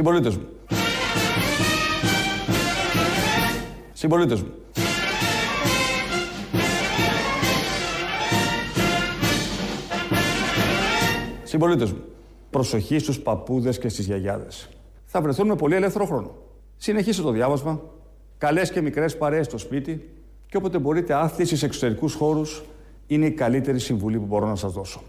Συμπολίτες 0.00 0.36
μου. 0.36 0.46
Συμπολίτες 3.92 4.42
μου. 4.42 4.50
Συμπολίτες 11.42 11.92
μου. 11.92 11.98
Προσοχή 12.50 12.98
στους 12.98 13.20
παππούδες 13.20 13.78
και 13.78 13.88
στις 13.88 14.06
γιαγιάδες. 14.06 14.68
Θα 15.04 15.20
βρεθούν 15.20 15.46
με 15.46 15.56
πολύ 15.56 15.74
ελεύθερο 15.74 16.06
χρόνο. 16.06 16.34
Συνεχίστε 16.76 17.22
το 17.22 17.30
διάβασμα. 17.30 17.80
Καλές 18.38 18.70
και 18.70 18.80
μικρές 18.80 19.16
παρέες 19.16 19.46
στο 19.46 19.58
σπίτι. 19.58 20.10
Και 20.46 20.56
όποτε 20.56 20.78
μπορείτε, 20.78 21.14
άθληση 21.14 21.56
σε 21.56 21.66
εξωτερικούς 21.66 22.14
χώρους 22.14 22.62
είναι 23.06 23.26
η 23.26 23.32
καλύτερη 23.32 23.78
συμβουλή 23.78 24.18
που 24.18 24.26
μπορώ 24.26 24.46
να 24.46 24.56
σας 24.56 24.72
δώσω. 24.72 25.02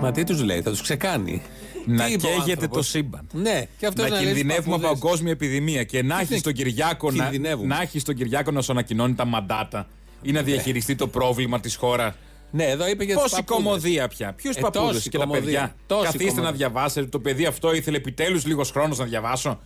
Μα 0.00 0.10
τι 0.10 0.24
τους 0.24 0.42
λέει, 0.42 0.62
θα 0.62 0.70
τους 0.70 0.82
ξεκάνει. 0.82 1.42
Να 1.86 2.04
Τι 2.04 2.12
είπε 2.12 2.26
ο 2.26 2.30
καίγεται 2.30 2.50
άνθρωπος; 2.50 2.76
το 2.76 2.82
σύμπαν. 2.82 3.28
Ναι, 3.32 3.62
και 3.78 3.86
αυτός 3.86 4.10
να 4.10 4.18
κινδυνεύουμε 4.18 4.74
από 4.76 4.86
παγκόσμια 4.86 5.32
επιδημία 5.32 5.82
και 5.84 6.02
να 6.02 6.20
έχει 6.20 6.40
τον 6.40 6.52
Κυριάκο 6.52 7.10
να, 7.10 7.22
κινδυνεύουμε; 7.24 7.74
να, 7.74 7.82
έχεις 7.82 8.02
τον 8.02 8.14
Κυριάκο 8.14 8.50
να 8.50 8.62
σου 8.62 8.72
ανακοινώνει 8.72 9.14
τα 9.14 9.24
μαντάτα 9.24 9.86
ή 10.22 10.32
να 10.32 10.42
διαχειριστεί 10.42 10.94
το 10.94 11.08
πρόβλημα 11.08 11.60
της 11.60 11.76
χώρα. 11.76 12.16
Ναι, 12.50 12.64
εδώ 12.64 12.88
είπε 12.88 13.04
για 13.04 13.14
τους 13.14 13.22
Πόση 13.22 13.34
παππούδες. 13.34 13.64
κομμωδία 13.64 14.08
πια. 14.08 14.32
Ποιους 14.32 14.56
Ε, 14.56 14.60
παππούδες 14.60 14.92
τόση 14.94 15.08
και 15.08 15.18
τα 15.18 15.24
κομμωδία. 15.24 15.42
παιδιά. 15.44 15.74
Τόση 15.86 16.02
Καθίστε 16.04 16.24
κομμωδία. 16.26 16.50
να 16.50 16.56
διαβάσετε. 16.56 17.06
Το 17.06 17.18
παιδί 17.20 17.44
αυτό 17.46 17.74
ήθελε 17.74 17.96
επιτέλους 17.96 18.46
λίγος 18.46 18.70
χρόνος 18.70 18.98
να 18.98 19.04
διαβάσω 19.04 19.60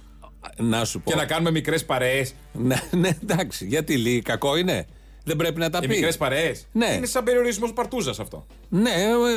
Να 0.57 0.85
σου 0.85 1.01
πω. 1.01 1.11
και 1.11 1.17
να 1.17 1.25
κάνουμε 1.25 1.51
μικρές 1.51 1.85
παρέες. 1.85 2.35
Ναι, 2.53 2.77
ναι, 2.91 3.11
εντάξει. 3.23 3.67
Γιατί 3.67 3.97
λέει, 3.97 4.23
κακό 4.23 4.57
είναι. 4.57 4.87
Δεν 5.29 5.37
πρέπει 5.37 5.61
να 5.61 5.71
τα 5.71 5.79
Οι 5.83 5.87
πει. 5.87 5.95
μικρές 5.95 6.17
παρέες. 6.17 6.67
Ναι. 6.73 6.87
Είναι 6.97 7.07
σαν 7.07 7.25
περιορισμός 7.25 7.73
παρτούζας 7.73 8.19
αυτό. 8.21 8.47
Ναι, 8.69 8.91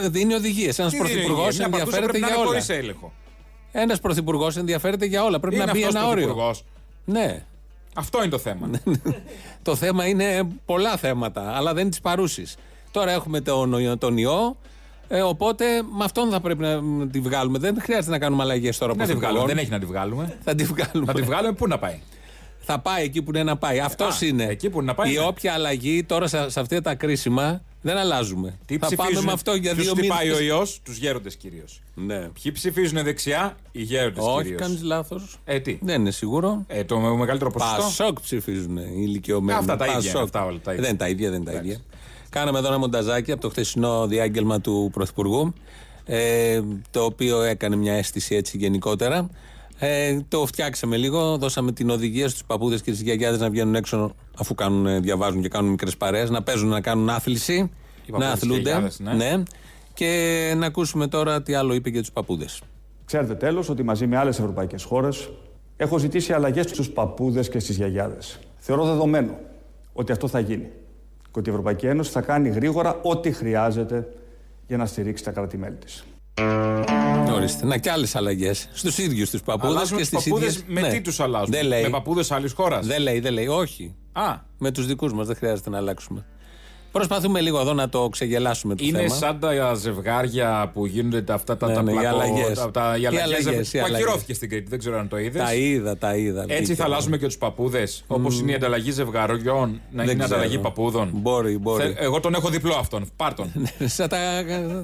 ε, 0.04 0.10
δίνει 0.10 0.34
οδηγίες. 0.34 0.80
Ένας 0.80 0.92
Τι 0.92 0.98
πρωθυπουργός 0.98 1.56
είναι, 1.56 1.68
μια 1.68 1.78
παρτούζα 1.78 1.98
ενδιαφέρεται 1.98 2.06
πρέπει 2.12 2.20
να 2.20 2.28
για 2.28 2.36
είναι 2.36 2.44
όλα. 2.46 2.48
χωρίς 2.48 2.70
έλεγχο. 2.70 3.14
Ένας 3.72 4.00
πρωθυπουργός 4.00 4.58
ενδιαφέρεται 4.58 5.06
για 5.06 5.24
όλα. 5.24 5.40
Πρέπει 5.40 5.56
Είναι 5.56 5.66
να 5.66 5.72
μπει 5.72 5.80
αυτός 5.84 5.96
ένα 5.96 6.08
όριο. 6.10 6.24
πρωθυπουργός. 6.24 6.64
Ναι. 7.06 7.44
Αυτό 7.96 8.18
είναι 8.22 8.30
το 8.32 8.38
θέμα. 8.38 8.70
Το 9.64 9.76
θέμα 9.76 10.06
είναι 10.08 10.48
πολλά 10.66 10.98
θέματα, 10.98 11.52
αλλά 11.56 11.74
δεν 11.74 11.82
είναι 11.82 11.92
τη 11.92 12.00
παρούση. 12.02 12.46
Τώρα 12.92 13.12
έχουμε 13.12 13.42
τον, 13.42 13.98
τον 14.00 14.18
ιό. 14.18 14.58
Ε, 15.08 15.22
οπότε 15.22 15.66
με 15.98 16.04
αυτόν 16.04 16.30
θα 16.30 16.40
πρέπει 16.40 16.62
να 16.62 16.82
μ, 16.82 17.10
τη 17.10 17.20
βγάλουμε. 17.20 17.60
Δεν 17.60 17.78
χρειάζεται 17.82 18.12
να 18.12 18.20
κάνουμε 18.20 18.44
αλλαγές 18.44 18.78
τώρα 18.78 18.96
Να 18.96 19.06
τη 19.06 19.14
βγάλουμε. 19.14 19.20
πρωθυπουργών. 19.28 19.56
Δεν 19.56 19.58
έχει 19.64 19.72
να 19.72 19.80
τη 19.80 19.86
βγάλουμε. 19.86 20.38
Θα 20.44 20.56
τη 20.56 20.64
βγάλουμε. 20.64 21.06
Να 21.06 21.14
τη 21.14 21.22
βγάλουμε, 21.22 21.54
πού 21.54 21.68
να 21.68 21.78
πάει; 21.80 22.00
Θα 22.72 22.80
πάει 22.80 23.04
εκεί 23.04 23.22
που 23.22 23.30
είναι 23.32 23.44
να 23.44 23.58
πάει. 23.58 23.80
Αυτός 23.80 24.22
Α, 24.22 24.26
είναι. 24.26 24.44
εκεί 24.46 24.70
που 24.70 24.78
είναι 24.78 24.86
να 24.86 24.94
πάει, 24.96 25.12
Η 25.14 25.18
ναι. 25.18 25.26
όποια 25.26 25.54
αλλαγή 25.54 26.04
τώρα 26.04 26.28
σε, 26.28 26.50
σε 26.50 26.60
αυτά 26.60 26.82
τα 26.82 26.96
κρίσιμα 26.96 27.62
δεν 27.82 27.98
αλλάζουμε. 27.98 28.58
Τι 28.66 28.74
θα 28.78 28.80
πάμε 28.80 28.96
ψηφίζουν, 28.96 29.26
με 29.26 29.32
αυτό 29.32 29.54
για 29.56 29.74
ποιους 29.74 29.86
δύο 29.86 29.94
χτυπάει 29.96 30.26
μήνες. 30.26 30.40
ο 30.40 30.44
ιός, 30.44 30.80
τους 30.84 30.98
γέροντες 30.98 31.36
κυρίως. 31.36 31.82
Ναι. 31.96 32.20
Ποιοι 32.42 32.52
ψηφίζουν 32.52 33.04
δεξιά, 33.04 33.58
οι 33.72 33.82
γέροντες 33.82 34.24
Όχι, 34.26 34.42
κυρίως. 34.44 34.62
κάνεις 34.62 34.82
λάθος. 34.84 35.38
Ε, 35.46 35.60
τι; 35.60 35.78
Δεν 35.82 36.00
είναι 36.02 36.12
σίγουρο. 36.12 36.64
Ε, 36.68 36.84
το 36.84 37.00
μεγαλύτερο 37.00 37.52
ποσοστό; 37.52 37.82
Πασόκ 37.82 38.22
ψηφίζουν 38.22 38.78
οι 38.78 38.92
ηλικιωμένοι. 38.96 39.60
Αυτά 39.60 39.76
τα 39.76 39.86
ίδια 39.86 39.98
είναι, 40.00 40.12
Πασόκ. 40.12 40.24
αυτά 40.24 40.46
όλα 40.46 40.60
τα 40.64 40.72
ίδια. 40.72 40.82
Δεν 40.84 40.90
είναι 40.90 41.00
τα 41.00 41.08
ίδια, 41.10 41.30
δεν 41.30 41.42
είναι 41.42 41.52
τα 41.52 41.58
ίδια. 41.58 41.78
Κάναμε 42.30 42.58
εδώ 42.60 42.68
ένα 42.68 42.78
μονταζάκι 42.78 43.32
από 43.32 43.42
το 43.42 43.50
χθεσινό 43.50 44.08
διάγγελμα 44.08 44.62
του 44.62 44.90
Πρωθυπουργού, 44.94 45.54
ε, 46.06 46.62
το 46.92 47.04
οποίο 47.04 47.42
έκανε 47.42 47.76
μια 47.76 47.94
αίσθηση 47.94 48.36
έτσι 48.36 48.58
γενικότερα. 48.58 49.30
Ε, 49.84 50.20
το 50.28 50.46
φτιάξαμε 50.46 50.98
λίγο, 50.98 51.38
δώσαμε 51.38 51.72
την 51.72 51.90
οδηγία 51.90 52.30
στους 52.30 52.44
παππούδες 52.44 52.82
και 52.82 52.92
στις 52.92 53.04
γιαγιάδες 53.04 53.40
να 53.40 53.50
βγαίνουν 53.50 53.76
έξω 53.76 54.16
αφού 54.38 54.56
κάνουν, 54.56 54.86
ε, 54.86 55.00
διαβάζουν 55.00 55.42
και 55.42 55.48
κάνουν 55.48 55.70
μικρές 55.70 55.98
παρέες, 55.98 56.30
να 56.30 56.44
παίζουν, 56.44 56.70
να 56.70 56.82
κάνουν 56.82 57.10
άθληση, 57.10 57.54
Οι 57.54 58.12
να 58.12 58.18
παππούδες 58.18 58.20
και 58.20 58.26
οι 58.26 58.32
αθλούνται. 58.32 58.62
γιαγιάδες, 58.62 59.00
ναι. 59.00 59.44
Και 59.94 60.54
να 60.58 60.66
ακούσουμε 60.66 61.08
τώρα 61.08 61.42
τι 61.42 61.54
άλλο 61.54 61.74
είπε 61.74 61.90
για 61.90 62.00
τους 62.00 62.12
παππούδες. 62.12 62.62
Ξέρετε 63.06 63.36
τέλος 63.36 63.70
ότι 63.70 63.84
μαζί 63.84 64.08
με 64.08 64.18
άλλες 64.18 64.40
ευρωπαϊκές 64.40 64.84
χώρες 64.84 65.30
έχω 65.78 65.98
ζητήσει 65.98 66.34
αλλαγές 66.34 66.66
στους 66.66 66.90
παππούδες 66.90 67.50
και 67.50 67.60
στις 67.60 67.76
γιαγιάδες. 67.76 68.40
Θεωρώ 68.58 68.86
δεδομένο 68.86 69.38
ότι 69.94 70.12
αυτό 70.12 70.28
θα 70.28 70.40
γίνει 70.40 70.70
και 71.22 71.40
ότι 71.40 71.50
η 71.50 71.52
Ευρωπαϊκή 71.52 71.86
Ένωση 71.86 72.12
θα 72.12 72.22
κάνει 72.22 72.50
γρήγορα 72.50 73.00
ό,τι 73.02 73.32
χρειάζεται 73.32 74.08
για 74.68 74.78
να 74.78 74.86
στηρίξει 74.86 75.24
τα 75.24 75.32
κράτη-μέλη 75.32 75.76
της. 75.76 76.06
Ορίστε. 77.34 77.66
Να 77.66 77.78
και 77.78 77.92
άλλες 77.92 78.16
αλλαγές 78.16 78.70
στους 78.74 78.98
ίδιους 78.98 79.30
τους 79.30 79.42
παππούδες 79.42 79.76
Αλλάζουν 79.76 79.98
και 79.98 80.04
του 80.04 80.10
στις 80.10 80.24
παππούδες 80.24 80.56
ίδιε. 80.56 80.82
με 80.82 80.90
τι 80.90 81.02
τους 81.02 81.20
αλλάζουν. 81.20 81.52
Δεν 81.52 81.66
λέει. 81.66 81.84
Με 81.84 81.90
παππούδες 81.90 82.32
άλλης 82.32 82.52
χώρας; 82.54 82.86
Δεν 82.86 83.02
λέει, 83.02 83.20
δεν 83.20 83.34
λέει. 83.34 83.48
Όχι. 83.48 83.96
Α, 84.12 84.36
Με 84.58 84.72
τους 84.72 84.86
δικούς 84.86 85.14
μας 85.14 85.28
δεν 85.28 85.36
χρειάζεται 85.36 85.70
να 85.70 85.78
αλλάξουμε. 85.78 86.26
Προσπαθούμε 86.92 87.42
λίγο 87.42 87.60
εδώ 87.60 87.74
να 87.74 87.90
το 87.90 88.10
ξεγελάσουμε 88.10 88.76
το 88.76 88.84
είναι 88.88 88.98
θέμα. 88.98 89.16
σαν 89.16 89.40
τα 89.40 89.74
ζευγάρια 89.74 90.70
που 90.74 90.86
γίνονται 90.86 91.22
τα, 91.22 91.34
αυτά 91.34 91.58
τα, 91.58 91.68
Ναι, 91.68 91.74
τα 91.74 91.82
ναι, 91.84 91.92
οι 91.92 91.96
πλακό- 91.96 92.20
αλλαγές. 92.22 92.58
τα- 92.58 92.72
τα- 92.72 92.96
οι 92.98 93.02
Οι 93.02 93.06
αλλαγές 93.06 93.24
αλλαγές, 93.46 93.74
οι 93.74 93.78
που 93.78 93.84
αλλαγές. 93.86 94.06
ακυρώθηκε 94.06 94.34
στην 94.34 94.50
Κρήτη. 94.50 94.70
Δεν 94.70 94.80
ξέρω 94.80 95.00
αν 95.00 95.08
το 95.08 95.18
είδες. 95.18 95.42
Τα 95.44 95.54
είδα, 95.54 95.98
τα 95.98 96.16
είδα. 96.16 96.42
Έτσι 96.42 96.56
Βγήκε. 96.56 96.74
θα 96.76 96.84
αλλάζουμε 96.84 97.18
και 97.18 97.26
τους 97.26 97.38
παππούδες. 97.38 98.04
Όπως 98.08 98.40
είναι 98.40 98.52
η 98.52 98.54
ανταλλαγή 98.56 98.92
ζευγαριών, 98.92 99.82
να 99.92 100.04
Δεν 100.04 100.14
είναι 100.14 100.24
ξέρω. 100.24 100.24
ανταλλαγή 100.40 100.58
παππούδων. 100.60 101.10
Μπορεί, 101.14 101.58
μπορεί. 101.58 101.84
Θε- 101.84 102.02
Εγώ 102.02 102.20
τον 102.20 102.34
έχω 102.34 102.50
διπλό 102.50 102.74
αυτόν. 102.76 103.06
Πάρ 103.16 103.34
τον. 103.34 103.52
Σαν 103.86 104.10
τα, 104.10 104.18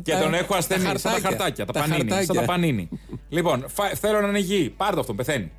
Και 0.04 0.12
τα- 0.12 0.20
τον 0.20 0.34
έχω 0.34 0.52
τα 0.52 0.58
ασθενή. 0.58 0.84
Σαν 0.84 1.00
τα 1.14 1.20
χαρτάκια. 1.22 1.66
Τα, 1.66 1.74
πανίνι. 1.74 1.98
Σαν 2.00 2.08
χαρτάκια. 2.10 2.40
τα 2.40 2.46
πανίνι. 2.46 2.90
λοιπόν, 3.30 3.66
φα- 3.68 3.96
θέλω 3.96 4.22
να 4.22 4.28
είναι 4.28 4.40
υγιή. 4.40 4.74
Πάρ 4.78 4.94
το 4.94 5.00
αυτόν, 5.00 5.16
πεθαίνει. 5.16 5.52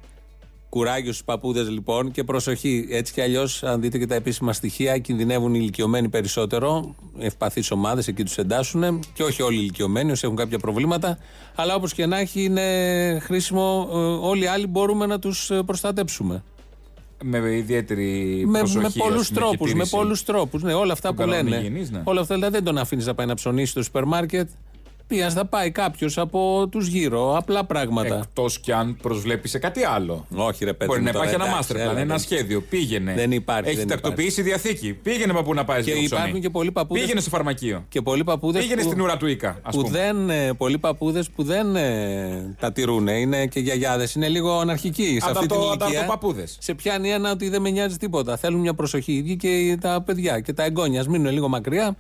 Κουράγιος 0.71 1.15
στους 1.15 1.27
παππούδες 1.27 1.69
λοιπόν 1.69 2.11
και 2.11 2.25
προσοχή. 2.25 2.87
Έτσι 2.91 3.12
κι 3.12 3.21
αλλιώς, 3.21 3.62
αν 3.62 3.81
δείτε 3.81 3.99
και 3.99 4.06
τα 4.06 4.15
επίσημα 4.15 4.53
στοιχεία, 4.53 4.99
κινδυνεύουν 4.99 5.55
οι 5.55 5.59
ηλικιωμένοι 5.61 6.09
περισσότερο. 6.09 6.95
Ευπαθείς 7.19 7.71
ομάδες, 7.71 8.09
εκεί 8.09 8.25
τους 8.25 8.39
εντάσσουν. 8.39 9.01
Και 9.15 9.23
όχι 9.23 9.43
όλοι 9.43 9.56
οι 9.56 9.61
ηλικιωμένοι, 9.62 10.11
όσοι 10.11 10.23
έχουν 10.25 10.37
κάποια 10.37 10.59
προβλήματα. 10.59 11.19
Αλλά 11.55 11.75
όπως 11.75 11.93
και 11.95 12.06
να 12.06 12.19
έχει, 12.19 12.43
είναι 12.45 13.19
χρήσιμο. 13.23 13.89
ε, 13.93 13.97
Όλοι 14.27 14.43
οι 14.43 14.47
άλλοι 14.47 14.67
μπορούμε 14.67 15.06
να 15.06 15.19
τους 15.19 15.51
προστατέψουμε. 15.67 16.43
Με 17.23 17.39
ιδιαίτερη 17.56 18.43
Με, 18.47 18.59
προσοχή. 18.59 18.79
με 18.81 18.87
ας 18.87 18.95
πολλούς 18.97 19.29
πούμε, 19.29 19.41
τρόπους. 19.41 19.59
και 19.59 19.65
Με 19.67 19.73
τήρηση. 19.73 19.97
πολλούς 19.97 20.25
τρόπους. 20.25 20.62
Ναι, 20.62 20.73
όλα 20.75 20.93
αυτά 20.93 21.09
Των 21.09 21.17
που 21.17 21.23
κανόνων 21.23 21.45
λένε. 21.49 21.56
υγιεινής, 21.65 21.91
ναι. 21.91 22.00
Όλα 22.05 22.21
αυτά 22.21 22.35
δηλαδή 22.35 22.53
δεν 22.55 22.65
τον 22.65 22.79
αφήνεις 22.79 23.06
να 23.06 23.15
πάει 23.15 23.27
να 23.27 23.35
ψωνίσει 23.35 23.71
στο 23.71 23.83
σούπερ 23.83 24.05
μάρκετ. 24.05 24.49
Πήγα, 25.09 25.31
θα 25.31 25.45
πάει 25.47 25.71
κάποιος 25.71 26.19
από 26.19 26.69
τους 26.71 26.87
γύρω. 26.87 27.37
Απλά 27.37 27.65
πράγματα. 27.65 28.17
Εκτός 28.17 28.59
κι 28.61 28.73
αν 28.73 28.97
προσβλέπει 29.03 29.49
σε 29.49 29.59
κάτι 29.59 29.85
άλλο. 29.85 30.27
Όχι, 30.35 30.65
ρε 30.65 30.73
παιδί. 30.73 30.87
Μπορεί 30.91 30.99
μου, 31.01 31.07
να 31.07 31.13
τώρα, 31.13 31.25
υπάρχει 31.25 31.43
ένα 31.43 31.53
εντάξει, 31.55 31.73
master 31.73 31.81
έλα, 31.81 31.93
plan, 31.93 31.97
ένα 31.97 32.07
δεν- 32.07 32.19
σχέδιο. 32.19 32.61
Πήγαινε. 32.61 33.15
Δεν 33.15 33.33
υπάρχει, 33.33 33.65
Έχεις 33.67 33.79
δεν 33.79 33.89
τακτοποιήσει 33.89 34.43
διαθήκη. 34.43 34.93
Πήγαινε 34.93 35.33
παππού 35.33 35.55
να 35.55 35.65
πάεις 35.65 35.85
Και 35.85 35.91
στο 35.91 36.01
ψωμί. 36.03 36.21
υπάρχουν 36.21 36.41
και 36.41 36.51
πολλοί 36.51 36.73
παππούδες 36.73 37.03
Πήγαινε 37.03 37.21
στο 37.21 37.31
φαρμακείο. 37.31 37.85
Και 37.89 38.03
πολλοί 38.03 38.25
παππούδες. 38.25 38.63
Πήγαινε 38.63 38.83
που, 38.83 38.89
στην 38.89 39.01
ουρά 39.01 39.17
του 39.17 39.27
Ίκα, 39.27 39.59
ας 39.63 39.75
που 39.77 39.83
πούμε. 39.83 39.99
δεν, 39.99 40.31
ε, 40.31 40.53
πολλοί 40.53 40.79
παππούδες 40.79 41.31
που 41.31 41.43
δεν 41.43 41.77
ε, 41.77 42.57
τα 42.61 42.73
τηρούν. 42.73 43.07
Είναι 43.07 43.47
και 43.47 43.61
γιαγιάδες. 43.61 44.15
Είναι 44.15 44.29
λίγο 44.29 44.59
αναρχικοί 44.59 45.19
σε 45.21 45.31
αυτή 45.31 45.47
την 45.47 45.57
Ανταρτο- 45.57 45.65
ηλικία. 45.67 45.87
ανταρτοπαππούδες. 45.87 46.57
Σε 46.61 46.75
πιάνει 46.75 47.11
ένα 47.11 47.31
ότι 47.31 47.49
δεν 47.49 47.61
με 47.63 47.71
νοιάζει 47.71 47.97
τίποτα. 47.97 48.37
Θέλουν 48.37 48.61
μια 48.61 48.75
προσοχή 48.75 49.13
οι 49.13 49.17
ίδιοι 49.17 49.37
και 49.37 49.79
τα 49.81 50.03
παιδιά 50.07 50.41
και 50.41 50.53
τα 50.53 50.65
εγγόνια. 50.65 51.01
Ας 51.01 51.07
μείνουν 51.09 51.33
λίγο 51.33 51.49
μακριά. 51.49 51.97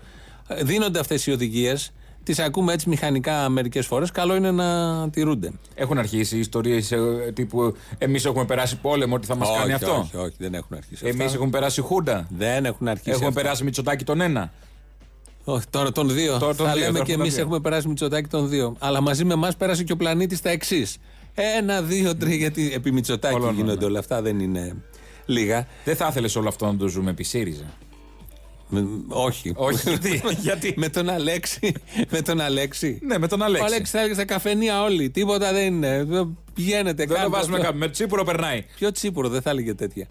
Ε, 0.48 0.62
Δίνονται 0.64 0.98
αυτές 0.98 1.26
οι 1.26 1.32
οδηγίες. 1.32 1.92
Τις 2.28 2.38
ακούμε 2.38 2.72
έτσι 2.72 2.88
μηχανικά 2.88 3.48
μερικές 3.48 3.86
φορές. 3.86 4.10
Καλό 4.10 4.34
είναι 4.34 4.50
να 4.50 5.10
τηρούνται. 5.10 5.52
Έχουν 5.74 5.98
αρχίσει 5.98 6.38
ιστορίες 6.38 6.92
τύπου 7.34 7.76
Εμείς 7.98 8.24
έχουμε 8.24 8.44
περάσει 8.44 8.76
πόλεμο, 8.76 9.14
ότι 9.14 9.26
θα 9.26 9.36
μας 9.36 9.48
κάνει 9.48 9.72
όχι, 9.72 9.84
αυτό. 9.84 9.98
όχι, 9.98 10.16
όχι, 10.16 10.34
δεν 10.38 10.54
έχουν 10.54 10.76
αρχίσει. 10.76 11.06
Εμείς 11.06 11.20
αυτά. 11.20 11.34
έχουμε 11.34 11.50
περάσει 11.50 11.80
Χούντα. 11.80 12.26
Δεν 12.30 12.64
έχουν 12.64 12.88
αρχίσει. 12.88 13.10
Έχουμε 13.10 13.26
αυτά. 13.26 13.40
περάσει 13.40 13.64
Μητσοτάκι 13.64 14.04
τον 14.04 14.20
ένα. 14.20 14.52
Όχι, 15.44 15.64
τώρα 15.70 15.92
τον 15.92 16.14
δύο. 16.14 16.38
Τώρα 16.38 16.54
τον 16.54 16.66
θα 16.66 16.72
δύο, 16.72 16.80
λέμε 16.80 16.92
τώρα 16.92 17.04
και 17.04 17.12
τον 17.12 17.20
εμείς 17.20 17.34
δύο. 17.34 17.42
έχουμε 17.42 17.60
περάσει 17.60 17.88
Μητσοτάκη 17.88 18.28
τον 18.28 18.48
δύο. 18.48 18.76
Αλλά 18.78 19.00
μαζί 19.00 19.24
με 19.24 19.32
εμάς 19.32 19.56
πέρασε 19.56 19.84
και 19.84 19.92
ο 19.92 19.96
πλανήτη 19.96 20.40
τα 20.40 20.50
εξής. 20.50 20.96
Ένα, 21.34 21.82
δύο, 21.82 22.16
τρία. 22.16 22.34
Γιατί 22.34 22.72
επί 22.74 22.92
Μητσοτάκη 22.92 23.34
Όλο, 23.34 23.46
ναι, 23.46 23.52
γίνονται 23.52 23.80
ναι. 23.80 23.84
όλα 23.84 23.98
αυτά, 23.98 24.22
δεν 24.22 24.38
είναι 24.38 24.76
λίγα. 25.26 25.66
Δεν 25.84 25.96
θα 25.96 26.06
ήθελες 26.10 26.36
όλο 26.36 26.48
αυτό 26.48 26.66
να 26.66 26.76
το 26.76 26.88
ζούμε 26.88 27.10
επί 27.10 27.22
ΣΥΡΙΖΑ. 27.22 27.64
Με- 28.68 28.86
όχι. 29.08 29.52
Όχι, 29.56 29.88
γιατί. 29.88 30.22
γιατί; 30.40 30.74
με 30.82 30.88
τον 30.88 31.08
Αλέξη. 31.08 31.72
με 32.10 32.22
τον 32.22 32.40
Αλέξη. 32.40 32.98
Ναι, 33.02 33.18
με 33.18 33.28
τον 33.28 33.40
Ο 33.40 33.44
Αλέξης. 33.44 33.66
Αλέξη 33.72 33.92
θα 33.92 33.98
έλεγε 33.98 34.14
στα 34.14 34.24
καφενεία 34.24 34.82
όλοι. 34.82 35.10
Τίποτα 35.10 35.52
δεν 35.52 35.66
είναι. 35.66 36.06
Πηγαίνετε 36.54 36.92
Δεν 36.92 37.08
το 37.08 37.14
κάντε 37.14 37.28
βάζουμε 37.28 37.54
αυτό. 37.56 37.66
κάπου. 37.66 37.78
Με 37.78 37.88
τσίπουρο 37.88 38.24
περνάει. 38.24 38.64
Ποιο 38.76 38.92
τσίπουρο 38.92 39.28
δεν 39.28 39.42
θα 39.42 39.50
έλεγε 39.50 39.74
τέτοια. 39.74 40.06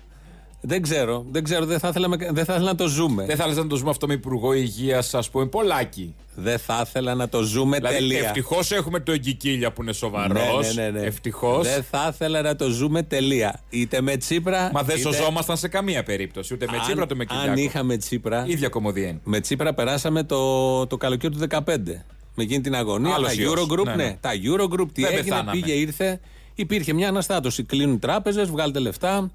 Δεν 0.62 0.81
ξέρω. 0.81 1.25
Δεν 1.31 1.44
ξέρω. 1.44 1.65
Δεν 1.65 1.80
θα 1.80 1.88
ήθελα, 1.88 2.07
δεν 2.18 2.33
θα 2.45 2.54
ήθελα 2.54 2.59
να 2.59 2.75
το 2.75 2.88
ζούμε. 2.88 3.25
Δεν 3.25 3.36
θα 3.36 3.44
ήθελες 3.44 3.63
να 3.63 3.69
το 3.69 3.75
ζούμε 3.75 3.89
αυτό 3.89 4.07
με 4.07 4.13
υπουργό 4.13 4.54
υγείας, 4.54 5.13
ας 5.13 5.30
πούμε, 5.30 5.45
πολλάκι. 5.45 6.15
Δεν 6.36 6.59
θα 6.59 6.83
ήθελα 6.88 7.15
να 7.15 7.30
το 7.30 7.42
ζούμε 7.42 7.77
Δηλαδή, 7.77 7.95
τελεία. 7.95 8.19
ευτυχώς 8.19 8.71
έχουμε 8.71 9.00
το 9.00 9.12
Εγκικίλια 9.12 9.71
που 9.71 9.81
είναι 9.81 9.94
σοβαρός. 9.94 10.75
Ναι, 10.75 10.83
ναι, 10.83 10.89
ναι, 10.89 11.00
ναι. 11.00 11.06
Ευτυχώς. 11.06 11.68
Δεν 11.68 11.83
θα 11.92 12.09
ήθελα 12.13 12.42
να 12.42 12.56
το 12.56 12.69
ζούμε 12.69 13.04
τελεία. 13.04 13.59
Είτε 13.69 14.01
με 14.01 14.18
Τσίπρα. 14.18 14.69
Μα 14.74 14.83
δεν 14.83 14.98
είτε- 14.98 15.13
σωζόμασταν 15.13 15.57
σε 15.57 15.68
καμία 15.68 16.04
περίπτωση. 16.04 16.54
Ούτε 16.54 16.65
με 16.71 16.77
Αν- 16.77 16.83
Τσίπρα 16.83 17.04
ούτε 17.04 17.15
με 17.15 17.25
Κυριάκο. 17.25 17.50
Αν 17.51 17.57
είχαμε 17.57 17.98
Τσίπρα. 17.98 18.44
ίδια 18.48 18.69
κομμωδία 18.69 19.07
είναι. 19.07 19.19
Με 19.24 19.39
Τσίπρα 19.39 19.74
περάσαμε 19.74 20.24
το, 20.24 20.88
το 20.88 20.98
καλοκαίρι 20.98 21.33
του 21.33 21.39
2015. 21.39 22.06
Με 22.36 22.44
εκείνη 22.44 22.62
την 22.62 22.75
αγωνία. 22.75 23.13
Άλλος 23.13 23.36
τα 23.36 23.42
ιός. 23.42 23.54
Eurogroup, 23.54 23.83
Ναι, 23.86 23.95
ναι, 23.95 24.04
ναι. 24.04 24.18
Τα 24.21 24.30
Eurogroup 24.33 24.88
τι 24.94 25.01
Δεν 25.01 25.12
έγινε, 25.12 25.21
πεθάναμε. 25.24 25.51
πήγε, 25.51 25.74
ήρθε. 25.74 26.19
Υπήρχε 26.56 26.94
μια 26.94 27.07
αναστάτωση. 27.07 27.63
Κλείνουν 27.63 28.00
τράπεζες, 28.00 28.50
βγάλετε 28.50 28.80
λεφτά. 28.80 29.31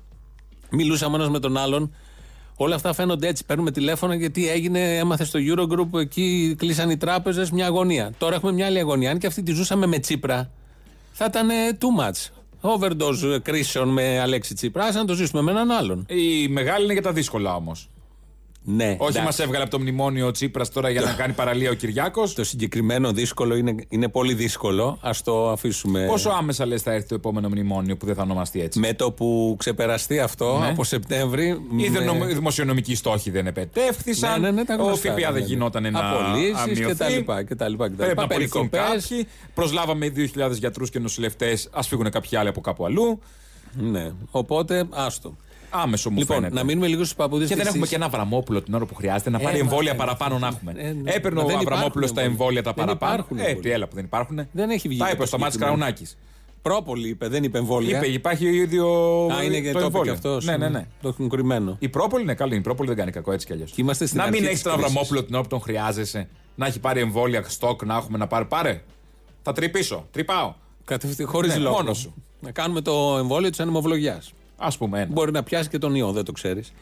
Μιλούσαμε 0.73 1.17
ένα 1.17 1.31
με 1.31 1.39
τον 1.39 1.57
άλλον. 1.57 1.95
Όλα 2.57 2.75
αυτά 2.75 2.93
φαίνονται 2.93 3.29
έτσι. 3.29 3.45
Παίρνουμε 3.45 3.71
τηλέφωνα 3.71 4.15
γιατί 4.15 4.49
έγινε, 4.49 4.97
έμαθε 4.97 5.25
στο 5.25 5.39
Eurogroup, 5.43 6.01
εκεί 6.01 6.55
κλείσαν 6.59 6.91
οι 6.91 6.97
τράπεζες, 6.97 7.51
μια 7.51 7.67
αγωνία. 7.67 8.13
Τώρα 8.19 8.35
έχουμε 8.35 8.53
μια 8.53 8.67
άλλη 8.67 8.79
αγωνία. 8.79 9.11
Αν 9.11 9.19
και 9.19 9.27
αυτή 9.27 9.43
τη 9.43 9.53
ζούσαμε 9.53 9.87
με 9.87 9.99
Τσίπρα, 9.99 10.51
θα 11.13 11.25
ήταν 11.25 11.51
ε, 11.51 11.55
too 11.81 12.03
much. 12.03 12.31
overdose 12.61 13.43
κρίσεων 13.43 13.89
με 13.89 14.21
Αλέξη 14.21 14.55
Τσίπρα, 14.55 14.93
να 14.93 15.05
το 15.05 15.15
ζήσουμε 15.15 15.43
με 15.43 15.51
έναν 15.51 15.71
άλλον. 15.71 16.07
Η 16.09 16.49
μεγάλη 16.49 16.85
είναι 16.85 16.93
για 16.93 17.03
τα 17.03 17.13
δύσκολα 17.13 17.55
όμως. 17.55 17.89
Ναι, 18.65 18.85
Όχι 18.85 18.95
εντάξει. 18.99 19.21
μας 19.21 19.39
έβγαλε 19.39 19.63
από 19.63 19.71
το 19.73 19.81
μνημόνιο 19.81 20.27
ο 20.27 20.31
Τσίπρας 20.31 20.71
τώρα 20.71 20.91
για 20.91 21.01
να 21.01 21.13
κάνει 21.13 21.33
παραλία 21.33 21.71
ο 21.71 21.75
Κυριάκος. 21.75 22.35
Το 22.35 22.45
συγκεκριμένο 22.45 23.13
δύσκολο 23.13 23.55
είναι, 23.57 23.75
είναι 23.89 24.09
πολύ 24.09 24.35
δύσκολο. 24.35 24.99
Α 25.01 25.11
το 25.25 25.51
αφήσουμε. 25.51 26.07
Πόσο 26.07 26.31
άμεσα 26.31 26.67
λες 26.67 26.83
θα 26.83 26.93
έρθει 26.93 27.09
το 27.09 27.15
επόμενο 27.15 27.49
μνημόνιο 27.49 27.97
που 27.97 28.07
δεν 28.07 28.15
θα 28.15 28.23
ονομαστεί 28.23 28.61
έτσι; 28.61 28.79
Με 28.79 28.95
το 28.95 29.13
που 29.13 29.55
ξεπεραστεί 29.59 30.21
αυτό 30.21 30.59
Ναι. 30.59 30.69
από 30.69 30.85
Σεπτέμβρη. 30.85 31.47
Οι 31.77 31.89
με- 31.91 31.99
δημο- 31.99 32.29
οι 32.31 32.35
δημοσιονομικοί 32.35 32.95
στόχοι 32.95 33.31
δεν 33.31 33.47
επετεύχθησαν. 33.47 34.41
Ναι, 34.41 34.51
ναι, 34.51 34.57
ναι, 34.57 34.65
τα 34.65 34.75
ο 34.81 34.85
γνωστά, 34.85 35.11
ΦΠΑ 35.13 35.21
ναι, 35.21 35.25
δεν 35.33 35.33
ναι. 35.43 35.49
γινόταν 35.49 35.93
να 35.93 36.11
Απολύσεις 36.11 36.57
αμοιωθεί. 36.57 36.85
και 36.85 36.95
τα 36.95 37.09
λοιπά, 37.09 37.43
και 37.43 37.55
τα 37.55 37.69
λοιπά, 37.69 37.85
και 37.89 37.95
τα 37.97 38.05
Πρέπει 38.05 38.09
λοιπά. 38.11 38.21
να 38.27 38.35
απολυθούν 38.35 38.69
Περικοπές. 38.71 39.07
κάποιοι. 39.09 39.27
Προσλάβαμε 39.55 40.09
2.000 40.09 40.59
γιατρούς 40.59 40.91
και 40.91 40.99
νοσηλευτές. 40.99 41.69
Α 41.73 41.83
φύγουν 41.83 42.11
κάποιοι 42.11 42.39
άλλοι 42.39 42.49
από 42.49 42.61
κάπου 42.61 42.85
αλλού. 42.85 43.21
Ναι. 43.73 44.11
Οπότε, 44.31 44.85
άστο. 44.91 45.37
Άμεσο 45.73 46.11
μου 46.11 46.19
Λοιπόν, 46.19 46.37
φαίνεται. 46.37 46.55
να 46.55 46.65
μείνουμε 46.65 46.87
λίγο 46.87 47.05
στου 47.05 47.17
παππούδες 47.17 47.49
Και 47.49 47.57
δεν 47.57 47.67
έχουμε 47.67 47.87
και 47.87 47.95
ένα 47.95 48.05
Αβραμόπουλο 48.07 48.63
την 48.63 48.75
ώρα 48.75 48.85
που 48.87 48.95
χρειάζεται 48.95 49.31
να 49.31 49.39
πάρει 49.39 49.57
Ε, 49.57 49.61
εμβόλια 49.61 49.93
μα, 49.93 49.99
παραπάνω 49.99 50.35
ε, 50.35 50.39
να 50.39 50.47
έχουμε. 50.47 50.73
ε, 50.77 50.93
ναι. 50.93 51.11
Έπαιρνε 51.13 51.39
Μα 51.39 51.45
ο 51.45 51.49
δεν 51.49 51.57
Αβραμόπουλος 51.57 52.11
υπάρχουν 52.11 52.15
τα 52.15 52.23
εμβόλια 52.23 52.63
τα 52.63 52.73
Δεν 52.73 52.85
παραπάνω. 52.85 53.13
υπάρχουν 53.15 53.39
Ε, 53.39 53.41
εμβόλια. 53.43 53.63
τι 53.63 53.71
έλα 53.71 53.87
που 53.89 53.95
δεν 53.95 54.05
υπάρχουν. 54.05 54.47
Δεν 54.53 54.71
έχει 54.71 54.89
βγει 54.89 54.99
Τα 54.99 55.05
και 55.05 55.11
είπε 55.11 55.19
το 55.19 55.23
ο 55.23 55.27
Σταμάτη 55.27 55.53
συγκεκριμένο. 55.53 55.83
Κραουνάκη. 55.85 56.07
Πρόπολη 56.63 57.09
είπε, 57.09 57.29
δεν 57.29 57.45
είπε 57.45 57.59
εμβόλια. 57.59 57.97
Είπε, 57.97 58.07
υπάρχει 58.07 58.47
ίδιο. 58.57 58.87
Α, 59.39 59.43
είναι 59.45 59.61
και 59.61 59.73
το 59.73 59.79
το 59.79 59.79
είπε 59.79 59.79
και 59.79 59.85
εμβόλιο. 59.85 60.13
αυτός. 60.13 60.45
Ναι, 60.45 60.57
ναι, 60.57 60.69
ναι. 60.69 60.87
Το 61.03 61.09
έχουν 61.09 61.29
κρυμμένο. 61.29 61.77
Η 61.79 61.89
πρόπολη 61.89 62.23
είναι 62.23 62.35
καλή. 62.35 62.57
Η 62.57 62.61
πρόπολη 62.61 62.89
δεν 62.89 62.97
κάνει 62.99 63.11
κακό 63.11 63.33
έτσι 63.33 63.47
κι 63.47 63.53
αλλιώς. 63.53 63.71
Και 63.71 63.81
είμαστε 63.81 64.07
στην 64.07 64.19
Να 64.19 64.25
μην 64.25 64.35
αρχή 64.35 64.45
έχεις 64.47 64.55
της 64.55 64.63
τον 64.63 64.73
κρίσης. 64.73 64.89
Αβραμόπουλο 64.91 65.25
την 65.25 65.35
ώρα 65.35 65.43
που 65.43 65.49
τον 65.49 65.61
χρειάζεσαι. 65.61 66.29
Να 66.55 66.67
έχει 66.67 66.81
πάρει 66.81 67.01
εμβόλια 67.01 67.43
στόκ 67.47 67.85
να 67.85 67.97
έχουμε 67.97 68.19
να 68.19 68.27
πάρει. 68.27 68.45
Πάρε. 68.45 68.83
Θα 69.43 69.53
τρυπήσω. 69.53 70.07
Τρυπάω. 70.11 70.55
Χωρίς 71.25 71.53
Ναι, 71.55 71.59
λόγο. 71.61 71.75
μόνος 71.77 71.99
σου. 71.99 72.15
Να 72.41 72.51
κάνουμε 72.51 72.81
το 72.81 73.17
εμβόλιο 73.19 73.51
της 73.51 73.61
ανεμοβλογιάς. 73.61 74.33
Α 74.63 74.77
πούμε 74.79 75.01
ένα. 75.01 75.13
Μπορεί 75.13 75.33
να 75.33 75.43
πιάσει 75.43 75.69
και 75.69 75.79
τον 75.79 75.95
ιό, 75.95 76.13
δεν 76.13 76.25
το 76.25 76.33
ξέρεις. 76.33 76.73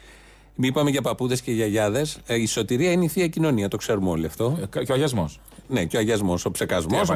Είπαμε 0.63 0.91
για 0.91 1.03
παππούδες 1.03 1.41
και 1.41 1.53
γιαγιάδες. 1.53 2.19
η 2.27 2.47
σωτηρία 2.47 2.93
είναι 2.93 3.05
η 3.05 3.09
θεία 3.09 3.29
κοινωνία, 3.29 3.69
το 3.69 3.77
ξέρουμε 3.77 4.11
όλοι 4.11 4.27
αυτό. 4.27 4.59
Ε, 4.77 4.85
Και 4.85 4.93
ο 4.93 4.95
αγιασμός. 4.95 5.41
Ναι, 5.69 5.85
και 5.85 5.97
ο 5.97 6.01
αγιασμός, 6.01 6.45
ο 6.45 6.51
ψεκασμός. 6.51 7.09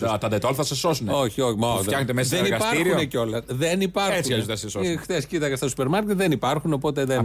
Τα 0.00 0.18
τα 0.18 0.28
ντετόλ 0.28 0.52
θα 0.56 0.64
σε 0.64 0.74
σώσουν. 0.74 1.08
Όχι, 1.08 1.40
όχι, 1.40 1.56
μα, 1.58 1.76
Που 1.76 1.82
φτιάχνετε 1.82 2.12
μέσα 2.12 2.28
σε 2.28 2.36
δεν 2.36 2.44
εργαστήριο. 2.52 2.84
υπάρχουν 2.86 3.08
κιόλας. 3.08 3.42
Δεν 3.46 3.80
υπάρχουν. 3.80 4.12
Έτσι 4.14 4.26
κι 4.26 4.32
αλλιώς 4.32 4.46
δεν 4.46 4.56
σε 4.56 4.68
σώσουν. 4.68 4.98
Χθες 4.98 5.26
κοίταγα 5.26 5.56
στο 5.56 5.68
σούπερ 5.68 5.88
μάρκετ, 5.88 6.16
δεν 6.16 6.32
υπάρχουν, 6.32 6.72
οπότε 6.72 7.04
δεν. 7.04 7.18
Α, 7.18 7.24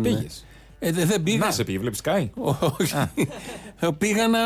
πήγες. 0.79 0.97
Ε, 0.97 0.99
δε- 0.99 1.05
δεν 1.05 1.23
πήγα. 1.23 1.37
Να 1.45 1.51
σε 1.51 1.63
πήγε, 1.63 1.79
βλέπεις 1.79 1.99
Sky; 2.03 2.29
Όχι. 2.35 2.93
Πήγα 3.97 4.27
να 4.27 4.39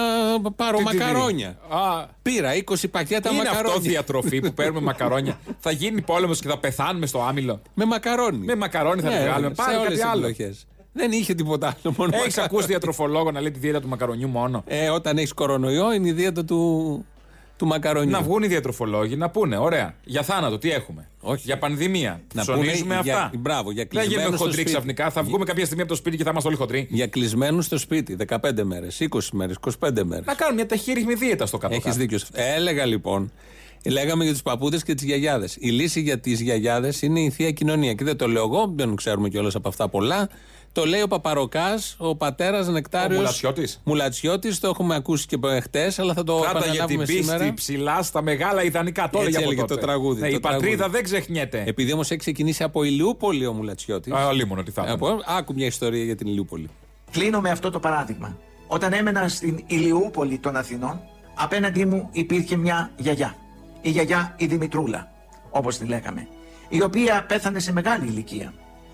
πάρω 0.56 0.78
Τι- 0.78 0.84
τι- 0.84 0.90
τι- 0.90 0.98
μακαρόνια. 0.98 1.48
Α, 1.70 2.06
Πήρα 2.22 2.56
20 2.56 2.88
πακέτα 2.92 3.30
είναι 3.30 3.38
μακαρόνια. 3.38 3.68
αυτό 3.70 3.80
διατροφή 3.80 4.40
που 4.40 4.54
παίρνουμε 4.54 4.82
μακαρόνια. 4.82 5.40
θα 5.60 5.72
γίνει 5.72 6.02
πόλεμος 6.02 6.40
και 6.42 6.48
θα 6.48 6.58
πεθάνουμε 6.60 7.06
στο 7.06 7.22
άμυλο. 7.24 7.62
Με 7.74 7.86
μακαρόνι. 7.86 8.46
Με 8.46 8.56
μακαρόνι 8.56 9.02
θα 9.02 9.10
Ναι, 9.10 9.18
τη 9.18 9.24
βγάλουμε. 9.24 9.48
σε 9.48 9.54
Πάρε 9.56 9.72
όλες 9.76 9.84
κάτι 9.88 9.96
τις 9.96 10.06
άλλο. 10.06 10.28
επιλογές. 10.28 10.66
Δεν 10.94 11.12
είχε 11.12 11.34
τίποτα 11.34 11.68
άλλο. 11.68 11.94
Μόνο 11.98 12.10
Έχεις 12.14 12.26
μακαρόνι. 12.28 12.48
ακούσει 12.52 12.68
διατροφολόγο 12.68 13.32
να 13.32 13.42
λέει 13.42 13.52
τη 13.52 13.60
δίαιτα 13.60 13.82
του 13.82 13.88
μακαρονιού 13.88 14.28
μόνο. 14.28 14.64
Ε, 14.68 14.90
όταν 14.90 15.18
έχεις 15.18 15.34
κορονοϊό 15.34 15.94
είναι 15.94 16.08
η 16.08 16.12
δίαιτα 16.12 16.46
του, 16.46 17.06
του 17.58 17.66
μακαρονιού. 17.68 18.12
Να 18.12 18.22
βγουν 18.22 18.44
οι 18.44 18.48
διατροφολόγοι 18.48 19.16
να 19.16 19.30
πούνε, 19.30 19.58
ωραία, 19.58 19.96
για 20.04 20.24
θάνατο 20.24 20.58
τι 20.58 20.72
έχουμε; 20.72 21.10
Όχι. 21.20 21.42
Για 21.46 21.58
πανδημία. 21.58 22.22
Να 22.34 22.42
Ψωνίζουμε 22.42 22.82
πούνε 22.82 22.96
αυτά. 22.96 23.30
Για, 23.32 23.40
μπράβο, 23.40 23.72
για 23.72 23.88
Δεν 23.92 24.02
γίνουμε 24.02 24.06
κλεισμένους 24.14 24.36
στο 24.36 24.44
χοντροί 24.46 24.54
σπίτι. 24.54 24.72
ξαφνικά. 24.72 25.10
Θα 25.10 25.24
βγούμε 25.24 25.46
κάποια 25.46 25.66
στιγμή 25.66 25.82
από 25.82 25.92
το 25.92 25.98
σπίτι 25.98 26.18
και 26.18 26.24
θα 26.24 26.30
είμαστε 26.30 26.50
όλοι 26.50 26.58
χοντροί. 26.58 26.88
Για 26.90 27.08
κλεισμένους 27.08 27.66
στο 27.66 27.78
σπίτι 27.78 28.16
15 28.16 28.64
μέρες, 28.64 29.00
20 29.00 29.20
μέρες, 29.32 29.56
25 29.56 30.04
μέρες. 30.04 30.26
Να 30.26 30.34
κάνουμε 30.34 30.56
μια 30.56 30.66
ταχύρυθμη 30.66 31.14
δίαιτα 31.14 31.46
στο 31.46 31.58
κάτω. 31.58 31.76
Έχεις 31.76 31.96
δίκιο. 31.96 32.18
σε 32.18 32.28
αυτό. 32.32 32.42
Έλεγα 32.56 32.86
λοιπόν, 32.86 33.32
λέγαμε 33.86 34.24
για 34.24 34.34
τους 34.34 34.42
παππούδες 34.42 34.84
και 34.84 34.94
τις 34.94 35.04
γιαγιάδες. 35.06 35.58
Η 35.60 35.70
λύση 35.70 36.02
για 36.02 36.20
τις 36.20 36.42
γιαγιάδες 36.42 37.02
είναι 37.02 37.20
η 37.20 37.30
θεία 37.30 37.52
κοινωνία. 37.52 37.94
Και 37.94 38.04
δεν 38.04 38.18
το 38.18 38.28
λέω 38.28 38.44
εγώ, 38.44 38.74
δεν 38.76 38.96
ξέρουμε 38.96 39.30
κιόλας 39.30 39.56
από 39.56 39.68
αυτά 39.68 39.90
πολλά. 39.90 40.30
Το 40.74 40.86
λέει 40.86 41.02
ο 41.02 41.08
Παπαροκάς, 41.08 41.96
ο 41.98 42.16
πατέρας 42.16 42.68
Νεκτάριος. 42.68 43.18
Ο 43.18 43.22
Μουλατσιώτης. 43.22 43.82
Μουλατσιώτης, 43.84 44.60
το 44.60 44.68
έχουμε 44.68 44.96
ακούσει 44.96 45.28
και 45.28 45.38
χτες, 45.62 46.00
αλλά 46.00 46.14
θα 46.14 46.24
το 46.24 46.40
Κράτα 46.40 46.52
για 46.52 46.62
την 46.62 46.74
επαναλάβουμε 46.74 47.06
πίστη 47.06 47.22
σήμερα. 47.24 47.54
ψηλά 47.54 48.04
στα 48.04 48.22
μεγάλα 48.22 48.64
ιδανικά. 48.64 49.10
Το 49.10 49.18
Έτσι 49.18 49.22
έλεγε 49.22 49.38
από 49.38 49.46
έλεγε 49.48 49.62
τότε. 49.62 49.74
το 49.76 49.86
τραγούδι, 49.86 50.22
Ναι, 50.22 50.30
το 50.30 50.36
η 50.36 50.40
πατρίδα 50.40 50.76
τραγούδι. 50.78 50.98
δεν 50.98 51.04
ξεχνιέται. 51.04 51.64
Επειδή 51.68 51.94
όμως 51.94 52.10
έχει 52.12 52.20
ξεκινήσει 52.20 52.64
από 52.64 52.84
Ηλιούπολη 52.84 53.46
ο 53.46 53.54
Μουλατσιώτης. 53.54 54.14
Α, 54.14 54.34
λίμωνο, 54.34 54.64
τι 54.64 54.72
θα 54.72 54.82
έπαιρνε. 54.82 55.08
Από, 55.14 55.22
άκου 55.38 55.54
μια 55.54 55.66
ιστορία 55.66 56.04
για 56.04 56.16
την 56.16 56.28
Ηλιούπολη. 56.28 56.70
Κλείνω 57.12 57.42
με 57.42 57.50
αυτό 57.50 57.70
το 57.72 57.80
παράδειγμα. 57.80 58.38
Όταν 58.68 58.94
έμενα 58.94 59.28
στην 59.28 59.64
Ηλιούπολη 59.68 60.38
των 60.38 60.56
Αθηνών, 60.56 61.00
απέναντί 61.36 61.86
μου 61.86 62.10
υπήρχε 62.12 62.56
μια 62.56 62.92
γιαγιά. 62.98 63.36
Η 63.82 63.90
γιαγιά 63.90 64.34
η 64.38 64.46
Δημητρούλα, 64.46 65.12
όπως 65.50 65.78
τη 65.78 65.86
λέγαμε, 65.86 66.28
η 66.70 66.82
οποία 66.84 67.26
πέθανε 67.28 67.60
σε 67.60 67.72
μεγάλη 67.72 68.06
ηλικία. 68.08 68.54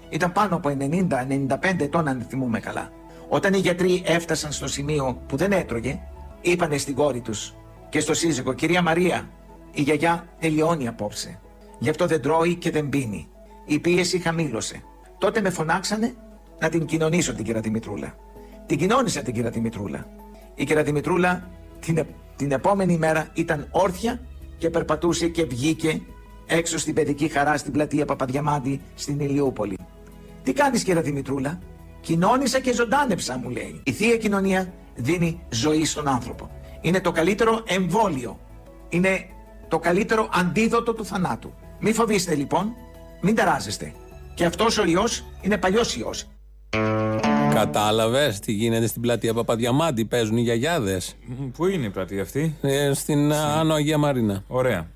Ήταν 0.09 0.31
πάνω 0.31 0.55
από 0.55 0.77
90-95 0.79 1.79
ετών 1.79 2.07
αν 2.07 2.25
θυμούμε 2.29 2.59
καλά. 2.59 2.91
Όταν 3.29 3.53
οι 3.53 3.57
γιατροί 3.57 4.03
έφτασαν 4.05 4.51
στο 4.51 4.67
σημείο 4.67 5.21
που 5.27 5.37
δεν 5.37 5.51
έτρωγε, 5.51 5.99
είπανε 6.41 6.77
στην 6.77 6.95
κόρη 6.95 7.21
τους 7.21 7.53
και 7.89 7.99
στο 7.99 8.13
σύζυγο 8.13 8.53
«Κυρία 8.53 8.81
Μαρία, 8.81 9.29
η 9.71 9.81
γιαγιά 9.81 10.27
τελειώνει 10.39 10.87
απόψε. 10.87 11.39
Γι' 11.79 11.89
αυτό 11.89 12.05
δεν 12.05 12.21
τρώει 12.21 12.55
και 12.55 12.71
δεν 12.71 12.89
πίνει. 12.89 13.27
Η 13.65 13.79
πίεση 13.79 14.19
χαμήλωσε. 14.19 14.83
Τότε 15.17 15.41
με 15.41 15.49
φωνάξανε 15.49 16.15
να 16.59 16.69
την 16.69 16.85
κοινωνήσω 16.85 17.33
την 17.33 17.45
κυρία 17.45 17.61
Δημητρούλα. 17.61 18.15
Την 18.65 18.77
κοινώνησα 18.77 19.21
την 19.21 19.33
κυρία 19.33 19.49
Δημητρούλα. 19.49 20.07
Η 20.55 20.63
κυρία 20.63 20.83
Δημητρούλα 20.83 21.49
την, 21.79 21.97
ε- 21.97 22.07
την 22.35 22.51
επόμενη 22.51 22.97
μέρα 22.97 23.27
ήταν 23.33 23.67
όρθια 23.71 24.21
και 24.57 24.69
περπατούσε 24.69 25.27
και 25.27 25.45
βγήκε 25.45 26.01
έξω 26.45 26.77
στην 26.77 26.93
παιδική 26.93 27.27
χαρά 27.27 27.57
στην 27.57 27.71
πλατεία 27.71 28.05
Παπαδιαμάντη 28.05 28.81
στην 28.95 29.19
Ηλιούπολη. 29.19 29.77
Τι 30.49 30.55
κάνεις 30.55 30.83
κυρία 30.83 31.01
Δημητρούλα; 31.01 31.59
Κοινώνησα 32.01 32.59
και 32.59 32.73
ζωντάνεψα 32.73 33.37
μου 33.37 33.49
λέει. 33.49 33.81
Η 33.83 33.91
Θεία 33.91 34.17
Κοινωνία 34.17 34.73
δίνει 34.95 35.41
ζωή 35.49 35.85
στον 35.85 36.07
άνθρωπο. 36.07 36.51
Είναι 36.81 37.01
το 37.01 37.11
καλύτερο 37.11 37.63
εμβόλιο. 37.67 38.39
Είναι 38.89 39.25
το 39.67 39.79
καλύτερο 39.79 40.29
αντίδοτο 40.33 40.93
του 40.93 41.05
θανάτου. 41.05 41.53
Μην 41.79 41.93
φοβήστε 41.93 42.35
λοιπόν, 42.35 42.73
μην 43.21 43.35
ταράζεστε. 43.35 43.93
Και 44.33 44.45
αυτός 44.45 44.77
ο 44.77 44.85
ιός 44.85 45.25
είναι 45.41 45.57
παλιός 45.57 45.95
ιός. 45.95 46.27
Κατάλαβες 47.53 48.39
τι 48.39 48.51
γίνεται 48.51 48.87
στην 48.87 49.01
πλατεία 49.01 49.33
Παπαδιαμάντη, 49.33 50.05
παίζουν 50.05 50.37
οι 50.37 50.41
γιαγιάδες. 50.41 51.15
Μ, 51.25 51.45
Πού 51.49 51.65
είναι 51.65 51.85
η 51.85 51.89
πλατεία 51.89 52.21
αυτή; 52.21 52.55
Ε, 52.61 52.93
στην 52.93 53.33
Άνω 53.33 53.73
Αγία 53.73 53.97
Μαρίνα. 53.97 54.43
Ωραία. 54.47 54.87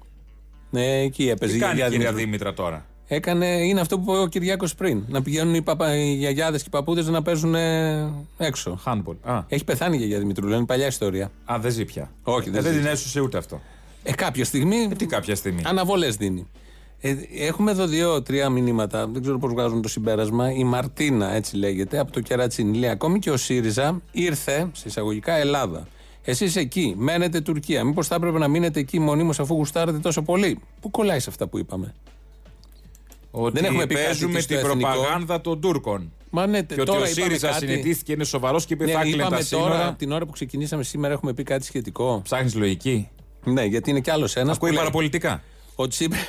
Ε, 0.72 0.98
εκεί 0.98 1.30
έπαιζε 1.30 1.52
Τι 1.52 1.58
η 1.58 1.62
κάνει 1.62 1.74
η 1.74 1.76
γιαγιά 1.76 1.98
κυρία 1.98 2.12
Δημήτρου. 2.14 2.26
Δήμητρα 2.26 2.54
τώρα; 2.54 2.86
Έκανε, 3.08 3.46
είναι 3.46 3.80
αυτό 3.80 4.00
που 4.00 4.12
είπε 4.12 4.22
ο 4.22 4.28
Κυριάκος 4.28 4.76
πριν. 4.76 5.04
Να 5.08 5.22
πηγαίνουν 5.22 5.54
οι, 5.54 5.62
παπα, 5.62 5.96
οι 5.98 6.14
γιαγιάδες 6.14 6.62
και 6.62 6.68
οι 6.68 6.72
παππούδες 6.72 7.08
να 7.08 7.22
παίζουν 7.22 7.56
ε, 7.56 8.12
έξω. 8.38 8.80
Handball. 8.86 9.16
Α, 9.24 9.42
Έχει 9.48 9.64
πεθάνει 9.64 9.96
η 9.96 9.98
γιαγιά 9.98 10.20
Δημητρούλα, 10.20 10.56
είναι 10.56 10.66
παλιά 10.66 10.88
ιστορία. 10.88 11.32
α 11.46 11.58
δεν 11.60 11.72
ζει 11.72 11.86
πια. 11.86 12.12
Όχι, 12.24 12.50
δεν 12.50 12.60
Ε, 12.60 12.64
δεν 12.64 12.74
ζει. 12.74 12.80
την 12.80 12.88
έσωσε 12.88 13.20
ούτε 13.20 13.38
αυτό. 13.38 13.62
Ε, 14.04 14.12
κάποια 14.14 14.46
στιγμή. 14.46 14.88
Τι 14.98 15.06
κάποια 15.06 15.36
στιγμή; 15.36 15.62
Αναβολές 15.66 16.16
δίνει. 16.16 16.48
Ε, 17.00 17.16
έχουμε 17.38 17.72
εδώ 17.72 17.86
δύο-τρία 17.88 18.50
μηνύματα. 18.50 19.08
Δεν 19.08 19.22
ξέρω 19.22 19.38
πώς 19.40 19.52
βγάζουν 19.52 19.82
το 19.82 19.88
συμπέρασμα. 19.88 20.52
Η 20.52 20.64
Μαρτίνα, 20.64 21.34
έτσι 21.34 21.56
λέγεται, 21.56 22.00
από 22.00 22.12
το 22.12 22.20
Κερατσίνη. 22.20 22.78
Λέει: 22.78 22.90
Ακόμη 22.90 23.20
και 23.20 23.32
ο 23.32 23.38
ΣΥΡΙΖΑ 23.38 24.02
ήρθε, 24.12 24.70
σε 24.74 24.88
εισαγωγικά, 24.88 25.34
Ελλάδα. 25.34 25.88
Εσείς 26.26 26.56
εκεί, 26.56 26.94
μένετε 26.98 27.42
Τουρκία. 27.42 27.84
Μήπως 27.84 28.08
θα 28.08 28.16
έπρεπε 28.16 28.38
να 28.38 28.48
μείνετε 28.48 28.80
εκεί 28.80 29.00
μονίμως 29.00 29.40
αφού 29.40 29.54
γουστάρετε 29.54 29.98
τόσο 29.98 30.22
πολύ; 30.22 30.60
Πού 30.82 30.92
κολλάει 30.92 31.20
σε 31.20 31.30
αυτά 31.30 31.48
που 31.48 31.58
είπαμε; 31.58 31.94
Ότι 33.36 33.60
δεν 33.60 33.64
έχουμε 33.70 33.86
πει 33.86 33.94
κάτι 33.94 34.06
παίζουμε 34.06 34.40
στο 34.40 34.48
την 34.56 34.58
εθνικό. 34.66 34.90
προπαγάνδα 34.92 35.42
των 35.42 35.62
Τούρκων. 35.62 36.12
Μα 36.30 36.48
ναι, 36.48 36.62
Και 36.62 36.74
ότι 36.74 36.84
τώρα 36.84 37.00
ο 37.00 37.06
είπαμε 37.06 37.22
ΣΥΡΙΖΑ 37.26 37.48
κάτι. 37.50 37.68
συνηθίστηκε, 37.68 38.12
είναι 38.12 38.24
σοβαρός 38.24 38.66
και 38.66 38.74
είπε 38.74 38.86
Ναι, 38.86 38.92
θα 38.92 39.00
έκλεινε 39.00 39.22
είπαμε 39.24 39.38
τα 39.38 39.46
τώρα, 39.50 39.64
σύνορα. 39.66 39.88
από 39.88 39.98
την 39.98 40.12
ώρα 40.12 40.26
που 40.26 40.32
ξεκινήσαμε 40.32 40.84
σήμερα, 40.84 41.14
έχουμε 41.14 41.34
πει 41.34 41.44
κάτι 41.44 41.66
σχετικό. 41.66 42.22
Ψάχνεις 42.24 42.56
λογική. 42.56 43.10
Ναι, 43.46 43.64
γιατί 43.66 43.90
είναι 43.90 44.00
κι 44.00 44.10
άλλος 44.12 44.36
ένας. 44.36 44.56
Ακούει 44.56 44.74
παραπολιτικά. 44.74 45.42
Ο 45.76 45.88
Τσίπρα. 45.88 46.20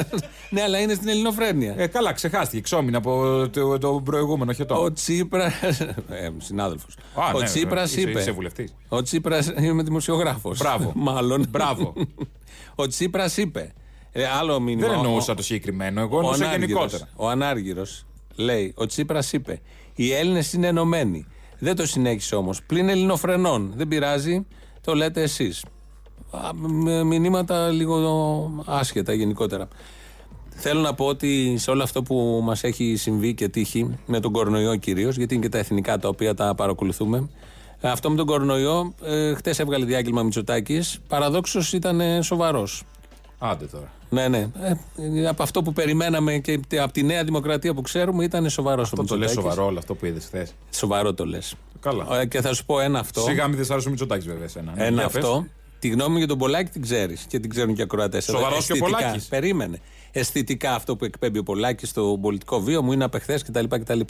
ναι, 0.50 0.62
αλλά 0.62 0.78
είναι 0.80 0.94
στην 0.94 1.08
Ελληνοφρένεια. 1.08 1.74
Ε, 1.76 1.86
καλά, 1.86 2.12
ξεχάστηκε. 2.12 2.60
Ξόμινε 2.62 2.96
από 2.96 3.44
το, 3.52 3.78
το 3.78 4.00
προηγούμενο 4.04 4.52
χετό. 4.52 4.82
Ο 4.82 4.92
Τσίπρα. 4.92 5.44
Ε, 6.10 6.28
Συνάδελφος. 6.38 6.94
Α, 7.14 7.30
Ο 7.34 7.38
ναι, 7.38 7.44
Τσίπρας 7.44 7.90
είσαι- 7.96 8.08
είπε. 8.08 8.20
είσαι 8.20 8.30
βουλευτής. 8.30 8.74
Ο 8.88 9.02
Τσίπρα. 9.02 9.38
Είμαι 9.64 9.82
δημοσιογράφος. 9.82 10.58
Μπράβο. 10.58 10.92
Μάλλον. 10.94 11.44
Μπράβο. 11.48 11.92
Ο 12.74 12.86
Τσίπρας 12.86 13.36
είπε. 13.36 13.72
Ε, 14.12 14.26
άλλο 14.26 14.60
μήνυμα. 14.60 14.86
Δεν 14.88 14.96
Ο- 14.96 15.00
εννοούσα 15.00 15.34
το 15.34 15.42
συγκεκριμένο. 15.42 16.00
Εγώ 16.00 16.16
ο 16.16 16.18
εννοούσα 16.20 16.44
Ανάργυρος, 16.44 16.68
γενικότερα. 16.70 17.08
Ο 17.16 17.28
Ανάργυρο 17.28 17.82
λέει: 18.36 18.72
Ο 18.76 18.86
Τσίπρας 18.86 19.32
είπε: 19.32 19.60
Οι 19.94 20.12
Έλληνες 20.12 20.52
είναι 20.52 20.66
ενωμένοι. 20.66 21.26
Δεν 21.58 21.76
το 21.76 21.86
συνέχισε 21.86 22.34
όμως. 22.34 22.62
Πλην 22.62 22.88
ελληνοφρενών. 22.88 23.72
Δεν 23.76 23.88
πειράζει, 23.88 24.46
το 24.80 24.94
λέτε 24.94 25.22
εσείς. 25.22 25.64
Μηνύματα 27.04 27.68
λίγο 27.68 28.64
άσχετα 28.66 29.12
γενικότερα. 29.12 29.68
Θέλω 30.60 30.80
να 30.80 30.94
πω 30.94 31.04
ότι 31.06 31.54
σε 31.58 31.70
όλο 31.70 31.82
αυτό 31.82 32.02
που 32.02 32.40
μας 32.42 32.64
έχει 32.64 32.96
συμβεί 32.96 33.34
και 33.34 33.48
τύχει, 33.48 33.98
με 34.06 34.20
τον 34.20 34.32
κορονοϊό 34.32 34.76
κυρίως, 34.76 35.16
γιατί 35.16 35.34
είναι 35.34 35.42
και 35.42 35.48
τα 35.48 35.58
εθνικά 35.58 35.98
τα 35.98 36.08
οποία 36.08 36.34
τα 36.34 36.54
παρακολουθούμε. 36.54 37.28
Αυτό 37.80 38.10
με 38.10 38.16
τον 38.16 38.26
κορονοϊό, 38.26 38.94
ε, 39.02 39.34
χτες 39.34 39.58
έβγαλε 39.58 39.84
διάγγελμα 39.84 40.22
Μητσοτάκης. 40.22 40.98
Παραδόξως 41.08 41.72
ήταν 41.72 42.22
σοβαρός. 42.22 42.82
Άντε 43.38 43.66
τώρα. 43.66 43.92
Ναι, 44.10 44.28
ναι. 44.28 44.48
Ε, 45.16 45.28
από 45.28 45.42
αυτό 45.42 45.62
που 45.62 45.72
περιμέναμε 45.72 46.38
και 46.38 46.60
από 46.80 46.92
τη 46.92 47.02
Νέα 47.02 47.24
Δημοκρατία 47.24 47.74
που 47.74 47.80
ξέρουμε 47.80 48.24
ήταν 48.24 48.50
σοβαρό 48.50 48.82
Αυτό 48.82 49.04
το 49.04 49.16
λες 49.16 49.30
σοβαρό 49.30 49.64
όλο 49.66 49.78
αυτό 49.78 49.94
που 49.94 50.06
είδες 50.06 50.24
χθες. 50.24 50.54
Σοβαρό 50.74 51.14
το 51.14 51.24
λες. 51.26 51.54
Καλά. 51.80 52.20
Ε, 52.20 52.26
και 52.26 52.40
θα 52.40 52.54
σου 52.54 52.64
πω 52.64 52.80
ένα 52.80 52.98
αυτό. 52.98 53.20
Σιγά 53.20 53.48
μην 53.48 53.56
δεν 53.58 53.66
άρεσε 53.72 53.86
ο 53.88 53.90
Μητσοτάκης, 53.90 54.26
βέβαια. 54.26 54.44
Εσένα. 54.44 54.72
Ναι, 54.76 54.84
Ένα 54.86 55.00
για 55.00 55.08
πες. 55.08 55.24
αυτό. 55.24 55.46
Τη 55.78 55.88
γνώμη 55.88 56.10
μου 56.12 56.18
για 56.18 56.26
τον 56.26 56.38
Πολάκη 56.38 56.70
την 56.70 56.82
ξέρεις 56.82 57.24
και 57.28 57.38
την 57.38 57.50
ξέρουν 57.50 57.74
και 57.74 57.80
οι 57.80 57.84
ακροατές. 57.84 58.24
Σοβαρός 58.24 58.66
και 58.66 58.72
ο 58.72 58.76
Πολάκης. 58.76 59.24
Περίμενε. 59.24 59.80
Αισθητικά 60.12 60.74
αυτό 60.74 60.96
που 60.96 61.04
εκπέμπει 61.04 61.38
ο 61.38 61.42
Πολάκης 61.42 61.88
στο 61.88 62.18
πολιτικό 62.20 62.60
βίο 62.60 62.82
μου 62.82 62.92
είναι 62.92 63.04
απ' 63.04 63.14
εχθέ 63.14 63.38
κτλ. 63.46 63.64
κτλ. 63.68 64.00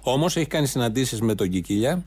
Όμως 0.00 0.36
έχει 0.36 0.46
κάνει 0.46 0.66
συναντήσεις 0.66 1.20
με 1.20 1.34
τον 1.34 1.48
Κικίλια. 1.48 2.04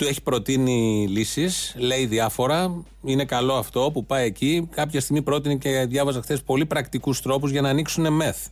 Του 0.00 0.06
έχει 0.06 0.22
προτείνει 0.22 1.06
λύσεις, 1.08 1.74
λέει 1.78 2.06
διάφορα. 2.06 2.84
Είναι 3.04 3.24
καλό 3.24 3.54
αυτό 3.54 3.90
που 3.92 4.06
πάει 4.06 4.26
εκεί. 4.26 4.68
Κάποια 4.70 5.00
στιγμή 5.00 5.22
πρότεινε 5.22 5.54
και 5.54 5.86
διάβαζα 5.88 6.22
χθες 6.22 6.42
πολύ 6.42 6.66
πρακτικούς 6.66 7.22
τρόπους 7.22 7.50
για 7.50 7.60
να 7.60 7.68
ανοίξουν 7.68 8.12
μεθ. 8.12 8.46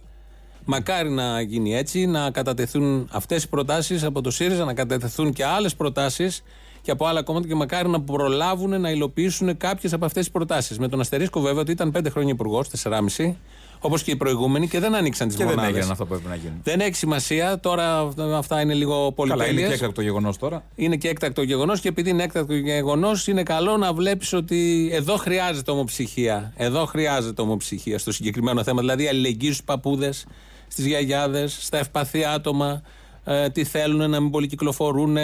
Μακάρι 0.64 1.10
να 1.10 1.40
γίνει 1.40 1.74
έτσι, 1.76 2.06
να 2.06 2.30
κατατεθούν 2.30 3.08
αυτές 3.12 3.42
οι 3.42 3.48
προτάσεις 3.48 4.04
από 4.04 4.20
το 4.20 4.30
ΣΥΡΙΖΑ, 4.30 4.64
να 4.64 4.74
κατατεθούν 4.74 5.32
και 5.32 5.44
άλλες 5.44 5.74
προτάσεις 5.74 6.42
και 6.82 6.90
από 6.90 7.06
άλλα 7.06 7.22
κόμματα 7.22 7.46
και 7.46 7.54
μακάρι 7.54 7.88
να 7.88 8.00
προλάβουν 8.00 8.80
να 8.80 8.90
υλοποιήσουν 8.90 9.56
κάποιες 9.56 9.92
από 9.92 10.04
αυτές 10.04 10.22
τις 10.24 10.32
προτάσεις. 10.32 10.78
Με 10.78 10.88
τον 10.88 11.00
αστερίσκο 11.00 11.40
βέβαια 11.40 11.60
ότι 11.60 11.70
ήταν 11.70 11.90
πέντε 11.90 12.10
χρόνια 12.10 12.32
υπουργός, 12.32 12.68
4,5, 12.68 13.36
όπως 13.80 14.02
και 14.02 14.10
οι 14.10 14.16
προηγούμενοι 14.16 14.68
και 14.68 14.78
δεν 14.80 14.94
ανοίξαν 14.94 15.28
τις 15.28 15.36
Και 15.36 15.44
δεν 15.44 15.52
μονάδες. 15.54 15.74
έγιναν 15.74 15.90
αυτό 15.92 16.06
που 16.06 16.14
έπρεπε 16.14 16.34
να 16.34 16.40
γίνουν. 16.40 16.60
Δεν 16.62 16.80
έχει 16.80 16.94
σημασία. 16.94 17.60
Τώρα 17.60 18.12
αυτά 18.36 18.60
είναι 18.60 18.74
λίγο 18.74 18.94
Καλά, 18.94 19.04
είναι 19.04 19.12
πολυτέλειες. 19.14 19.68
και 19.68 19.74
έκτακτο 19.74 20.02
γεγονός 20.02 20.36
τώρα. 20.38 20.64
Είναι 20.74 20.96
και 20.96 21.08
έκτακτο 21.08 21.42
γεγονός 21.42 21.80
και 21.80 21.88
επειδή 21.88 22.10
είναι 22.10 22.22
έκτακτο 22.22 22.54
γεγονός, 22.54 23.26
είναι 23.26 23.42
καλό 23.42 23.76
να 23.76 23.92
βλέπεις 23.92 24.32
ότι 24.32 24.90
εδώ 24.92 25.16
χρειάζεται 25.16 25.70
ομοψυχία. 25.70 26.52
Εδώ 26.56 26.84
χρειάζεται 26.84 27.42
ομοψυχία 27.42 27.98
στο 27.98 28.12
συγκεκριμένο 28.12 28.62
θέμα. 28.62 28.80
Δηλαδή, 28.80 29.08
αλληλεγγύη 29.08 29.52
στους 29.52 29.64
παππούδες, 29.64 30.26
στις 30.68 30.86
γιαγιάδες, 30.86 31.58
στα 31.60 31.78
ευπαθή 31.78 32.24
άτομα, 32.24 32.82
ε, 33.24 33.48
τι 33.48 33.64
θέλουν 33.64 34.10
να 34.10 34.20
μην 34.20 34.30
πολυκυκλοφορούν, 34.30 35.16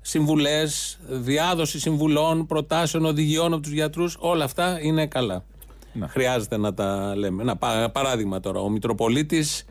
συμβουλές, 0.00 0.98
διάδοση 1.08 1.80
συμβουλών, 1.80 2.46
προτάσεων, 2.46 3.04
οδηγιών 3.04 3.52
από 3.52 3.62
τους 3.62 3.72
γιατρούς. 3.72 4.16
Όλα 4.20 4.44
αυτά 4.44 4.78
είναι 4.82 5.06
καλά. 5.06 5.44
Ναι. 5.92 6.06
Χρειάζεται 6.06 6.56
να 6.56 6.74
τα 6.74 7.12
λέμε. 7.16 7.42
Ένα 7.42 7.56
πα- 7.56 7.90
παράδειγμα 7.90 8.40
τώρα. 8.40 8.60
Ο 8.60 8.68
Μητροπολίτης 8.68 9.64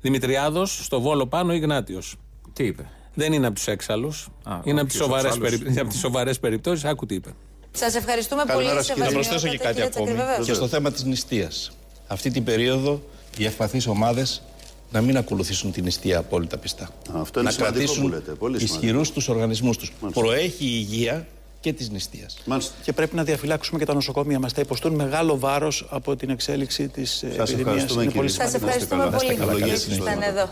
Δημητριάδος 0.00 0.84
στο 0.84 1.00
Βόλο 1.00 1.26
πάνω 1.26 1.54
Ιγνάτιος. 1.54 2.16
Τι 2.52 2.64
είπε; 2.64 2.86
Δεν 3.14 3.32
είναι 3.32 3.46
από 3.46 3.54
τους 3.54 3.66
έξαλλους. 3.66 4.28
Α, 4.42 4.58
Είναι 4.64 4.80
από 4.80 4.88
ποιος 4.88 4.98
τις 4.98 5.06
σοβαρές 5.06 5.32
άλλος. 5.32 5.58
περι... 5.58 5.78
από 5.80 5.88
τις 5.88 5.98
σοβαρές 5.98 6.38
περιπτώσεις. 6.40 6.84
Άκου 6.84 7.06
τι 7.06 7.14
είπε. 7.14 7.30
Σας 7.70 7.94
ευχαριστούμε 7.94 8.42
Καλημέρα 8.46 8.72
πολύ, 8.74 8.84
σας, 8.84 8.94
κύριε. 8.94 9.08
Να 9.08 9.14
προσθέσω 9.14 9.48
και 9.48 9.58
κάτι 9.58 9.82
ακόμη 9.82 10.12
και 10.44 10.52
στο 10.52 10.68
θέμα 10.68 10.90
της 10.92 11.04
νηστείας. 11.04 11.70
Αυτή 12.06 12.30
την 12.30 12.44
περίοδο 12.44 13.02
οι 13.38 13.44
ευπαθείς 13.44 13.86
ομάδες 13.86 14.42
να 14.90 15.00
μην 15.00 15.16
ακολουθήσουν 15.16 15.72
την 15.72 15.84
νηστεία 15.84 16.18
απόλυτα 16.18 16.56
πιστά. 16.58 16.88
αυτό 17.14 17.40
είναι 17.40 17.48
να 17.48 17.54
σημαντικό 17.54 17.78
κρατήσουν 17.78 18.02
που 18.02 18.08
λέτε, 18.08 18.32
πολύ 18.32 18.58
σημαντικό. 18.58 18.80
ισχυρούς 18.84 19.10
τους 19.12 19.28
οργανισμούς 19.28 19.76
τους. 19.76 19.92
Μάλιστα. 20.00 20.20
Προέχει 20.22 20.64
η 20.64 20.86
υγεία 20.88 21.26
και 21.62 21.72
της 21.72 21.90
νηστείας. 21.90 22.38
Μάλιστα. 22.44 22.74
Και 22.82 22.92
πρέπει 22.92 23.14
να 23.16 23.24
διαφυλάξουμε 23.24 23.78
και 23.78 23.84
τα 23.84 23.94
νοσοκομεία 23.94 24.38
μας. 24.38 24.52
Θα 24.52 24.60
υποστούν 24.60 24.94
μεγάλο 24.94 25.38
βάρος 25.38 25.86
από 25.90 26.16
την 26.16 26.30
εξέλιξη 26.30 26.88
της 26.88 27.22
επιδημίας. 27.22 27.52
ευχαριστούμε, 27.52 28.06
κύριε. 28.06 28.28
Σας 28.28 28.38
Να 28.38 28.44
είστε 28.44 28.56
ευχαριστούμε 28.56 29.04
καλά. 29.04 29.16
πολύ 29.16 29.34
Καλό 29.34 29.50
που 29.52 29.56
γεια 29.58 29.66
σας. 29.76 29.86
ήσασταν 29.86 30.22
εδώ. 30.22 30.48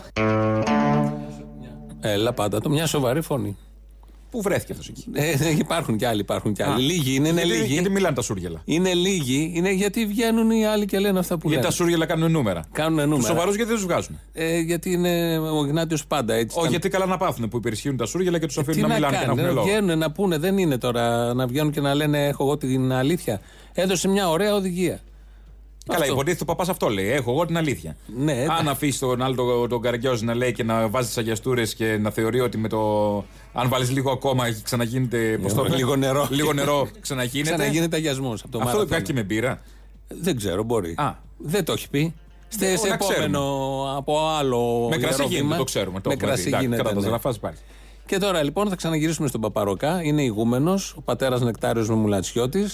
Έλα 2.01 2.33
πάντα 2.33 2.59
το 2.61 2.69
μια 2.69 2.87
σοβαρή 2.87 3.21
φωνή. 3.21 3.57
Πού 4.31 4.41
βρέθηκε 4.41 4.71
αυτός 4.71 4.87
εκεί; 4.89 5.05
Ε, 5.13 5.33
υπάρχουν 5.57 5.97
κι 5.97 6.05
άλλοι, 6.05 6.19
υπάρχουν 6.19 6.53
κι 6.53 6.63
άλλοι. 6.63 6.83
Λίγοι 6.83 7.15
είναι, 7.15 7.27
είναι 7.29 7.41
γιατί, 7.43 7.57
λίγοι. 7.61 7.73
γιατί 7.73 7.89
μιλάνε 7.89 8.15
τα 8.15 8.21
σούργελα; 8.21 8.61
Είναι 8.65 8.93
λίγοι, 8.93 9.51
είναι 9.55 9.71
γιατί 9.71 10.05
βγαίνουν 10.05 10.51
οι 10.51 10.65
άλλοι 10.65 10.85
και 10.85 10.99
λένε 10.99 11.19
αυτά 11.19 11.33
που 11.37 11.47
Γιατί 11.49 11.55
λένε. 11.55 11.67
τα 11.67 11.71
σούργελα 11.83 12.05
κάνουν 12.05 12.31
νούμερα. 12.31 12.63
Κάνουν 12.71 12.97
Τους 12.99 13.07
νούμερα. 13.07 13.27
σοβαρούς 13.27 13.55
γιατί 13.55 13.69
δεν 13.71 13.79
τους 13.79 13.87
βγάζουν; 13.89 14.19
Ε, 14.33 14.59
γιατί 14.59 14.91
είναι 14.91 15.37
ο 15.39 15.59
Γνάτιος 15.59 16.05
πάντα 16.05 16.33
έτσι. 16.33 16.45
Όχι, 16.49 16.59
ήταν. 16.59 16.69
γιατί 16.71 16.89
καλά 16.89 17.05
να 17.05 17.17
πάθουν 17.17 17.49
που 17.49 17.57
υπερισχύουν 17.57 17.97
τα 17.97 18.05
σούργελα 18.05 18.39
και 18.39 18.45
τους 18.45 18.57
αφήνουν 18.57 18.75
Τι 18.75 18.81
να 18.81 18.87
να 18.87 18.93
μιλάνε 18.93 19.15
και 19.17 19.21
να 19.21 19.27
κάνουν, 19.27 19.39
έχουν 19.45 19.55
να 19.55 19.61
λόγο. 19.61 19.67
βγαίνουν 19.75 19.97
να 19.97 20.11
πούνε, 20.11 20.37
δεν 20.37 20.57
είναι 20.57 20.77
τώρα 20.77 21.33
να 21.33 21.47
βγαίνουν 21.47 21.71
και 21.71 21.81
να 21.81 21.93
λένε 21.93 22.27
Έχω 22.27 22.43
εγώ 22.43 22.57
την 22.57 22.91
αλήθεια. 22.91 23.41
Έδωσε 23.73 24.07
μια 24.07 24.29
ωραία 24.29 24.55
οδηγία. 24.55 24.99
Καλά, 25.85 25.99
Αυτό. 25.99 26.13
υποτίθεται 26.13 26.43
ο 26.43 26.45
παπάς 26.45 26.69
αυτό 26.69 26.89
λέει. 26.89 27.09
Έχω 27.11 27.31
εγώ 27.31 27.45
την 27.45 27.57
αλήθεια. 27.57 27.95
Ναι, 28.17 28.31
εντάξει. 28.31 28.59
Αν 28.59 28.67
αφήσεις 28.67 28.99
τον 28.99 29.21
άλλο 29.21 29.35
τον, 29.35 29.69
τον 29.69 29.81
Καραγκιόζη 29.81 30.25
να 30.25 30.35
λέει 30.35 30.51
και 30.51 30.63
να 30.63 30.87
βάζει 30.89 31.07
τις 31.07 31.17
αγιαστούρες 31.17 31.73
και 31.75 31.97
να 32.01 32.09
θεωρεί 32.09 32.39
ότι 32.39 32.57
με 32.57 32.67
το. 32.67 32.79
Αν 33.53 33.69
βάλεις 33.69 33.91
λίγο 33.91 34.11
ακόμα 34.11 34.47
έχει 34.47 34.63
ξαναγίνεται. 34.63 35.39
πώς 35.41 35.53
το 35.53 35.63
λένε, 35.63 35.75
Λίγο 35.75 35.95
νερό. 35.95 36.27
Λίγο 36.31 36.53
νερό 36.53 36.87
ξαναγίνεται. 37.01 37.55
Ξαναγίνεται 37.55 37.95
αγιασμός 37.95 38.41
από 38.41 38.51
το 38.51 38.57
Αυτό 38.57 38.59
μαραθώνιο. 38.59 38.85
υπάρχει 38.87 39.05
και 39.05 39.13
με 39.13 39.23
μπύρα. 39.23 39.61
Δεν 40.07 40.35
ξέρω, 40.35 40.63
μπορεί. 40.63 40.93
Α. 40.97 41.15
Δεν 41.37 41.63
το 41.65 41.71
έχει 41.71 41.89
πει. 41.89 42.13
Στε, 42.47 42.65
Δεν- 42.65 42.77
σε 42.77 42.87
να 42.87 42.93
επόμενο 42.93 43.39
από 43.97 44.19
άλλο. 44.39 44.87
με 44.89 44.97
κρασί 44.97 45.11
ιερό 45.13 45.23
γίνεται, 45.27 45.43
βήμα. 45.43 45.57
το 45.57 45.63
ξέρουμε. 45.63 45.99
Το 46.01 46.09
με 46.09 46.13
έχουμε 46.15 46.27
κρασί 46.31 46.43
δει. 46.43 46.47
Εντάξει, 46.49 46.65
γίνεται. 46.65 46.81
Κατά 46.81 46.93
τα 46.95 47.01
ναι. 47.01 47.05
ζεραφά 47.07 47.33
υπάρχει. 47.35 47.61
Και 48.05 48.17
τώρα 48.17 48.43
λοιπόν 48.43 48.69
θα 48.69 48.75
ξαναγυρίσουμε 48.75 49.27
στον 49.27 49.41
Παπαροκά. 49.41 50.03
Είναι 50.03 50.21
ηγούμενος, 50.23 50.93
ο 50.97 51.01
πατέρας 51.01 51.41
Νεκτάριος 51.41 51.89
Μεμουλατσιώτη, 51.89 52.65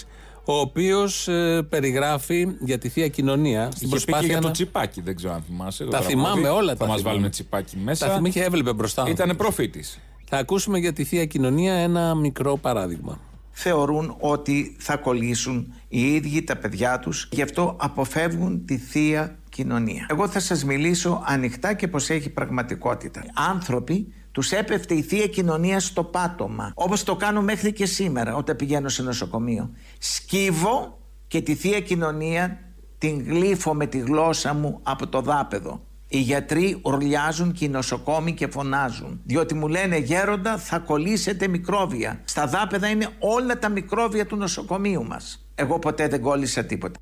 ο 0.50 0.58
οποίος 0.60 1.28
περιγράφει 1.68 2.46
για 2.60 2.78
τη 2.78 2.88
θεία 2.88 3.08
κοινωνία 3.08 3.70
στην 3.70 3.86
Είχε 3.86 3.96
πει 3.96 4.00
και 4.00 4.04
προσπάθεια. 4.04 4.26
για 4.32 4.40
το 4.40 4.46
να... 4.46 4.52
τσιπάκι, 4.52 5.00
δεν 5.00 5.16
ξέρω 5.16 5.32
αν 5.34 5.42
θυμάσαι. 5.42 5.84
το 5.84 5.90
Τα 5.90 5.98
τραγούδι. 5.98 6.22
θυμάμαι 6.22 6.48
όλα 6.48 6.72
Θα 6.72 6.76
τα 6.78 6.86
μας 6.86 6.96
θυμάμαι. 6.98 7.16
βάλουν 7.16 7.30
τσιπάκι 7.30 7.76
μέσα. 7.76 8.06
Τα 8.06 8.14
θυμή 8.14 8.30
και 8.30 8.42
έβλεπε 8.42 8.72
μπροστά. 8.72 9.02
μου. 9.02 9.08
Ήταν 9.10 9.36
προφήτης. 9.36 9.98
Θα 10.28 10.36
ακούσουμε 10.36 10.78
για 10.78 10.92
τη 10.92 11.04
θεία 11.04 11.24
κοινωνία 11.24 11.74
ένα 11.74 12.14
μικρό 12.14 12.56
παράδειγμα. 12.56 13.20
θεωρούν 13.50 14.16
ότι 14.18 14.76
θα 14.78 14.96
κολλήσουν 14.96 15.74
οι 15.88 16.14
ίδιοι 16.14 16.42
τα 16.42 16.56
παιδιά 16.56 16.98
τους 16.98 17.28
γι' 17.32 17.42
αυτό 17.42 17.76
αποφεύγουν 17.80 18.64
τη 18.64 18.76
θεία 18.76 19.38
κοινωνία. 19.48 20.06
Εγώ 20.10 20.28
θα 20.28 20.40
σας 20.40 20.64
μιλήσω 20.64 21.22
ανοιχτά 21.26 21.74
και 21.74 21.88
πως 21.88 22.10
έχει 22.10 22.28
πραγματικότητα. 22.30 23.24
Άνθρωποι 23.34 24.12
τους 24.38 24.52
έπεφτε 24.52 24.94
η 24.94 25.02
θεία 25.02 25.26
κοινωνία 25.26 25.80
στο 25.80 26.04
πάτωμα 26.04 26.72
όπως 26.74 27.04
το 27.04 27.16
κάνω 27.16 27.42
μέχρι 27.42 27.72
και 27.72 27.86
σήμερα 27.86 28.34
όταν 28.34 28.56
πηγαίνω 28.56 28.88
σε 28.88 29.02
νοσοκομείο. 29.02 29.70
Σκύβω 29.98 30.98
και 31.26 31.40
τη 31.40 31.54
θεία 31.54 31.80
κοινωνία 31.80 32.58
την 32.98 33.24
γλύφω 33.24 33.74
με 33.74 33.86
τη 33.86 33.98
γλώσσα 33.98 34.54
μου 34.54 34.80
από 34.82 35.06
το 35.06 35.20
δάπεδο. 35.20 35.80
Οι 36.08 36.18
γιατροί 36.18 36.80
ουρλιάζουν 36.82 37.52
και 37.52 37.64
οι 37.64 37.68
νοσοκόμοι 37.68 38.34
και 38.34 38.46
φωνάζουν. 38.46 39.20
Διότι 39.24 39.54
μου 39.54 39.68
λένε 39.68 39.96
γέροντα 39.96 40.58
θα 40.58 40.78
κολλήσετε 40.78 41.48
μικρόβια. 41.48 42.20
Στα 42.24 42.46
δάπεδα 42.46 42.88
είναι 42.88 43.08
όλα 43.18 43.58
τα 43.58 43.68
μικρόβια 43.68 44.26
του 44.26 44.36
νοσοκομείου 44.36 45.04
μας. 45.06 45.48
Εγώ 45.54 45.78
ποτέ 45.78 46.08
δεν 46.08 46.20
κόλλησα 46.20 46.64
τίποτα. 46.64 46.98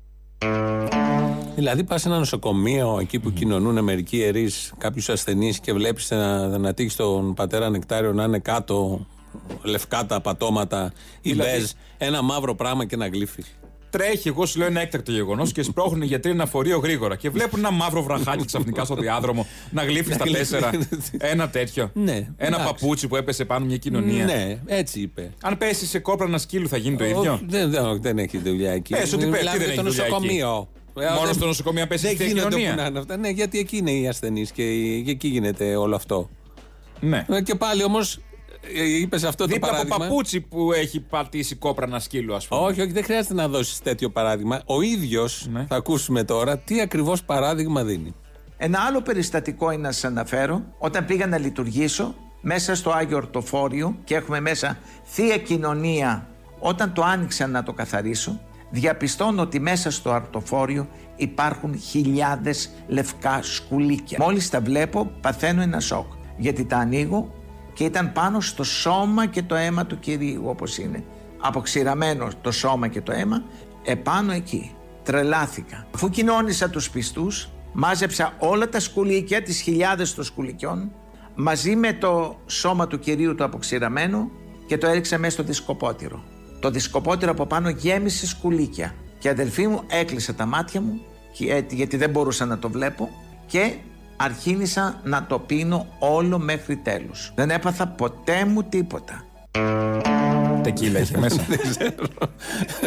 Δηλαδή, 1.57 1.83
πας 1.83 2.01
σε 2.01 2.07
ένα 2.07 2.17
νοσοκομείο 2.17 2.97
εκεί 3.01 3.19
που 3.19 3.33
κοινωνούν 3.33 3.83
μερικοί 3.83 4.17
ιερείς, 4.17 4.73
κάποιους 4.77 5.09
ασθενείς 5.09 5.59
και 5.59 5.73
βλέπεις 5.73 6.09
να, 6.09 6.57
να 6.57 6.73
τύχει 6.73 6.95
τον 6.97 7.33
πατέρα 7.33 7.69
Νεκτάριο 7.69 8.13
να 8.13 8.23
είναι 8.23 8.39
κάτω, 8.39 9.05
λευκά 9.63 10.05
τα 10.05 10.21
πατώματα 10.21 10.93
ή 11.21 11.31
Δηλαδή- 11.31 11.51
μπέζ, 11.59 11.71
ένα 11.97 12.21
μαύρο 12.21 12.55
πράγμα 12.55 12.85
και 12.85 12.95
ένα 12.95 13.07
γλύφι. 13.07 13.43
Τρέχει, 13.89 14.27
εγώ 14.27 14.45
σου 14.45 14.57
λέω 14.59 14.67
ένα 14.67 14.81
έκτακτο 14.81 15.11
γεγονός 15.11 15.51
και 15.51 15.63
σπρώχνουν 15.63 16.01
οι 16.01 16.05
γιατροί 16.05 16.31
ένα 16.31 16.45
φορείο 16.45 16.77
γρήγορα. 16.77 17.15
Και 17.15 17.29
βλέπουν 17.29 17.59
ένα 17.59 17.71
μαύρο 17.71 18.03
βραχάκι 18.03 18.45
ξαφνικά 18.45 18.85
στο 18.85 18.95
διάδρομο 18.95 19.45
να 19.71 19.83
γλύφει 19.83 20.13
στα 20.13 20.23
γλύφει. 20.23 20.37
τέσσερα. 20.39 20.69
Ένα 21.17 21.49
τέτοιο. 21.49 21.89
Ναι, 21.93 22.11
Ένα 22.11 22.27
εντάξει. 22.37 22.65
παπούτσι 22.65 23.07
που 23.07 23.15
έπεσε 23.15 23.45
πάνω 23.45 23.65
μια 23.65 23.77
κοινωνία. 23.77 24.25
Ναι, 24.25 24.57
έτσι 24.65 24.99
είπε. 24.99 25.33
Αν 25.41 25.57
πέσει 25.57 25.85
σε 25.85 25.99
κόπρανα 25.99 26.37
σκύλου 26.37 26.67
θα 26.67 26.77
γίνει 26.77 26.95
το 26.97 27.05
ίδιο; 27.05 27.33
Όχι, 27.33 27.45
δεν, 27.47 27.71
δεν, 27.71 28.01
δεν 28.01 28.17
έχει 28.17 28.37
δουλειά 28.37 28.71
εκεί. 28.71 28.93
Πες 28.93 29.13
ότι 29.13 29.25
πες, 29.25 29.37
Μιλάμε 29.39 29.57
τι 29.57 29.63
δεν 29.65 29.73
για 29.73 29.83
το 29.83 29.89
έχει 29.89 29.95
δουλειά 30.19 30.45
εκεί; 30.47 30.67
Νοσοκομείο. 31.01 31.07
Ε, 31.07 31.13
Μόνο 31.13 31.25
δεν- 31.25 31.33
στο 31.33 31.45
νοσοκομείο 31.45 31.81
αν 31.81 31.87
πέσει 31.87 32.03
Δεν 32.05 32.13
η 32.13 32.15
θεία 32.15 32.25
γίνονται 32.27 32.45
κοινωνία. 32.47 32.69
που 32.71 32.79
να 32.81 32.85
είναι 32.85 32.99
αυτά. 32.99 33.17
Ναι, 33.17 33.29
γιατί 33.29 33.59
εκεί 33.59 33.77
είναι 33.77 33.91
οι 33.91 34.07
ασθενείς 34.07 34.51
και, 34.51 34.63
και 35.05 35.11
εκεί 35.11 35.27
γίνεται 35.27 35.75
όλο 35.75 35.95
αυτό. 35.95 36.29
Ναι. 36.99 37.25
Ε, 37.29 37.41
Και 37.41 37.55
πάλι 37.55 37.83
όμως 37.83 38.19
είπες 39.01 39.23
αυτό 39.23 39.45
το 39.45 39.53
Δίπλα 39.53 39.67
από 39.67 39.75
παράδειγμα. 39.77 40.05
παπούτσι 40.07 40.41
που 40.41 40.71
έχει 40.73 40.99
πατήσει 40.99 41.55
κόπρανα 41.55 41.99
σκύλου, 41.99 42.35
ας 42.35 42.47
πούμε. 42.47 42.61
Όχι, 42.61 42.81
όχι, 42.81 42.91
δεν 42.91 43.03
χρειάζεται 43.03 43.33
να 43.33 43.47
δώσεις 43.47 43.79
τέτοιο 43.79 44.09
παράδειγμα. 44.09 44.61
Ο 44.65 44.81
ίδιος, 44.81 45.47
Ναι. 45.51 45.65
θα 45.69 45.75
ακούσουμε 45.75 46.23
τώρα, 46.23 46.57
τι 46.57 46.81
ακριβώς 46.81 47.23
παράδειγμα 47.23 47.83
δίνει. 47.83 48.13
Ένα 48.57 48.79
άλλο 48.87 49.01
περιστατικό 49.01 49.71
είναι 49.71 49.81
να 49.81 49.91
σας 49.91 50.03
αναφέρω 50.03 50.61
όταν 50.77 51.05
πήγα 51.05 51.27
να 51.27 51.37
λειτουργήσω 51.37 52.15
μέσα 52.41 52.75
στο 52.75 52.91
Άγιο 52.91 53.17
Ορτοφόριο 53.17 53.95
και 54.03 54.15
έχουμε 54.15 54.39
μέσα 54.39 54.77
Θεία 55.05 55.37
Κοινωνία 55.37 56.27
όταν 56.59 56.93
το 56.93 57.01
άνοιξα 57.03 57.47
να 57.47 57.63
το 57.63 57.73
καθαρίσω 57.73 58.39
διαπιστώνω 58.69 59.41
ότι 59.41 59.59
μέσα 59.59 59.91
στο 59.91 60.11
αρτοφόριο 60.11 60.87
υπάρχουν 61.15 61.79
χιλιάδες 61.79 62.69
λευκά 62.87 63.39
σκουλίκια. 63.41 64.17
Μόλις 64.21 64.49
τα 64.49 64.61
βλέπω 64.61 65.11
παθαίνω 65.21 65.61
ένα 65.61 65.79
σοκ 65.79 66.05
γιατί 66.37 66.65
τα 66.65 66.77
ανοίγω 66.77 67.33
και 67.73 67.83
ήταν 67.83 68.11
πάνω 68.11 68.41
στο 68.41 68.63
σώμα 68.63 69.25
και 69.25 69.41
το 69.41 69.55
αίμα 69.55 69.85
του 69.85 69.99
Κυρίου 69.99 70.43
όπως 70.45 70.77
είναι. 70.77 71.03
Αποξηραμένο 71.39 72.27
το 72.41 72.51
σώμα 72.51 72.87
και 72.87 73.01
το 73.01 73.11
αίμα 73.11 73.43
επάνω 73.83 74.31
εκεί. 74.31 74.71
Τρελάθηκα. 75.03 75.87
Αφού 75.95 76.09
κοινώνησα 76.09 76.69
τους 76.69 76.89
πιστούς, 76.89 77.49
μάζεψα 77.73 78.33
όλα 78.39 78.69
τα 78.69 78.79
σκουλίκια, 78.79 79.41
τις 79.41 79.61
χιλιάδες 79.61 80.13
των 80.13 80.23
σκουλικιών, 80.23 80.91
μαζί 81.35 81.75
με 81.75 81.93
το 81.93 82.39
σώμα 82.45 82.87
του 82.87 82.99
Κυρίου 82.99 83.35
το 83.35 83.43
αποξηραμένο 83.43 84.31
και 84.67 84.77
το 84.77 84.87
έριξα 84.87 85.17
μέσα 85.17 85.31
στο 85.31 85.43
δισκοπότηρο. 85.43 86.23
Το 86.59 86.69
δισκοπότηρο 86.69 87.31
από 87.31 87.45
πάνω 87.45 87.69
γέμισε 87.69 88.27
σκουλίκια. 88.27 88.93
Και 89.19 89.27
η 89.27 89.31
αδελφή 89.31 89.67
μου 89.67 89.83
έκλεισε 89.87 90.33
τα 90.33 90.45
μάτια 90.45 90.81
μου 90.81 91.01
γιατί 91.69 91.97
δεν 91.97 92.09
μπορούσα 92.09 92.45
να 92.45 92.59
το 92.59 92.69
βλέπω 92.69 93.09
και 93.45 93.73
αρχίνησα 94.17 95.01
να 95.03 95.25
το 95.25 95.39
πίνω 95.39 95.87
όλο 95.99 96.39
μέχρι 96.39 96.75
τέλους. 96.75 97.31
Δεν 97.35 97.49
έπαθα 97.49 97.87
ποτέ 97.87 98.45
μου 98.45 98.63
τίποτα. 98.63 99.25
Τεκίλα 100.63 100.99
είχε 100.99 101.17
μέσα. 101.17 101.45
Δεν 101.49 101.59
ξέρω. 101.59 102.07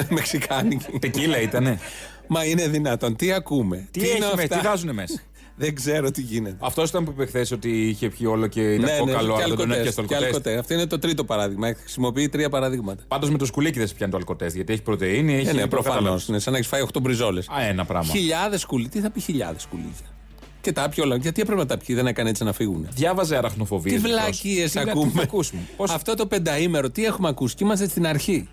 Μεξικάνικη. 0.08 0.98
Τεκίλα 0.98 1.40
ήτανε. 1.40 1.78
Μα 2.26 2.44
είναι 2.44 2.68
δυνατόν. 2.68 3.16
Τι 3.16 3.32
ακούμε; 3.32 3.88
Τι, 3.90 4.00
έχεις 4.00 4.32
μέσα, 4.34 4.48
τι 4.48 4.66
βάζουνε 4.66 4.92
μέσα; 4.92 5.20
Δεν 5.60 5.74
ξέρω 5.74 6.10
τι 6.10 6.20
γίνεται. 6.22 6.56
Αυτός 6.60 6.88
ήταν 6.88 7.04
που 7.04 7.10
είπε 7.10 7.26
χθες 7.26 7.50
ότι 7.52 7.88
είχε 7.88 8.08
πιει 8.08 8.26
όλο 8.30 8.46
και 8.46 8.60
ήταν 8.74 8.78
Ναι, 9.04 9.04
ναι, 9.04 9.12
καλό, 9.12 9.34
και 9.36 9.42
αλλά 9.42 9.54
δεν 9.54 9.56
τον 9.56 9.70
έπιασε 9.72 9.96
το 9.96 10.00
αλκοτέστ, 10.02 10.08
και 10.08 10.14
αλκοτέστ. 10.14 10.34
αλκοτέστ. 10.36 10.58
Αυτό 10.58 10.74
είναι 10.74 10.86
το 10.86 10.98
τρίτο 10.98 11.24
παράδειγμα. 11.24 11.74
Χρησιμοποιεί 11.74 12.28
τρία 12.28 12.48
παραδείγματα. 12.48 13.02
Πάντως 13.08 13.30
με 13.30 13.38
το 13.38 13.44
σκουλίκι 13.44 13.78
δεν 13.78 13.88
σε 13.88 13.94
πιάνει 13.94 14.12
το 14.12 14.18
αλκοτέστ, 14.18 14.54
γιατί 14.56 14.72
έχει 14.72 14.82
πρωτενη, 14.82 15.34
έχει 15.34 15.48
Ε, 15.48 15.52
ναι, 15.52 15.60
το 15.60 15.68
προφανώς. 15.68 15.96
κατάλαβες. 15.96 16.26
Είναι 16.28 16.38
σαν 16.38 16.52
να 16.52 16.58
έχεις 16.58 16.70
φάει 16.70 16.82
8 16.92 17.00
μπριζόλες. 17.02 17.48
Α, 17.48 17.62
ένα 17.68 17.84
πράγμα. 17.84 18.12
Χιλιάδες 18.12 18.60
σκουλί. 18.60 18.88
Τι 18.88 19.00
θα 19.00 19.10
πει 19.10 19.20
χιλιάδες 19.20 19.62
σκουλίκια. 19.62 20.06
Και 20.60 20.72
τα 20.72 20.88
πιει 20.88 21.04
όλα. 21.06 21.16
Γιατί 21.16 21.40
έπρεπε 21.40 21.60
να 21.60 21.66
τα 21.66 21.76
πιει, 21.78 21.94
δεν 21.96 22.06
έκανε 22.06 22.28
έτσι 22.30 22.44
να 22.44 22.52
φύγουν. 22.52 22.86
Διάβαζε 22.94 23.36
αραχνοφοβίες. 23.36 23.94
Τι 24.02 24.08
βλακίες 24.08 24.76
ακούμε. 24.76 25.28
Αυτό 25.88 26.14
το 26.14 26.26
πενταήμερο, 26.26 26.90
τι 26.90 27.04
έχουμε 27.04 27.28
ακούσει; 27.28 27.54
Και 27.54 27.64
είμαστε 27.64 27.88
στην 27.88 28.06
αρχή. 28.06 28.48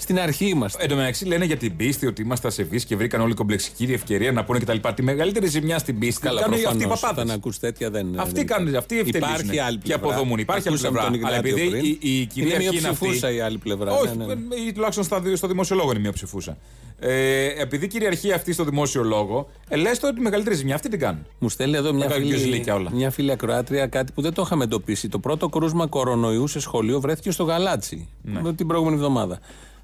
Στην 0.00 0.18
αρχή 0.20 0.44
είμαστε. 0.48 0.82
Εν 0.82 0.88
τω 0.88 0.94
μεταξύ 0.96 1.24
λένε 1.24 1.44
για 1.44 1.56
την 1.56 1.76
πίστη 1.76 2.06
ότι 2.06 2.22
είμαστε 2.22 2.48
ασεβείς 2.48 2.84
και 2.84 2.96
βρήκαν 2.96 3.20
όλοι 3.20 3.34
κομπλεξική 3.34 3.84
ευκαιρία 3.84 4.32
να 4.32 4.44
πούνε 4.44 4.58
κτλ. 4.58 4.76
Τη 4.94 5.02
μεγαλύτερη 5.02 5.46
ζημιά 5.46 5.78
στην 5.78 5.98
πίστη 5.98 6.20
Καλά, 6.26 6.40
κάνουν 6.40 6.54
αυτοί 6.54 6.66
οι 6.66 6.70
προφανώς. 6.72 7.00
παπάδες. 7.00 7.22
Όταν 7.24 7.36
ακούς 7.36 7.58
τέτοια 7.58 7.90
δεν 7.90 8.20
Αυτοί 8.20 8.34
δεν 8.34 8.46
κάνουν, 8.46 8.74
αυτοί 8.76 8.98
ευτελίζουν. 8.98 9.34
Υπάρχει 9.34 9.58
άλλη 9.58 9.76
Και 9.78 9.82
πλευρά. 9.84 10.06
αποδομούν. 10.06 10.38
Υπάρχει 10.38 10.68
άλλη 10.68 10.76
Ακούσαμε 10.76 10.98
πλευρά. 11.00 11.18
τον 11.18 11.26
Αλλά 11.26 11.36
Ιγνάτιο 11.36 11.56
επειδή 11.64 11.70
πριν. 11.70 11.84
η, 11.84 12.20
η 12.20 12.26
κυρίαρχία 12.26 12.66
είναι 12.68 12.76
είναι 12.78 12.88
αυτή. 12.88 13.04
μειοψηφούσα 13.04 13.30
η 13.34 13.40
άλλη 13.40 13.58
πλευρά. 13.58 13.92
Όχι, 13.92 14.16
ναι, 14.16 14.24
ναι. 14.26 14.54
ή 14.68 14.72
τουλάχιστον 14.72 15.04
στα, 15.04 15.22
στο 15.34 15.46
δημόσιο 15.46 15.76
λόγο 15.76 15.90
είναι 15.90 16.00
μειοψηφούσα. 16.00 16.56
Ε, 16.98 17.46
επειδή 17.62 17.86
κυριαρχεί 17.86 18.32
αυτή 18.32 18.52
στο 18.52 18.64
δημόσιο 18.64 19.02
λόγο, 19.02 19.50
ε, 19.68 19.76
λες 19.76 19.98
το 19.98 20.06
ότι 20.06 20.16
τη 20.16 20.22
μεγαλύτερη 20.22 20.54
ζημιά 20.56 20.74
αυτή 20.74 20.88
την 20.88 20.98
κάνουν. 20.98 21.26
Μου 21.38 21.48
στέλνει 21.48 21.76
εδώ 21.76 21.92
μια 21.92 22.06
Τα 22.06 22.12
κάνει 22.12 22.26
πιο 22.28 22.36
φίλη, 22.38 22.50
ζηλίκια 22.50 22.74
όλα. 22.74 22.90
μια 22.92 23.10
φίλη 23.10 23.32
ακροάτρια 23.32 23.86
κάτι 23.86 24.12
που 24.12 24.22
δεν 24.22 24.32
το 24.32 24.42
είχαμε 24.42 24.64
εντοπίσει. 24.64 25.08
Το 25.08 25.18
πρώτο 25.18 25.48
κρούσμα 25.48 25.86
κορονοϊού 25.86 26.46
σε 26.46 26.60
σχολείο 26.60 27.00
βρέθηκε 27.00 27.30
στο 27.30 27.44
Γαλάτσι 27.44 28.08
Ναι. 28.22 28.52
την 28.54 28.66
προηγούμενη 28.66 28.96
εβδομάδα. 28.96 29.38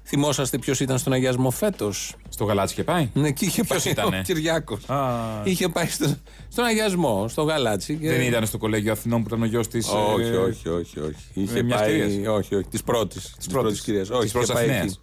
Θυμόσαστε 0.09 0.57
ποιος 0.57 0.79
ήταν 0.79 0.97
στον 0.97 1.13
αγιασμό 1.13 1.51
φέτος; 1.51 2.15
Στο 2.29 2.43
γαλάτσι 2.45 2.73
είχε 2.73 2.83
πάει; 2.83 3.09
Ναι, 3.13 3.27
εκεί 3.27 3.45
είχε 3.45 3.63
Ποιος 3.63 3.83
πάει 3.83 3.93
ήτανε; 3.93 4.17
ο 4.19 4.21
Κυριάκος. 4.21 4.89
Α. 4.89 4.97
Είχε 5.43 5.67
πάει 5.69 5.87
στο, 5.87 6.15
στον 6.49 6.65
αγιασμό, 6.65 7.27
στο 7.27 7.41
Γαλάτσι. 7.43 7.95
και- 7.95 8.07
Δεν 8.09 8.21
ήταν 8.21 8.45
στο 8.45 8.57
κολέγιο 8.57 8.91
Αθηνών 8.91 9.21
που 9.21 9.27
ήταν 9.27 9.41
ο 9.41 9.45
γιος 9.45 9.67
της. 9.67 9.87
Όχι, 9.87 10.23
όχι, 10.35 10.69
όχι. 10.69 10.99
όχι. 10.99 11.15
Είχε 11.33 11.61
μιας 11.63 11.79
πάει. 11.81 11.91
κυρίας. 11.99 12.27
Όχι, 12.27 12.55
όχι. 12.55 12.67
Της 12.69 12.83
πρώτης. 12.83 13.21
Της 13.23 13.47
πρώτης. 13.47 13.51
πρώτης 13.61 13.81
κυρίας. 13.81 14.07
Της 14.07 14.15
Όχι, 14.15 14.23
είχε 14.25 14.33
πρώτης 14.33 14.53
πάει 14.53 14.63
Αθηναίας. 14.63 14.83
εκεί. 14.85 14.99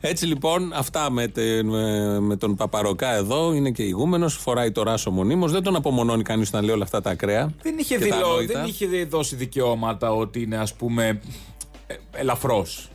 Έτσι 0.00 0.26
λοιπόν, 0.26 0.72
αυτά 0.74 1.10
με, 1.10 1.28
τε- 1.28 1.62
με, 1.62 2.20
με 2.20 2.36
τον 2.36 2.54
Παπαροκά 2.56 3.14
εδώ, 3.14 3.52
είναι 3.52 3.70
και 3.70 3.82
ηγούμενος, 3.82 4.34
φοράει 4.36 4.72
το 4.72 4.82
ράσο 4.82 5.10
μονίμως. 5.10 5.52
Δεν 5.52 5.62
τον 5.62 5.76
απομονώνει 5.76 6.22
κανείς 6.22 6.52
να 6.52 6.62
λέει 6.62 6.74
όλα 6.74 6.84
αυτά 6.84 7.00
τα 7.00 7.10
ακραία. 7.10 7.52
Δεν 7.62 7.78
είχε, 7.78 7.94
και 7.98 8.06
τα 8.06 8.16
δηλώ, 8.16 8.26
ανόητα. 8.28 8.58
δεν 8.60 8.68
είχε 8.68 9.04
δώσει 9.04 9.36
δικαιώματα 9.36 10.12
ότι 10.12 10.42
είναι 10.42 10.56
ας 10.56 10.74
πούμε 10.74 11.20
ε, 11.86 11.94
ελαφρώς. 12.12 12.84
Ε, 12.84 12.90
μ, 12.90 12.91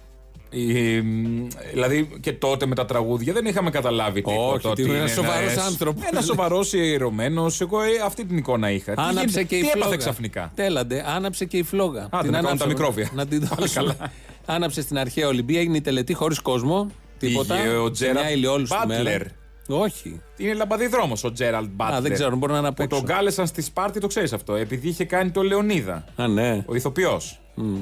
δηλαδή 1.74 2.10
και 2.20 2.34
τότε 2.34 2.66
με 2.66 2.76
τα 2.76 2.86
τραγούδια 2.86 3.34
δεν 3.34 3.46
είχαμε 3.46 3.70
καταλάβει 3.70 4.22
τίποτα. 4.22 4.54
Όχι, 4.54 4.68
ότι 4.68 4.84
τι, 4.84 4.90
είναι 4.90 4.98
ένας 4.98 5.12
σοβαρός 5.12 5.52
ένας- 5.52 5.66
άνθρωπος. 5.66 6.04
Ένας 6.12 6.26
σοβαρός 6.26 6.74
ιερωμένος. 6.74 7.62
Εγώ 7.62 7.82
ε, 7.82 7.88
αυτή 8.06 8.26
την 8.26 8.38
εικόνα 8.38 8.72
είχα. 8.72 8.94
Τι 8.94 9.02
Άναψε 9.02 9.24
γίνεται, 9.24 9.44
και 9.44 9.56
η 9.56 9.60
τι 9.62 9.66
φλόγα. 9.66 9.80
έπαθε 9.80 9.98
ξαφνικά; 9.98 10.52
Τέλαντε, 10.56 11.04
άναψε 11.08 11.46
και 11.46 11.58
η 11.58 11.64
φλόγα. 11.64 12.10
την 12.22 12.34
έκαναν 12.34 12.58
τα 12.58 12.66
μικρόβια. 12.68 13.10
Να 13.14 13.26
την 13.26 13.40
Πάλι 13.50 13.62
δώσουμε. 13.62 13.86
καλά. 13.98 14.12
άναψε 14.46 14.82
στην 14.82 14.98
αρχαία 14.98 15.28
Ολυμπία, 15.28 15.60
έγινε 15.60 15.78
η 15.78 15.82
τελετή 15.82 16.14
χωρίς 16.14 16.40
κόσμο. 16.40 16.90
Τίποτα. 17.20 17.58
Είχε 17.60 17.68
ο 17.70 17.86
Σε 17.86 17.92
Τζέραντ 17.92 18.18
μια 18.18 18.32
ηλιόλουστη 18.32 18.76
Μπάτλερ. 18.88 19.22
Μέρα. 19.68 19.82
Όχι. 19.82 20.22
Είναι 20.38 20.54
λαμπαδιδρόμος 20.54 21.24
ο 21.24 21.32
Τζέραλντ 21.32 21.70
Μπάτλερ. 21.74 22.02
δεν 22.02 22.13
ξέρω, 22.13 22.36
μπορώ 22.36 22.54
να 22.54 22.60
είναι 22.60 22.68
απ' 22.68 22.76
Που 22.76 22.82
έξω. 22.82 22.98
τον 22.98 23.06
κάλεσαν 23.08 23.48
στη 23.48 23.62
Σπάρτη, 23.62 24.00
το 24.00 24.08
ξέρεις 24.08 24.34
αυτό. 24.34 24.56
Επειδή 24.56 24.88
είχε 24.88 25.06
κάνει 25.06 25.32
το 25.32 25.41
Λεωνίδα. 25.41 26.06
Α, 26.15 26.28
ναι. 26.28 26.63
Ο 26.68 26.76
ηθοποιός. 26.76 27.39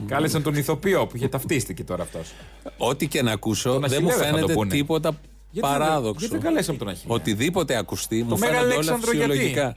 Κάλεσαν 0.08 0.44
τον 0.44 0.56
ηθοποιό 0.56 1.08
που 1.08 1.16
είχε 1.18 1.28
ταυτίστηκε 1.28 1.84
τώρα 1.84 2.04
αυτός. 2.04 2.34
Ό,τι 2.78 3.08
και 3.08 3.22
να 3.22 3.32
ακούσω, 3.32 3.72
Τον 3.72 3.82
δεν 3.90 4.00
μου 4.04 4.08
Αχιλλέα 4.10 4.18
θα 4.18 4.32
το 4.32 4.36
φαίνεται 4.36 4.54
πούνε. 4.54 4.70
τίποτα 4.72 5.12
παράδοξο. 5.60 6.20
Γιατί 6.20 6.34
δεν 6.36 6.44
καλέσαμε 6.44 6.78
τον 6.78 6.88
Αχιλλέα. 6.88 7.16
Οτιδήποτε 7.18 7.78
ακουστεί, 7.78 8.24
μου 8.24 8.38
Μέγα 8.38 8.46
φαίνονται 8.52 8.66
όλα 8.66 8.74
Αλέξανδρο 8.74 9.12
γιατί; 9.12 9.32
φυσιολογικά. 9.32 9.76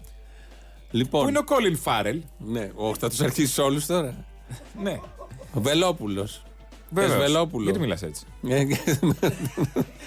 Λοιπόν, 0.90 1.22
Πού 1.22 1.28
είναι 1.28 1.38
ο 1.38 1.44
Κόλιν 1.44 1.76
Φάρελ. 1.76 2.20
ναι, 2.38 2.70
όχι, 2.74 2.98
θα 2.98 3.08
τους 3.08 3.20
αρχίσει 3.20 3.60
όλους 3.60 3.86
τώρα. 3.86 4.14
Ναι. 4.82 5.00
Ο 5.54 5.60
Βελόπουλος. 5.60 6.42
Βεβαίως. 6.90 7.18
Βελόπουλο. 7.20 7.64
Γιατί 7.64 7.78
μιλάς 7.78 8.02
έτσι; 8.02 8.24
Ε, 8.48 8.64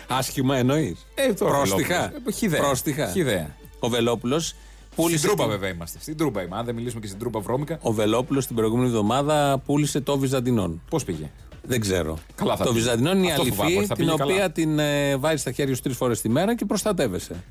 Άσχημα 0.08 0.56
εννοείς. 0.58 1.06
Ε, 1.16 1.34
τώρα 1.34 1.58
Πρόστιχα. 1.58 1.98
Βελόπουλος. 2.00 2.34
Ε, 2.36 2.38
χυδαία. 2.38 2.60
Πρόστιχα. 2.62 3.08
Χυδαία. 3.08 3.56
Ο 3.80 3.90
Βελόπουλος 3.90 4.46
Στην 4.48 4.58
πούλησε. 4.96 5.26
Τρούπα 5.28 5.44
την- 5.44 5.52
βέβαια 5.52 5.70
είμαστε. 5.70 6.00
Στην 6.02 6.18
Τρούπα 6.18 6.40
είμαστε. 6.42 6.60
Αν 6.60 6.66
δεν 6.66 6.76
μιλήσουμε 6.76 7.02
και 7.02 7.08
στην 7.08 7.20
Τρούπα 7.20 7.40
βρώμικα, 7.40 7.80
Ο 7.82 7.92
Βελόπουλος 7.92 8.48
την 8.48 8.56
προηγούμενη 8.56 8.88
εβδομάδα 8.88 9.62
πούλησε 9.66 10.02
το 10.02 10.18
Βυζαντινόν. 10.18 10.82
πώς 10.90 11.04
πήγε; 11.04 11.30
Δεν 11.64 11.80
ξέρω. 11.80 12.18
Καλά 12.36 12.56
θα 12.56 12.64
το 12.66 12.72
πήγε. 12.72 12.84
Βυζαντινόν 12.84 13.18
είναι 13.18 13.28
η 13.28 13.32
Αυτό 13.32 13.44
φοβάμαι, 13.44 13.64
αληθή, 13.64 13.78
ότι 13.78 13.88
θα 13.88 13.96
την 13.96 14.06
πήγε 14.06 14.24
οποία 14.24 14.36
καλά. 14.36 14.52
την 14.52 14.80
ε, 14.80 15.18
βάζει 15.18 15.38
στα 15.42 15.52
χέρια 15.52 15.76
σου 15.76 15.82
τρεις 15.82 15.96
φορές 15.98 16.22
τη 16.22 16.30
μέρα 16.30 16.56
και 16.56 16.66
προστατεύεσαι. 16.66 17.44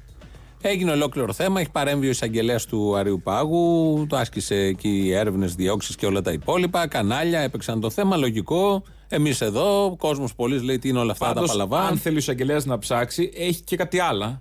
Έγινε 0.63 0.91
ολόκληρο 0.91 1.33
θέμα, 1.33 1.61
έχει 1.61 1.71
παρέμβει 1.71 2.07
ο 2.07 2.11
εισαγγελέας 2.11 2.67
του 2.67 2.97
Αριού 2.97 3.21
Πάγου, 3.25 4.07
το 4.09 4.17
άσκησε 4.17 4.55
εκεί 4.55 5.11
έρευνες, 5.15 5.55
διώξεις 5.55 5.97
και 5.97 6.07
όλα 6.07 6.23
τα 6.23 6.33
υπόλοιπα. 6.33 6.89
Κανάλια 6.89 7.41
έπαιξαν 7.41 7.81
το 7.81 7.91
θέμα, 7.91 8.17
λογικό. 8.17 8.83
Εμείς 9.09 9.41
εδώ, 9.41 9.85
ο 9.85 9.97
κόσμος 9.97 10.35
πολύ 10.35 10.61
λέει 10.65 10.79
τι 10.79 10.89
είναι 10.89 10.99
όλα 10.99 11.13
αυτά 11.13 11.27
τα 11.27 11.33
Πάντως, 11.33 11.51
παλαβά. 11.51 11.81
αν 11.81 11.97
θέλει 11.99 12.15
ο 12.15 12.19
εισαγγελέας 12.19 12.65
να 12.65 12.79
ψάξει, 12.79 13.31
έχει 13.37 13.61
και 13.63 13.77
κάτι 13.77 13.99
άλλο. 13.99 14.41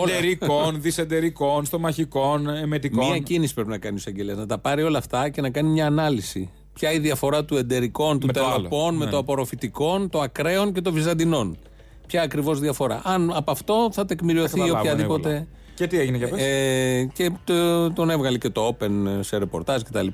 Όλα. 0.00 0.12
Εταιρικών, 0.12 0.76
δυσεντερικών, 0.82 1.64
στομαχικών, 1.64 2.48
εμετικών. 2.48 3.06
Μία 3.08 3.18
κίνηση 3.18 3.54
πρέπει 3.54 3.68
να 3.68 3.78
κάνει 3.78 3.94
ο 3.94 3.98
εισαγγελέας. 3.98 4.38
Να 4.38 4.46
τα 4.46 4.58
πάρει 4.58 4.82
όλα 4.82 4.98
αυτά 4.98 5.28
και 5.28 5.40
να 5.40 5.50
κάνει 5.50 5.68
μια 5.68 5.86
ανάλυση. 5.86 6.50
Ποια 6.72 6.88
είναι 6.90 6.98
η 6.98 7.02
διαφορά 7.02 7.44
του 7.44 7.56
εντερικών, 7.56 8.20
του 8.20 8.26
Με 8.26 8.32
το 8.32 8.44
άλλο. 8.44 8.54
τελοπών, 8.56 8.94
με 8.94 9.04
Ναι. 9.04 9.10
το 9.10 9.18
απορροφητικών, 9.18 10.10
το 10.10 10.20
ακραίων 10.20 10.72
και 10.72 10.80
το 10.80 10.92
βυζαντινών. 10.92 11.58
Ποια 12.06 12.22
ακριβώς 12.22 12.60
διαφορά. 12.60 13.00
Αν 13.04 13.32
από 13.34 13.50
αυτό 13.50 13.88
θα 13.92 14.04
τεκμηριωθεί 14.04 14.58
Καταλάβω, 14.58 14.78
οποιαδήποτε. 14.80 15.28
ναι, 15.32 15.46
Και 15.74 15.86
τι 15.86 15.98
έγινε 15.98 16.16
για 16.16 16.28
πες. 16.28 16.42
Ε, 16.42 17.10
και 17.14 17.30
το- 17.44 17.92
τον 17.92 18.10
έβγαλε 18.10 18.38
και 18.38 18.48
το 18.50 18.68
Open 18.78 18.90
σε 19.20 19.36
ρεπορτάζ 19.38 19.82
κτλ. 19.82 20.06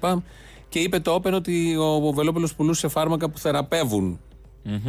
Και 0.68 0.79
είπε 0.79 0.98
το 1.00 1.14
Open 1.14 1.33
ότι 1.33 1.76
ο 1.76 2.12
Βελόπουλο 2.12 2.48
πουλούσε 2.57 2.88
φάρμακα 2.88 3.31
που 3.31 3.38
θεραπεύουν 3.38 4.20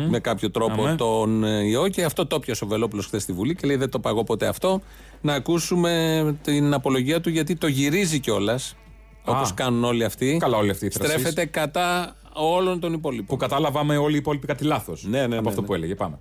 με 0.10 0.20
κάποιο 0.20 0.52
τρόπο 0.52 0.84
Αμέ. 0.84 0.96
τον 0.96 1.44
ε, 1.44 1.64
ιό 1.68 1.88
και 1.88 2.04
αυτό 2.04 2.26
το 2.28 2.40
πιασε 2.40 2.64
ο 2.64 2.68
Βελόπουλος 2.68 3.06
χθες 3.06 3.22
στη 3.24 3.34
Βουλή 3.34 3.56
και 3.56 3.68
λέει 3.68 3.76
δεν 3.76 3.90
το 3.90 4.00
παγώ 4.00 4.24
ποτέ 4.24 4.48
αυτό. 4.48 4.82
Να 5.22 5.34
ακούσουμε 5.34 6.36
την 6.44 6.74
απολογία 6.74 7.22
του 7.22 7.30
γιατί 7.30 7.56
το 7.56 7.68
γυρίζει 7.68 8.20
κιόλας. 8.20 8.76
Όπως 9.26 9.54
κάνουν 9.54 9.84
όλοι 9.84 10.04
αυτοί. 10.04 10.38
Καλά 10.40 10.58
όλοι 10.58 10.70
αυτοί 10.70 10.86
οι 10.86 10.90
θρασείς. 10.90 11.14
Στρέφεται 11.14 11.46
κατά 11.46 12.16
όλων 12.34 12.80
των 12.80 12.92
Που 12.92 12.98
υπολείπων. 12.98 13.38
κατάλαβαμε 13.38 13.98
όλοι 13.98 14.14
οι 14.16 14.18
υπόλοιποι 14.18 14.48
κάτι 14.48 14.64
λάθος. 14.64 15.04
Ναι, 15.04 15.18
ναι, 15.18 15.24
Από 15.36 15.42
ναι, 15.44 15.50
αυτό 15.50 15.62
ναι. 15.62 15.68
που 15.68 15.74
έλεγε. 15.74 15.96
Πάμε. 15.96 16.20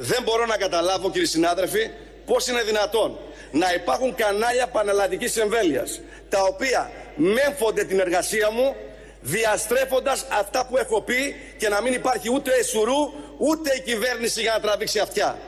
Δεν 0.00 0.22
μπορώ 0.22 0.46
να 0.46 0.56
καταλάβω, 0.56 1.10
κύριοι 1.10 1.26
συνάδελφοι, 1.26 1.90
πώς 2.26 2.46
είναι 2.46 2.62
δυνατόν 2.62 3.18
να 3.50 3.72
υπάρχουν 3.72 4.14
κανάλια 4.14 4.66
πανελλαδικής 4.66 5.36
εμβέλειας, 5.36 6.00
τα 6.28 6.42
οποία 6.42 6.90
μέμφονται 7.16 7.84
την 7.84 8.00
εργασία 8.00 8.50
μου, 8.50 8.76
διαστρέφοντας 9.20 10.24
αυτά 10.30 10.66
που 10.66 10.76
έχω 10.76 11.02
πει 11.02 11.36
και 11.58 11.68
να 11.68 11.80
μην 11.80 11.92
υπάρχει 11.92 12.32
ούτε 12.32 12.50
εσουρού, 12.52 13.12
ούτε 13.38 13.74
η 13.74 13.80
κυβέρνηση 13.80 14.40
για 14.40 14.52
να 14.52 14.60
τραβήξει 14.60 14.98
αυτιά. 14.98 15.38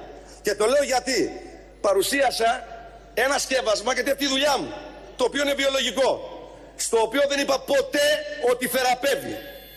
Και 0.43 0.55
το 0.55 0.67
λέω 0.67 0.83
γιατί 0.83 1.41
παρουσίασα 1.81 2.67
ένα 3.15 3.39
σκεύασμα, 3.39 3.93
γιατί 3.93 4.11
αυτή 4.11 4.25
η 4.25 4.29
δουλειά 4.29 4.59
μου, 4.59 4.73
το 5.17 5.25
οποίο 5.25 5.43
είναι 5.43 5.55
βιολογικό, 5.55 6.11
στο 6.77 7.01
οποίο 7.01 7.23
δεν 7.29 7.39
είπα 7.39 7.61
ποτέ 7.61 8.09
ότι 8.51 8.67
θεραπεύει. 8.67 9.37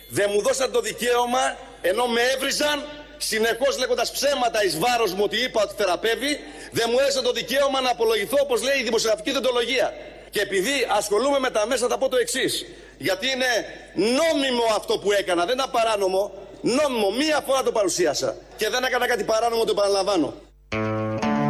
Δεν 0.09 0.29
μου 0.33 0.41
δώσαν 0.41 0.71
το 0.71 0.81
δικαίωμα, 0.81 1.57
ενώ 1.81 2.05
με 2.07 2.21
έβριζαν, 2.21 2.83
συνεχώς 3.31 3.73
λέγοντας 3.81 4.12
ψέματα 4.12 4.63
εις 4.65 4.75
βάρος 4.79 5.12
μου 5.13 5.23
ότι 5.27 5.38
είπα 5.45 5.59
ότι 5.65 5.73
θεραπεύει, 5.77 6.33
δεν 6.71 6.88
μου 6.91 6.97
έδωσαν 6.99 7.23
το 7.23 7.31
δικαίωμα 7.31 7.81
να 7.81 7.89
απολογηθώ 7.89 8.38
όπως 8.41 8.59
λέει 8.67 8.77
η 8.79 8.83
δημοσιογραφική 8.83 9.31
δεντολογία. 9.31 9.93
Και 10.33 10.41
επειδή 10.47 10.75
ασχολούμαι 10.97 11.39
με 11.39 11.49
τα 11.49 11.67
μέσα, 11.67 11.88
θα 11.88 11.97
πω 11.97 12.09
το 12.09 12.17
εξής. 12.17 12.65
Γιατί 12.97 13.25
είναι 13.33 13.51
νόμιμο 13.95 14.65
αυτό 14.79 14.93
που 14.99 15.12
έκανα, 15.12 15.45
δεν 15.45 15.55
ήταν 15.55 15.71
παράνομο. 15.71 16.31
Νόμιμο, 16.62 17.09
μία 17.12 17.43
φορά 17.47 17.63
το 17.63 17.71
παρουσίασα. 17.71 18.36
Και 18.55 18.69
δεν 18.69 18.83
έκανα 18.83 19.07
κάτι 19.07 19.23
παράνομο, 19.23 19.63
το 19.63 19.71
επαναλαμβάνω. 19.77 20.33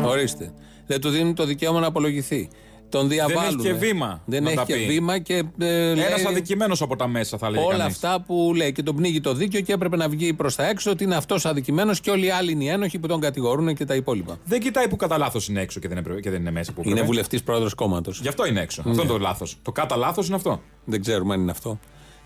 Ορίστε. 0.06 0.54
Δεν 0.88 1.02
του 1.02 1.10
δίνουν 1.10 1.36
το 1.36 1.46
δικαίωμα 1.46 1.80
να 1.80 1.88
απολογηθεί. 1.88 2.50
Τον 2.94 3.08
διαβάλλουν. 3.10 3.60
έχει 3.60 3.68
και 3.70 3.74
βήμα 3.74 4.22
Δεν 4.26 4.44
να 4.44 4.50
έχει 4.50 4.58
τα 4.58 4.66
και 4.66 4.74
πει. 4.76 4.86
βήμα 4.86 5.20
και. 5.20 5.34
Ε, 5.60 5.90
Ένας 5.92 5.98
λέει 5.98 6.26
αδικημένος 6.28 6.82
από 6.82 6.96
τα 6.96 7.08
μέσα, 7.08 7.38
θα 7.38 7.50
λέει 7.50 7.64
όλα 7.64 7.78
κανείς. 7.78 7.94
αυτά 7.94 8.22
που 8.22 8.54
λέει 8.56 8.72
και 8.72 8.84
τον 8.84 8.96
πνίγει 8.96 9.22
το 9.22 9.34
δίκαιο 9.34 9.62
και 9.62 9.74
έπρεπε 9.74 9.96
να 9.96 10.10
βγει 10.10 10.34
προς 10.34 10.56
τα 10.56 10.68
έξω 10.68 10.92
ότι 10.92 11.04
είναι 11.04 11.16
αυτός 11.16 11.46
αδικημένος 11.46 12.00
και 12.00 12.10
όλοι 12.10 12.26
οι 12.26 12.30
άλλοι 12.30 12.52
είναι 12.52 12.64
οι 12.64 12.68
ένοχοι 12.68 13.00
που 13.00 13.08
τον 13.08 13.20
κατηγορούν 13.20 13.76
και 13.76 13.86
τα 13.86 13.96
υπόλοιπα. 13.96 14.38
Δεν 14.46 14.60
κοιτάει 14.60 14.88
που 14.88 14.96
κατά 14.96 15.18
λάθος 15.18 15.48
είναι 15.48 15.62
έξω 15.62 15.80
και 15.80 15.88
δεν, 15.88 15.98
έπρεπε- 15.98 16.22
και 16.22 16.30
δεν 16.30 16.40
είναι 16.40 16.52
μέσα 16.52 16.72
που 16.72 16.80
Είναι 16.82 16.90
έπρεπε. 16.90 17.08
βουλευτής 17.08 17.44
πρόεδρος 17.44 17.74
κόμματος. 17.74 18.20
Γι' 18.22 18.28
αυτό 18.28 18.46
είναι 18.46 18.62
έξω. 18.62 18.82
Αυτό 18.86 19.02
είναι 19.02 19.12
το 19.12 19.18
λάθος. 19.18 19.58
Το 19.62 19.72
κατά 19.72 19.96
λάθος 19.96 20.28
είναι 20.28 20.36
αυτό. 20.36 20.62
Δεν 20.86 21.02
ξέρουμε 21.02 21.34
αν 21.34 21.42
είναι 21.42 21.52
αυτό. 21.52 21.80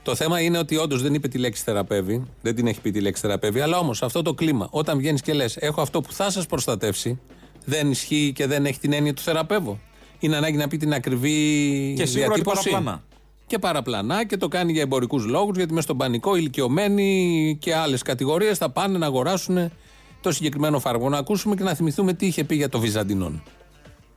Το 0.03 0.15
θέμα 0.15 0.41
είναι 0.41 0.57
ότι 0.57 0.75
όντως 0.77 1.01
δεν 1.01 1.13
είπε 1.13 1.27
τη 1.27 1.37
λέξη 1.37 1.63
θεραπεύει. 1.63 2.23
Δεν 2.41 2.55
την 2.55 2.67
έχει 2.67 2.81
πει 2.81 2.91
τη 2.91 3.01
λέξη 3.01 3.21
θεραπεύει. 3.21 3.59
Αλλά 3.59 3.77
όμως 3.77 4.03
αυτό 4.03 4.21
το 4.21 4.33
κλίμα, 4.33 4.67
όταν 4.71 4.97
βγαίνεις 4.97 5.21
και 5.21 5.33
λες: 5.33 5.57
Έχω 5.57 5.81
αυτό 5.81 6.01
που 6.01 6.11
θα 6.13 6.31
σας 6.31 6.45
προστατεύσει, 6.45 7.19
δεν 7.65 7.91
ισχύει 7.91 8.31
και 8.35 8.47
δεν 8.47 8.65
έχει 8.65 8.79
την 8.79 8.93
έννοια 8.93 9.13
του 9.13 9.21
θεραπεύω. 9.21 9.79
Είναι 10.19 10.35
ανάγκη 10.35 10.57
να 10.57 10.67
πει 10.67 10.77
την 10.77 10.93
ακριβή 10.93 11.93
Και 11.97 12.05
σίγουρα 12.05 12.27
και 12.27 12.33
διατύπωση. 12.33 12.69
παραπλανά. 12.69 13.03
Και 13.47 13.59
παραπλανά 13.59 14.25
και 14.25 14.37
το 14.37 14.47
κάνει 14.47 14.71
για 14.71 14.81
εμπορικούς 14.81 15.25
λόγους, 15.25 15.57
γιατί 15.57 15.73
μες 15.73 15.83
στον 15.83 15.97
πανικό 15.97 16.35
ηλικιωμένοι 16.35 17.57
και 17.61 17.75
άλλες 17.75 18.01
κατηγορίες 18.01 18.57
θα 18.57 18.69
πάνε 18.69 18.97
να 18.97 19.05
αγοράσουν 19.05 19.71
το 20.21 20.31
συγκεκριμένο 20.31 20.79
φάρμακο. 20.79 21.09
Να 21.09 21.17
ακούσουμε 21.17 21.55
και 21.55 21.63
να 21.63 21.73
θυμηθούμε 21.73 22.13
τι 22.13 22.25
είχε 22.25 22.43
πει 22.43 22.55
για 22.55 22.69
το 22.69 22.79
Βυζαντινόν. 22.79 23.43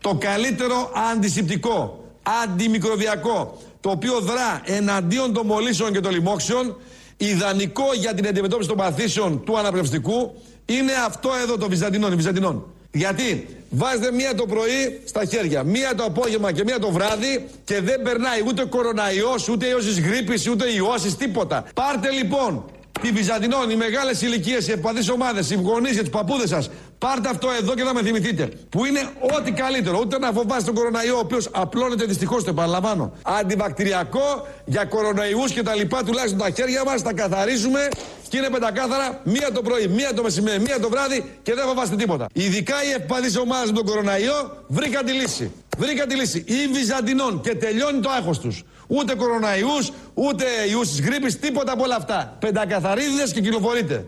το 0.00 0.14
καλύτερο 0.20 0.90
αντισηπτικό, 1.12 2.04
αντιμικροβιακό, 2.44 3.58
το 3.80 3.90
οποίο 3.90 4.20
δρά 4.20 4.60
εναντίον 4.64 5.32
των 5.32 5.46
μολύσεων 5.46 5.92
και 5.92 6.00
των 6.00 6.12
λοιμόξεων, 6.12 6.76
ιδανικό 7.16 7.84
για 7.98 8.14
την 8.14 8.26
αντιμετώπιση 8.26 8.68
των 8.68 8.76
παθήσεων 8.78 9.44
του 9.44 9.58
αναπνευστικού, 9.58 10.34
είναι 10.66 10.92
αυτό 11.06 11.30
εδώ 11.42 11.56
το 11.56 11.68
βυζαντινόν, 11.68 12.12
η 12.12 12.16
βυζαντινόν. 12.16 12.64
Γιατί 12.92 13.46
βάζετε 13.70 14.12
μία 14.12 14.34
το 14.34 14.46
πρωί 14.46 15.00
στα 15.04 15.24
χέρια, 15.24 15.62
μία 15.62 15.94
το 15.94 16.04
απόγευμα 16.04 16.52
και 16.52 16.62
μία 16.64 16.78
το 16.78 16.90
βράδυ 16.90 17.46
και 17.64 17.80
δεν 17.80 18.02
περνάει 18.02 18.42
ούτε 18.46 18.64
κοροναϊός, 18.64 19.48
ούτε 19.48 19.66
ιός 19.66 19.84
της 19.84 20.00
γρήπης, 20.00 20.48
ούτε 20.48 20.72
ιώσεις, 20.72 21.16
τίποτα. 21.16 21.64
Πάρτε 21.74 22.10
λοιπόν 22.10 22.64
τη 23.00 23.10
Βυζαντινόν, 23.10 23.70
οι 23.70 23.76
μεγάλες 23.76 24.22
ηλικίες, 24.22 24.68
οι 24.68 24.72
ευπαθείς 24.72 25.08
ομάδες, 25.08 25.50
οι 25.50 25.54
γονείς 25.54 25.92
και 25.92 26.00
τους 26.00 26.10
παππούδες 26.10 26.48
σας. 26.48 26.70
Πάρτε 26.98 27.28
αυτό 27.28 27.48
εδώ 27.60 27.74
και 27.74 27.82
να 27.82 27.94
με 27.94 28.02
θυμηθείτε. 28.02 28.48
Που 28.68 28.84
είναι 28.84 29.00
ό,τι 29.36 29.52
καλύτερο. 29.52 29.98
Ούτε 30.00 30.18
να 30.18 30.32
φοβάστε 30.32 30.64
τον 30.64 30.74
κοροναϊό, 30.74 31.16
ο 31.16 31.18
οποίος 31.18 31.48
απλώνεται 31.52 32.04
δυστυχώς, 32.04 32.44
το 32.44 32.50
επαναλαμβάνω. 32.50 33.12
Αντιβακτηριακό 33.22 34.46
για 34.64 34.84
κοροναϊούς 34.84 35.52
και 35.52 35.62
τα 35.62 35.74
λοιπά, 35.74 36.02
τουλάχιστον 36.04 36.38
τα 36.38 36.50
χέρια 36.50 36.84
μας, 36.84 37.02
τα 37.02 37.12
καθαρίζουμε 37.12 37.88
και 38.30 38.36
είναι 38.36 38.48
πεντακάθαρα 38.50 39.20
μία 39.24 39.52
το 39.52 39.62
πρωί, 39.62 39.86
μία 39.86 40.14
το 40.14 40.22
μεσημέρι, 40.22 40.60
μία 40.60 40.80
το 40.80 40.88
βράδυ 40.88 41.24
και 41.42 41.54
δεν 41.54 41.64
φοβάστε 41.64 41.96
τίποτα. 41.96 42.26
Ειδικά 42.32 42.74
οι 42.84 42.90
ευπαθείς 42.90 43.36
ομάδες 43.36 43.70
με 43.70 43.76
τον 43.76 43.86
κοροναϊό 43.86 44.64
βρήκαν 44.68 45.04
τη 45.04 45.12
λύση. 45.12 45.52
Βρήκαν 45.78 46.08
τη 46.08 46.14
λύση. 46.14 46.44
Ή 46.46 46.66
Βυζαντινών 46.72 47.40
και 47.40 47.54
τελειώνει 47.54 48.00
το 48.00 48.10
άγχος 48.10 48.38
τους. 48.38 48.62
Ούτε 48.86 49.14
κοροναϊούς, 49.14 49.92
ούτε 50.14 50.44
ιούς 50.70 50.88
της 50.88 51.00
γρήπης, 51.00 51.38
τίποτα 51.38 51.72
από 51.72 51.82
όλα 51.82 51.96
αυτά. 51.96 52.36
Πεντακαθαρίδες 52.40 53.32
και 53.32 53.40
κυκλοφορείτε. 53.40 54.04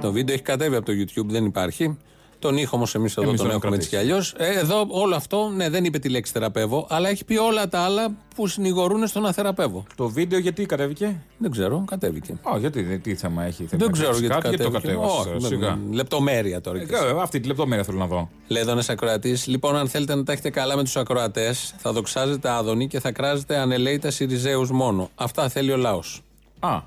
Το 0.00 0.12
βίντεο 0.12 0.34
έχει 0.34 0.42
κατέβει 0.42 0.76
από 0.76 0.86
το 0.86 0.92
YouTube, 0.92 1.26
δεν 1.26 1.44
υπάρχει. 1.44 1.98
Τον 2.40 2.56
ήχο 2.56 2.76
όμως 2.76 2.94
εμείς 2.94 3.16
εδώ 3.16 3.28
Εμείς 3.28 3.40
τον 3.40 3.48
τον 3.48 3.56
έχουμε 3.56 3.76
έτσι 3.76 3.88
κι 3.88 3.96
αλλιώς. 3.96 4.34
Ε, 4.38 4.58
εδώ 4.58 4.86
όλο 4.88 5.14
αυτό, 5.14 5.52
ναι, 5.56 5.68
δεν 5.70 5.84
είπε 5.84 5.98
τη 5.98 6.08
λέξη 6.08 6.32
θεραπεύω, 6.32 6.86
αλλά 6.90 7.08
έχει 7.08 7.24
πει 7.24 7.36
όλα 7.36 7.68
τα 7.68 7.80
άλλα 7.80 8.14
που 8.34 8.46
συνηγορούν 8.46 9.06
στο 9.06 9.20
να 9.20 9.32
θεραπεύω. 9.32 9.84
Το 9.96 10.08
βίντεο 10.08 10.38
γιατί 10.38 10.66
κατέβηκε; 10.66 11.16
Δεν 11.38 11.50
ξέρω, 11.50 11.84
κατέβηκε. 11.86 12.32
Α, 12.32 12.58
γιατί, 12.58 12.82
δεν- 12.82 13.02
τι 13.02 13.14
θέμα 13.14 13.44
έχει. 13.44 13.56
θέλει 13.64 13.68
δεν 13.70 13.86
να 13.86 13.92
ξέρω 13.92 14.10
κρύψει 14.10 14.26
γιατί 14.26 14.42
κάτι, 14.42 14.56
κατέβηκε. 14.56 14.80
το 14.94 15.02
κατέβασε. 15.02 15.30
Όχι, 15.30 15.46
σιγά. 15.46 15.76
με- 15.76 15.94
Λεπτομέρεια 15.94 16.60
τώρα. 16.60 16.80
Ε, 16.80 16.84
και 16.84 16.94
εσύ. 16.94 17.04
ε, 17.06 17.20
Αυτή 17.20 17.40
τη 17.40 17.46
λεπτομέρεια 17.48 17.84
θέλω 17.84 17.98
να 17.98 18.06
δω. 18.06 18.28
Λέει 18.48 18.62
εδώ 18.62 18.70
ένας 18.72 18.88
ακροατής. 18.88 19.46
Λοιπόν, 19.46 19.76
αν 19.76 19.88
θέλετε 19.88 20.14
να 20.14 20.22
τα 20.24 20.32
έχετε 20.32 20.50
καλά 20.50 20.76
με 20.76 20.82
τους 20.82 20.96
ακροατές, 20.96 21.74
θα 21.78 21.92
δοξάζετε 21.92 22.50
άδωνη 22.50 22.86
και 22.88 23.00
θα 23.00 23.12
κράζετε 23.12 23.58
ανελαίητα 23.58 24.10
Σιριζέους 24.10 24.70
μόνο. 24.70 25.10
Αυτά 25.14 25.48
θέλει 25.48 25.72
ο 25.72 25.76
λαός. 25.76 26.22
Α, 26.60 26.80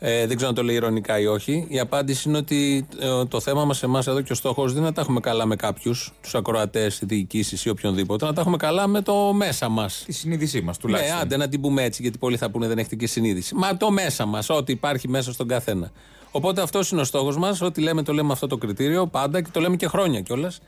Ε, 0.00 0.26
δεν 0.26 0.36
ξέρω 0.36 0.48
αν 0.48 0.54
το 0.54 0.62
λέει 0.62 0.74
ηρωνικά 0.76 1.18
ή 1.18 1.26
όχι. 1.26 1.66
Η 1.68 1.78
απάντηση 1.80 2.28
είναι 2.28 2.38
ότι 2.38 2.86
ε, 2.98 3.24
το 3.24 3.40
θέμα 3.40 3.64
μας 3.64 3.82
εμάς 3.82 4.06
εδώ 4.06 4.20
και 4.20 4.32
ο 4.32 4.34
στόχος 4.34 4.66
δεν 4.72 4.76
είναι 4.80 4.86
να 4.88 4.94
τα 4.94 5.00
έχουμε 5.00 5.20
καλά 5.20 5.46
με 5.46 5.56
κάποιους, 5.56 6.12
τους 6.22 6.34
ακροατές, 6.34 7.00
διοικήσεις 7.02 7.64
ή 7.64 7.68
οποιονδήποτε, 7.68 8.24
να 8.24 8.32
τα 8.32 8.40
έχουμε 8.40 8.56
καλά 8.56 8.86
με 8.86 9.02
το 9.02 9.32
μέσα 9.32 9.68
μας. 9.68 10.02
τη 10.06 10.12
συνείδησή 10.12 10.60
μας 10.60 10.76
Ναι, 10.76 10.82
τουλάχιστον. 10.82 11.18
άντε 11.18 11.36
να 11.36 11.48
την 11.48 11.60
πούμε 11.60 11.82
έτσι, 11.82 12.02
γιατί 12.02 12.18
πολλοί 12.18 12.36
θα 12.36 12.50
πούνε 12.50 12.66
δεν 12.66 12.78
έχετε 12.78 12.96
και 12.96 13.06
συνείδηση. 13.06 13.54
Μα 13.54 13.76
το 13.76 13.90
μέσα 13.90 14.26
μας, 14.26 14.50
ό,τι 14.50 14.72
υπάρχει 14.72 15.08
μέσα 15.08 15.32
στον 15.32 15.48
καθένα. 15.48 15.90
Οπότε 16.30 16.60
αυτός 16.62 16.90
είναι 16.90 17.00
ο 17.00 17.04
στόχος 17.04 17.36
μας. 17.38 17.60
Ό,τι 17.60 17.80
λέμε, 17.80 18.02
το 18.02 18.12
λέμε 18.12 18.32
αυτό 18.32 18.46
το 18.46 18.56
κριτήριο 18.56 19.06
πάντα 19.06 19.42
και 19.42 19.48
το 19.52 19.60
λέμε 19.60 19.76
και 19.76 19.86
χρόνια 19.88 20.20
κιόλας. 20.20 20.60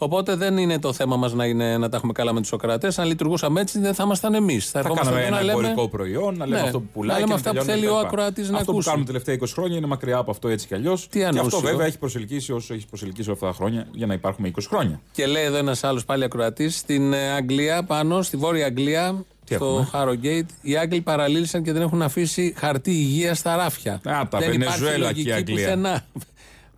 Οπότε 0.00 0.34
δεν 0.34 0.56
είναι 0.58 0.78
το 0.78 0.92
θέμα 0.92 1.16
μας 1.16 1.32
να, 1.32 1.44
είναι, 1.44 1.76
να 1.78 1.88
τα 1.88 1.96
έχουμε 1.96 2.12
καλά 2.12 2.32
με 2.32 2.40
τους 2.40 2.52
ακροατέ. 2.52 2.92
Αν 2.96 3.06
λειτουργούσαμε 3.06 3.60
έτσι, 3.60 3.78
δεν 3.78 3.94
θα 3.94 4.02
ήμασταν 4.02 4.34
εμείς. 4.34 4.64
Θα, 4.64 4.70
Θα 4.70 4.78
ερχόμασταν 4.78 5.12
κάναμε 5.14 5.26
εδώ 5.26 5.36
ένα 5.36 5.44
να 5.46 5.52
λέμε- 5.52 5.68
εμπορικό 5.70 5.88
προϊόν, 5.96 6.36
να 6.36 6.46
λέμε 6.46 6.60
Ναι, 6.60 6.66
αυτό 6.66 6.80
που 6.80 6.86
πουλάει. 6.92 7.20
να 7.20 7.26
λέμε 7.26 7.40
και 7.40 7.48
αυτά 7.48 7.50
που 7.60 7.66
τελειώνει 7.66 7.80
θέλει 7.80 7.92
ο 7.92 7.96
κτλ. 7.98 8.06
ακροατής 8.06 8.48
να 8.50 8.56
Αυτό 8.58 8.70
ακούσει. 8.70 8.84
που 8.84 8.90
κάνουμε 8.94 9.12
τα 9.12 9.12
τελευταία 9.18 9.34
20 9.48 9.52
χρόνια 9.52 9.76
είναι 9.76 9.86
μακριά 9.86 10.16
από 10.16 10.30
αυτό 10.30 10.48
έτσι 10.48 10.66
κι 10.66 10.74
αλλιώς. 10.74 11.06
Και 11.10 11.24
αυτό 11.24 11.38
ανούσιο. 11.40 11.60
βέβαια 11.60 11.86
έχει 11.86 11.98
προσελκύσει 11.98 12.52
όσο 12.52 12.74
έχει 12.74 12.86
προσελκύσει 12.86 13.28
όλα 13.28 13.38
αυτά 13.42 13.46
τα 13.46 13.52
χρόνια 13.64 13.86
για 13.92 14.06
να 14.06 14.14
υπάρχουμε 14.14 14.48
20 14.48 14.68
χρόνια. 14.68 15.00
Και 15.12 15.26
λέει 15.26 15.44
εδώ 15.44 15.56
ένας 15.56 15.84
άλλος 15.84 16.04
πάλι 16.04 16.24
ακροατής, 16.24 16.76
στην 16.78 17.12
ε, 17.12 17.30
Αγγλία, 17.30 17.82
πάνω 17.82 18.22
στη 18.22 18.36
Βόρεια 18.36 18.66
Αγγλία, 18.66 19.24
Τι 19.44 19.54
στο 19.54 19.64
έχουμε; 19.64 19.88
Harrogate, 19.92 20.46
οι 20.62 20.76
Άγγλοι 20.76 21.00
παραλύλησαν 21.00 21.62
και 21.62 21.72
δεν 21.72 21.82
έχουν 21.82 22.02
αφήσει 22.02 22.54
χαρτί 22.56 22.90
υγείας 22.90 23.38
στα 23.38 23.56
ράφια. 23.56 23.92
Α, 23.92 24.00
τα 24.02 24.38
δεν 24.38 24.52
υπάρχει 24.52 24.58
Βενεζουέλα 24.58 25.12
και 25.12 25.20
η 25.20 25.24
λογική 25.24 25.32
Αγγλία. 25.32 25.64
πουθενά. 25.64 26.04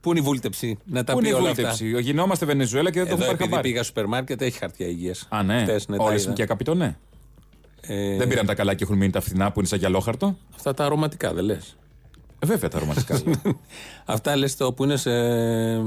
Πού 0.01 0.11
είναι 0.11 0.19
η 0.19 0.23
βούλτεψη; 0.23 0.79
Να 0.85 1.05
τα 1.05 1.13
Πού 1.13 1.19
πει 1.19 1.27
είναι 1.29 1.37
η 1.37 1.41
όλα 1.41 1.51
αυτά. 1.51 1.63
βούλτεψη; 1.71 2.01
Γινόμαστε 2.01 2.47
Βενεζουέλα 2.47 2.91
και 2.91 2.99
δεν 2.99 3.09
το 3.09 3.15
Εδώ 3.15 3.23
έχουμε 3.25 3.37
πάρει 3.37 3.43
επειδή 3.43 3.51
χαμπάρι. 3.55 3.69
πήγα 3.69 3.83
στο 3.83 3.87
σούπερ 3.87 4.07
μάρκετ 4.07 4.43
έχει 4.43 4.59
χαρτιά 4.59 4.87
υγείας. 4.87 5.27
Α, 5.31 5.43
ναι. 5.43 5.63
Χτες, 5.63 5.87
τα 5.87 5.97
Όλε 5.99 6.15
είδα. 6.21 6.33
και 6.33 6.45
καπιτονέ. 6.45 6.99
Ε, 7.81 8.17
Δεν 8.17 8.29
πήραν 8.29 8.47
τα 8.47 8.55
καλά 8.55 8.75
και 8.75 8.85
έχουν 8.85 8.97
μείνει 8.97 9.11
τα 9.13 9.21
φθηνά 9.21 9.53
που 9.53 9.59
είναι 9.59 9.69
σαν 9.69 9.79
γυαλόχαρτο. 9.79 10.37
Αυτά 10.55 10.75
τα 10.75 10.85
αρωματικά 10.85 11.33
δεν 11.35 11.45
λες. 11.45 11.77
Ε, 12.39 12.47
βέβαια 12.47 12.69
τα 12.71 12.77
αρωματικά. 12.77 13.21
Αυτά 14.05 14.37
λες 14.37 14.57
το 14.57 14.73
που 14.73 14.85
είναι 14.85 14.97
σε 14.97 15.11
ε, 15.11 15.81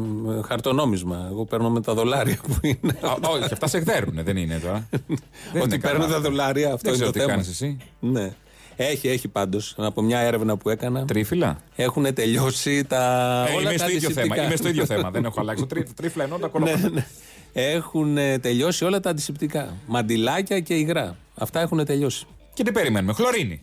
χαρτονόμισμα. 0.47 1.27
Εγώ 1.31 1.45
παίρνω 1.45 1.69
με 1.69 1.81
τα 1.81 1.93
δολάρια 1.93 2.37
που 2.47 2.55
είναι. 2.61 2.97
Α, 3.01 3.29
Όχι, 3.29 3.43
αυτά 3.53 3.67
σε 3.67 3.77
εκδέρουν, 3.77 4.19
δεν 4.23 4.37
είναι 4.37 4.59
τώρα. 4.59 4.87
Δεν 5.53 5.61
Ότι 5.61 5.75
είναι 5.75 5.79
παίρνω 5.79 5.99
καλά. 5.99 6.13
τα 6.13 6.19
δολάρια, 6.21 6.73
αυτό 6.73 6.91
Δεν 6.91 6.93
είναι 6.93 6.93
ξέρω 6.93 7.05
το 7.05 7.11
τι 7.11 7.19
θέμα. 7.19 7.31
κάνεις 7.31 7.47
εσύ. 7.47 7.77
Ναι. 7.99 8.33
Έχει, 8.75 9.07
έχει 9.07 9.27
πάντως. 9.27 9.73
Από 9.77 10.01
μια 10.01 10.19
έρευνα 10.19 10.57
που 10.57 10.69
έκανα. 10.69 11.05
Τρίφυλλα. 11.05 11.61
Έχουν 11.75 12.13
τελειώσει 12.13 12.83
τα. 12.83 13.01
Ε, 13.49 13.51
όλα 13.53 13.61
είμαι 13.61 13.69
τα 13.71 13.77
στο 13.77 13.87
ίδιο 13.95 14.07
αντισηπτικά. 14.07 14.33
θέμα. 14.35 14.45
Είμαι 14.47 14.55
στο 14.55 14.67
ίδιο 14.67 14.85
θέμα. 14.85 15.11
Δεν 15.11 15.25
έχω 15.25 15.39
αλλάξει. 15.41 15.61
Το 15.61 15.67
τρί- 15.67 15.93
τρίφυλλα 15.95 16.23
εννοώ 16.23 16.39
τα 16.39 16.45
ναι, 16.45 16.51
κολόφα. 16.51 16.89
ναι. 16.89 17.05
Έχουν 17.53 18.17
ε, 18.17 18.39
τελειώσει 18.39 18.85
όλα 18.85 18.99
τα 18.99 19.09
αντισηπτικά. 19.09 19.73
Μαντιλάκια 19.87 20.59
και 20.59 20.73
υγρά. 20.73 21.17
Αυτά 21.35 21.61
έχουν 21.61 21.85
τελειώσει. 21.85 22.25
Και 22.53 22.63
τι 22.63 22.71
περιμένουμε. 22.71 23.13
Χλωρίνη. 23.13 23.61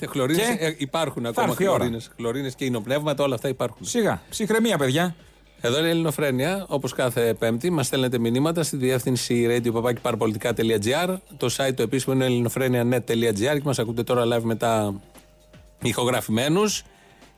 Ε, 0.00 0.06
Χλωρίνες, 0.06 0.46
Και; 0.46 0.64
ε, 0.64 0.74
υπάρχουν 0.78 1.26
ακόμα 1.26 1.46
έρθει 1.48 1.62
η 1.62 1.66
ώρα. 1.66 1.76
χλωρίνες. 1.76 2.10
Χλωρίνες 2.16 2.54
και 2.54 2.64
υνοπνεύματα, 2.64 3.24
όλα 3.24 3.34
αυτά 3.34 3.48
υπάρχουν. 3.48 3.86
Σιγά. 3.86 4.22
Ψυχραιμία, 4.30 4.78
παιδιά. 4.78 5.14
Εδώ 5.64 5.78
είναι 5.78 5.86
η 5.86 5.90
Ελληνοφρένεια, 5.90 6.64
όπως 6.68 6.92
κάθε 6.92 7.34
Πέμπτη. 7.34 7.70
Μας 7.70 7.86
στέλνετε 7.86 8.18
μηνύματα 8.18 8.62
στη 8.62 8.76
διεύθυνση 8.76 9.46
radio.parapolitica.gr. 9.48 11.16
Το 11.36 11.54
site 11.56 11.74
το 11.74 11.82
επίσημο 11.82 12.14
είναι 12.14 12.24
ελληνοφρένια.net.gr 12.24 13.34
και 13.34 13.62
μας 13.64 13.78
ακούτε 13.78 14.02
τώρα 14.02 14.24
live 14.24 14.42
μετά 14.42 15.00
ηχογραφημένους. 15.82 16.82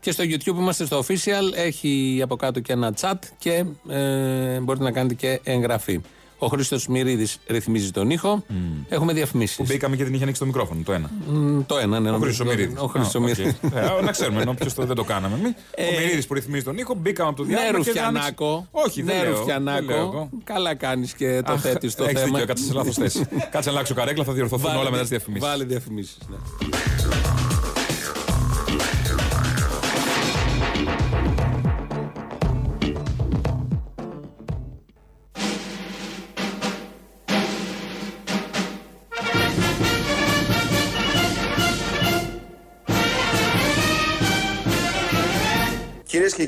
Και 0.00 0.10
στο 0.10 0.24
YouTube 0.24 0.56
είμαστε 0.56 0.84
στο 0.84 0.98
official. 0.98 1.54
Έχει 1.54 2.20
από 2.22 2.36
κάτω 2.36 2.60
και 2.60 2.72
ένα 2.72 2.94
chat 3.00 3.18
και 3.38 3.64
ε, 3.88 4.60
μπορείτε 4.60 4.84
να 4.84 4.92
κάνετε 4.92 5.14
και 5.14 5.40
εγγραφή. 5.44 6.00
Ο 6.38 6.46
Χρήστος 6.46 6.86
Μυρίδης 6.86 7.38
ρυθμίζει 7.46 7.90
τον 7.90 8.10
ήχο. 8.10 8.44
Έχουμε 8.88 9.12
διαφημίσεις. 9.12 9.56
Που 9.56 9.64
μπήκαμε 9.68 9.96
και 9.96 10.04
την 10.04 10.14
είχε 10.14 10.22
ανοίξει 10.22 10.40
το 10.40 10.46
μικρόφωνο. 10.46 10.80
Το 10.84 10.92
ένα. 10.92 11.10
Το 11.66 11.78
ένα, 11.78 12.00
ναι, 12.00 12.08
Ο 12.08 12.12
νομίζω. 12.12 12.24
Χρυσομυρίδη. 12.44 12.74
Ο 12.78 12.86
Χρυσομυρίδης. 12.86 13.54
Να 14.04 14.10
ξέρουμε, 14.10 14.40
ενώ 14.42 14.54
ποιο 14.54 14.72
το 14.76 14.84
δεν 14.86 14.96
το 14.96 15.04
κάναμε 15.04 15.36
εμείς. 15.36 15.52
Ο 15.78 16.00
Μυρίδης 16.00 16.26
που 16.26 16.34
ρυθμίζει 16.34 16.64
τον 16.64 16.78
ήχο, 16.78 16.94
μπήκαμε 16.94 17.28
από 17.28 17.36
το 17.38 17.44
Ναι, 17.48 17.56
διάλογο. 17.56 17.82
και 17.84 17.92
δεν 17.92 18.04
άνοιξε- 18.04 18.28
Ρουφιανάκο. 18.38 18.66
Όχι, 18.70 19.02
δεν 19.02 19.16
ναι, 19.16 19.22
λέω. 19.22 19.22
δεν 19.22 19.32
λέω 19.32 19.38
Ρουφιανάκο. 19.38 19.92
εγώ. 19.94 20.28
Καλά 20.44 20.74
κάνεις 20.74 21.12
και 21.14 21.42
το 21.46 21.58
θέτεις 21.58 21.92
στο 21.92 22.04
Έχεις 22.04 22.20
θέμα. 22.20 22.30
δίκιο, 22.32 22.46
κάτσε 22.46 22.64
σε 22.64 22.72
λάθος 22.72 22.94
θέση. 22.94 23.26
Κάτσε 23.52 23.68
να 23.68 23.74
αλλάξω 23.74 23.94
καρέκλα, 23.94 24.24
θα 24.24 24.32
διορθωθούν 24.32 24.76
όλα 24.76 24.90
μετά 24.90 25.00
τις 25.00 25.08
διαφημίσεις. 25.10 25.48
Βάλε 25.48 25.64
διαφημίσεις. 25.64 26.16
Ναι. 26.30 26.36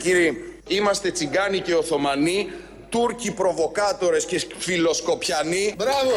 Κύριοι, 0.07 0.61
είμαστε 0.67 1.11
τσιγκάνοι 1.11 1.61
και 1.61 1.75
Οθωμανοί, 1.75 2.47
Τούρκοι 2.89 3.31
προβοκάτορες 3.33 4.25
και 4.25 4.47
φιλοσκοπιανοί. 4.59 5.75
Μπράβο! 5.77 6.15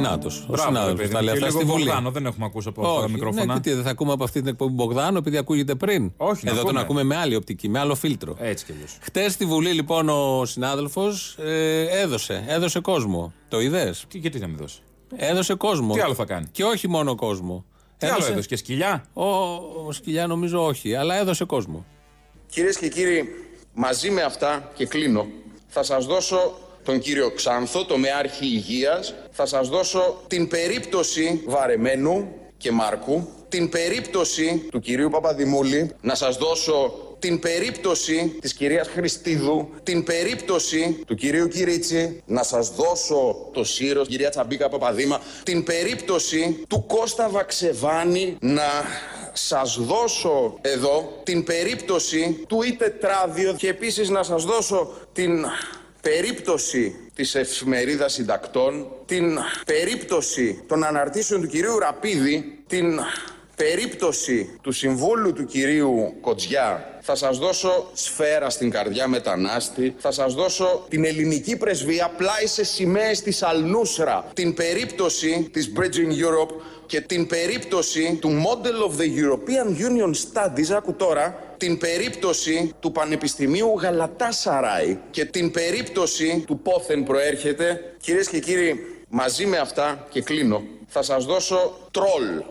Νάτος. 0.00 0.40
Ο 0.40 0.44
Μπράβο, 0.48 0.68
συνάδελφος 0.68 1.00
παιδί 1.00 1.12
τα 1.12 1.18
μου. 1.18 1.24
λέει 1.24 1.34
Και 1.38 1.44
αυτά 1.44 1.50
στη 1.50 1.62
λίγο 1.64 1.72
Βουλή. 1.72 1.84
Μπογδάνο, 1.84 2.10
δεν 2.10 2.26
έχουμε 2.26 2.44
ακούσει 2.44 2.68
από 2.68 2.80
αυτά 2.82 2.94
τα 2.94 3.00
Όχι, 3.02 3.12
μικρόφωνα. 3.12 3.44
ναι, 3.44 3.54
και 3.54 3.60
τι, 3.60 3.72
δεν 3.72 3.82
θα 3.84 3.90
ακούμε 3.90 4.12
από 4.12 4.24
αυτή 4.24 4.38
την 4.40 4.48
εκπομπή 4.48 4.72
Μπογδάνο 4.72 5.18
επειδή 5.18 5.36
ακούγεται 5.36 5.74
πριν. 5.74 6.12
Όχι, 6.16 6.44
να 6.44 6.50
Εδώ 6.50 6.58
τον 6.60 6.68
ακούμε. 6.68 6.80
ακούμε 6.80 7.02
με 7.02 7.16
άλλη 7.16 7.34
οπτική, 7.34 7.68
με 7.68 7.78
άλλο 7.78 7.94
φίλτρο. 7.94 8.36
Έτσι 8.40 8.64
κι 8.64 8.72
αλλιώς. 8.72 8.96
Χτες 9.00 9.32
στη 9.32 9.44
Βουλή 9.44 9.70
λοιπόν 9.72 10.08
ο 10.08 10.44
συνάδελφος 10.44 11.36
ε, 11.44 12.00
έδωσε, 12.00 12.44
έδωσε 12.48 12.80
κόσμο. 12.80 13.32
Το 13.48 13.60
είδες; 13.60 14.04
Γιατί 14.12 14.38
να 14.38 14.46
μην 14.46 14.56
δώσει; 14.56 14.78
Έδωσε 15.16 15.54
κόσμο. 15.54 15.94
Τι 15.94 16.00
άλλο 16.00 16.14
θα 16.14 16.24
κάνει; 16.24 16.46
Και 16.52 16.64
όχι 16.64 16.88
μόνο 16.88 17.14
κόσμο. 17.14 17.64
Τι 17.98 18.06
άλλο 18.06 18.26
έδωσε 18.30 18.48
και 18.48 18.56
σκυλιά; 18.56 19.04
Ο, 19.12 19.24
ο 19.86 19.92
Σκυλιά 19.92 20.26
νομίζω 20.26 20.64
όχι, 20.64 20.94
αλλά 20.94 21.14
έδωσε 21.18 21.44
κόσμο. 21.44 21.84
Κυρίες 22.54 22.76
και 22.76 22.88
κύριοι, 22.88 23.34
μαζί 23.74 24.10
με 24.10 24.22
αυτά 24.22 24.70
και 24.74 24.86
κλείνω, 24.86 25.26
θα 25.68 25.82
σας 25.82 26.06
δώσω 26.06 26.58
τον 26.84 26.98
κύριο 26.98 27.30
Ξάνθο, 27.30 27.84
το 27.84 27.96
Μεάρχη 27.98 28.44
Υγείας, 28.44 29.14
θα 29.30 29.46
σας 29.46 29.68
δώσω 29.68 30.22
την 30.26 30.48
περίπτωση 30.48 31.42
Βαρεμένου 31.46 32.28
και 32.56 32.70
Μάρκου, 32.70 33.28
την 33.48 33.68
περίπτωση 33.68 34.66
του 34.70 34.80
κυρίου 34.80 35.10
Παπαδημούλη, 35.10 35.90
να 36.00 36.14
σας 36.14 36.36
δώσω 36.36 36.94
την 37.18 37.38
περίπτωση 37.38 38.36
της 38.40 38.54
κυρίας 38.54 38.88
Χριστίδου, 38.88 39.70
την 39.82 40.04
περίπτωση 40.04 41.02
του 41.06 41.14
κυρίου 41.14 41.48
Κυρίτσι, 41.48 42.22
να 42.26 42.42
σας 42.42 42.74
δώσω 42.74 43.48
το 43.52 43.64
σύρος, 43.64 44.08
κυρία 44.08 44.30
Τσαμπίκα 44.30 44.68
Παπαδήμα, 44.68 45.20
την 45.42 45.64
περίπτωση 45.64 46.64
του 46.68 46.86
Κώστα 46.86 47.28
Βαξεβάνη 47.28 48.36
να 48.40 48.64
σας 49.32 49.78
δώσω 49.80 50.58
εδώ 50.60 51.20
την 51.22 51.44
περίπτωση 51.44 52.44
του 52.48 52.62
ή 52.62 52.72
τετράδιο 52.72 53.54
και 53.54 53.68
επίσης 53.68 54.08
να 54.08 54.22
σας 54.22 54.44
δώσω 54.44 54.92
την 55.12 55.44
περίπτωση 56.00 57.10
της 57.14 57.34
εφημερίδας 57.34 58.12
συντακτών, 58.12 58.86
την 59.06 59.38
περίπτωση 59.66 60.62
των 60.66 60.84
αναρτήσεων 60.84 61.40
του 61.40 61.46
κυρίου 61.46 61.78
Ραπίδη, 61.78 62.64
την 62.66 63.00
περίπτωση 63.56 64.58
του 64.62 64.72
συμβούλου 64.72 65.32
του 65.32 65.44
κυρίου 65.44 66.14
Κοτζιά. 66.20 66.98
Θα 67.00 67.14
σας 67.14 67.38
δώσω 67.38 67.90
σφαίρα 67.92 68.50
στην 68.50 68.70
καρδιά 68.70 69.08
μετανάστη, 69.08 69.94
θα 69.98 70.10
σας 70.10 70.34
δώσω 70.34 70.86
την 70.88 71.04
ελληνική 71.04 71.56
πρεσβεία 71.56 72.10
πλάι 72.16 72.46
σε 72.46 72.64
σημαίες 72.64 73.22
της 73.22 73.42
Αλνούσρα, 73.42 74.24
την 74.34 74.54
περίπτωση 74.54 75.48
της 75.52 75.72
Bridging 75.76 76.10
Europe 76.10 76.52
και 76.92 77.00
την 77.00 77.26
περίπτωση 77.26 78.18
του 78.20 78.28
Model 78.28 78.88
of 78.88 79.00
the 79.00 79.06
European 79.22 79.68
Union 79.88 80.10
Studies, 80.10 80.72
άκου 80.76 80.94
τώρα, 80.94 81.54
την 81.56 81.78
περίπτωση 81.78 82.72
του 82.80 82.92
Πανεπιστημίου 82.92 83.78
Γαλατάσαράι 83.80 84.98
και 85.10 85.24
την 85.24 85.50
περίπτωση 85.50 86.44
του 86.46 86.58
πόθεν 86.58 87.02
προέρχεται. 87.02 87.94
Κυρίες 88.00 88.28
και 88.28 88.38
κύριοι, 88.38 89.04
μαζί 89.08 89.46
με 89.46 89.58
αυτά 89.58 90.06
και 90.10 90.22
κλείνω, 90.22 90.62
θα 90.86 91.02
σας 91.02 91.24
δώσω 91.24 91.74
τρόλ. 91.90 92.42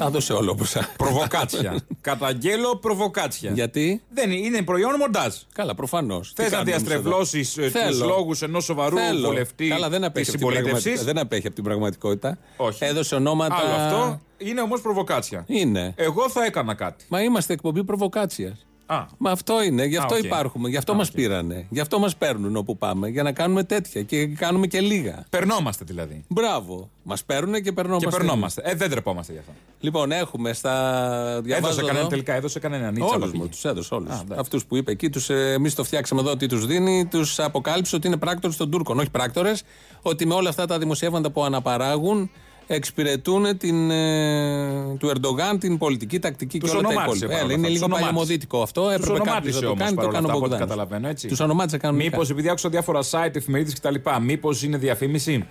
Τα 0.00 0.06
έδωσε 0.06 0.32
όλο 0.32 0.50
όπω. 0.50 0.64
Προβοκάτσια. 0.96 1.76
Καταγγέλω 2.00 2.76
προβοκάτσια. 2.76 3.50
Γιατί; 3.50 4.02
Δεν 4.10 4.30
είναι, 4.30 4.46
είναι 4.46 4.62
προϊόν 4.62 4.94
μοντάζ. 4.98 5.34
Καλά, 5.52 5.74
προφανώς. 5.74 6.32
Θες 6.36 6.50
να 6.52 6.62
διαστρεβλώσεις 6.62 7.52
τους 7.88 8.00
λόγους 8.00 8.42
ενός 8.42 8.64
σοβαρού 8.64 8.96
Θέλω. 8.96 9.28
βουλευτή 9.28 9.68
Καλά, 9.68 9.88
δεν 9.88 10.04
απέχει, 10.04 10.30
από 10.30 10.38
την 10.38 10.46
πραγματικότητα. 10.46 11.02
δεν 11.02 11.18
απέχει 11.18 11.46
από 11.46 11.54
την 11.54 11.64
πραγματικότητα. 11.64 12.38
Όχι. 12.56 12.84
Έδωσε 12.84 13.14
ονόματα. 13.14 13.54
Άλλο 13.54 13.72
αυτό 13.72 14.20
είναι 14.38 14.60
όμως 14.60 14.80
προβοκάτσια. 14.80 15.44
Είναι. 15.46 15.92
Εγώ 15.96 16.30
θα 16.30 16.44
έκανα 16.44 16.74
κάτι. 16.74 17.04
Μα 17.08 17.22
είμαστε 17.22 17.52
εκπομπή 17.52 17.84
προβοκάτσιας. 17.84 18.66
Α. 18.92 19.06
Μα 19.18 19.30
αυτό 19.30 19.62
είναι, 19.62 19.84
γι' 19.84 19.96
αυτό 19.96 20.14
Α, 20.14 20.18
οκ. 20.18 20.24
υπάρχουμε, 20.24 20.68
γι' 20.68 20.76
αυτό 20.76 20.92
Α, 20.92 20.94
μας 20.94 21.08
οκ. 21.08 21.14
πήρανε. 21.14 21.66
Γι' 21.70 21.80
αυτό 21.80 21.98
μας 21.98 22.16
παίρνουν 22.16 22.56
όπου 22.56 22.78
πάμε, 22.78 23.08
για 23.08 23.22
να 23.22 23.32
κάνουμε 23.32 23.64
τέτοια 23.64 24.02
και 24.02 24.26
κάνουμε 24.26 24.66
και 24.66 24.80
λίγα. 24.80 25.24
Παιρνόμαστε 25.30 25.84
δηλαδή. 25.84 26.24
Μπράβο. 26.28 26.90
Μας 27.02 27.24
παίρνουν 27.24 27.62
και 27.62 27.72
παιρνόμαστε. 27.72 28.10
Και 28.10 28.16
παιρνόμαστε. 28.16 28.62
Ε, 28.64 28.74
δεν 28.74 28.90
ντρεπόμαστε 28.90 29.32
γι' 29.32 29.38
αυτό. 29.38 29.52
Λοιπόν, 29.80 30.12
έχουμε 30.12 30.52
στα. 30.52 31.40
Διαβάζω 31.42 31.66
Έδωσε 31.66 31.80
κανένα 31.80 31.98
εδώ. 31.98 32.08
τελικά, 32.08 32.34
έδωσε 32.34 32.58
κανένα 32.58 32.90
νίτσα. 32.90 33.14
Όλους 33.14 33.32
μου, 33.32 33.48
τους 33.48 33.64
έδωσε 33.64 33.94
όλους. 33.94 34.22
Αυτούς 34.36 34.64
που 34.66 34.76
είπε 34.76 34.90
εκεί, 34.92 35.10
τους, 35.10 35.30
ε, 35.30 35.52
εμείς 35.52 35.74
το 35.74 35.84
φτιάξαμε 35.84 36.20
εδώ 36.20 36.36
τι 36.36 36.46
τους 36.46 36.66
δίνει, 36.66 37.06
τους 37.10 37.38
αποκάλυψε 37.38 37.96
ότι 37.96 38.06
είναι 38.06 38.16
πράκτορες 38.16 38.56
των 38.56 38.70
Τούρκων. 38.70 38.98
Όχι 38.98 39.10
πράκτορες, 39.10 39.62
ότι 40.02 40.26
με 40.26 40.34
όλα 40.34 40.48
αυτά 40.48 40.66
τα 40.66 40.78
δημοσιεύματα 40.78 41.30
που 41.30 41.44
αναπαράγουν 41.44 42.30
εξυπηρετούν 42.74 43.56
την, 43.58 43.90
ε, 43.90 44.96
του 44.98 45.08
Ερντογάν 45.08 45.58
την 45.58 45.78
πολιτική 45.78 46.18
τακτική 46.18 46.58
Τους 46.58 46.70
και 46.70 46.76
όλα 46.76 46.82
τα 46.82 46.88
ονομάτισε 46.94 47.24
υπόλοιπα. 47.24 47.38
παρόλα 47.38 47.52
Έλα, 47.52 47.58
είναι 47.58 47.66
αυτά, 47.66 47.68
λίγο 47.68 47.74
τους 47.74 47.82
ονομάτισε. 47.82 48.06
παλαιομοδίτικο 48.06 48.62
αυτό. 48.62 48.90
Έπρεπε 48.90 49.18
κάποιος 49.18 49.20
να 49.20 49.20
ονομάτισε 49.22 49.60
το 49.60 49.66
όμως 49.66 49.78
κάνει, 49.78 49.90
το 49.90 49.96
παρόλα 49.96 50.12
κάνει 50.12 50.26
ο 50.26 50.28
αυτά, 50.28 50.36
από 50.36 50.44
ό,τι 50.44 50.48
Μπογδάνης. 50.48 50.66
καταλαβαίνω, 50.66 51.08
έτσι. 51.08 51.28
Τους 51.28 51.40
ονομάτισε 51.40 51.76
κανονικά. 51.76 52.10
Μήπως 52.10 52.30
επειδή 52.30 52.48
άκουσα 52.48 52.68
διάφορα 52.68 53.00
site, 53.10 53.36
εφημερίδες 53.36 53.74
κτλ. 53.74 53.94
Μήπως 54.22 54.62
είναι 54.62 54.76
διαφήμιση; 54.76 55.44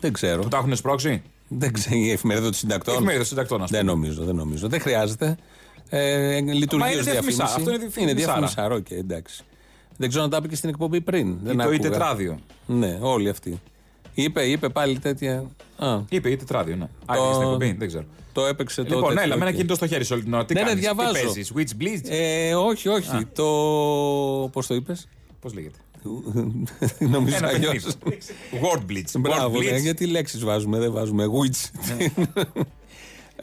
Δεν 0.00 0.12
ξέρω. 0.12 0.42
που 0.42 0.48
τα 0.48 0.56
έχουν 0.56 0.76
σπρώξει; 0.76 1.22
Δεν 1.48 1.72
ξέρω. 1.72 1.96
Η 1.96 2.10
εφημερίδα 2.10 2.44
των 2.46 2.54
συντακτών. 2.54 2.92
Η 2.94 2.96
εφημερίδα 2.96 3.22
των 3.24 3.28
συντακτών, 3.28 3.62
ας 3.62 3.70
Δεν 3.70 3.80
πούμε. 3.80 3.92
νομίζω, 3.92 4.22
δεν 4.24 4.34
νομίζω. 4.34 4.68
Δεν 4.68 4.80
χρειάζεται. 4.80 5.36
Ε, 5.88 6.40
λειτουργεί 6.40 6.84
Μα 6.84 6.90
είναι 6.90 6.98
ως 7.00 7.04
διαφημισά. 7.06 7.36
διαφήμιση. 7.36 7.42
Αυτό 7.42 7.70
είναι 7.72 7.82
Είναι 7.96 8.12
διαφημισάρα. 8.14 8.38
διαφημισάρα, 8.38 8.74
οκ, 8.74 8.90
εντάξει. 8.90 9.42
Δεν 9.96 10.08
ξέρω 10.08 10.24
αν 10.24 10.30
τα 10.30 10.36
είπε 10.36 10.48
και 10.48 10.56
στην 10.56 10.68
εκπομπή 10.68 11.00
πριν. 11.00 11.36
Δεν 11.42 11.56
το 11.56 11.62
ή 11.62 11.66
άκουγα. 11.74 11.90
τετράδιο. 11.90 12.38
Ναι, 12.66 12.98
όλοι 13.00 13.28
αυτοί. 13.28 13.60
Είπε, 14.14 14.42
είπε 14.42 14.68
πάλι 14.68 14.98
τέτοια. 14.98 15.44
Α, 15.76 16.00
Είπε 16.08 16.30
ή 16.30 16.36
τετράδιο, 16.36 16.76
ναι. 16.76 16.84
Α, 16.84 16.88
Το- 17.06 17.26
και 17.26 17.32
στην 17.32 17.42
εκπομπή, 17.42 17.74
δεν 17.78 17.88
ξέρω. 17.88 18.04
το 18.32 18.46
έπαιξε 18.46 18.82
το. 18.82 18.94
Λοιπόν, 18.94 19.08
τέτοιο, 19.08 19.22
έλα, 19.22 19.34
με 19.36 19.40
ένα 19.40 19.50
οκ. 19.50 19.54
κινητό 19.56 19.74
στο 19.74 19.86
χέρι 19.86 20.04
σου 20.04 20.10
όλη 20.14 20.22
την 20.22 20.34
ώρα. 20.34 20.44
Τι 20.44 20.54
Ναι, 20.54 20.60
ναι, 20.60 20.66
κάνεις, 20.66 20.82
διαβάζω. 20.82 21.12
Τι 21.12 21.20
παίζεις, 21.20 21.52
Witch 21.56 21.82
Bleach. 21.82 22.08
Ε, 22.10 22.54
όχι, 22.54 22.88
όχι. 22.88 23.24
Το. 23.34 23.44
Πώς 24.52 24.66
το 24.66 24.74
είπες; 24.74 25.08
Πώς 25.40 25.54
λέγεται; 25.54 25.78
Νομίζω 27.14 27.36
Ένα 27.36 27.48
αλλιώς. 27.48 27.72
παιχνίδι. 27.72 28.22
Word 28.62 28.90
Blitz. 28.90 29.20
Μπράβο, 29.20 29.56
Word 29.58 29.64
ναι, 29.64 29.76
Blitz. 29.76 29.80
γιατί 29.82 30.06
λέξεις 30.06 30.44
βάζουμε, 30.44 30.78
δεν 30.78 30.92
βάζουμε. 30.92 31.24
Witch. 31.26 31.70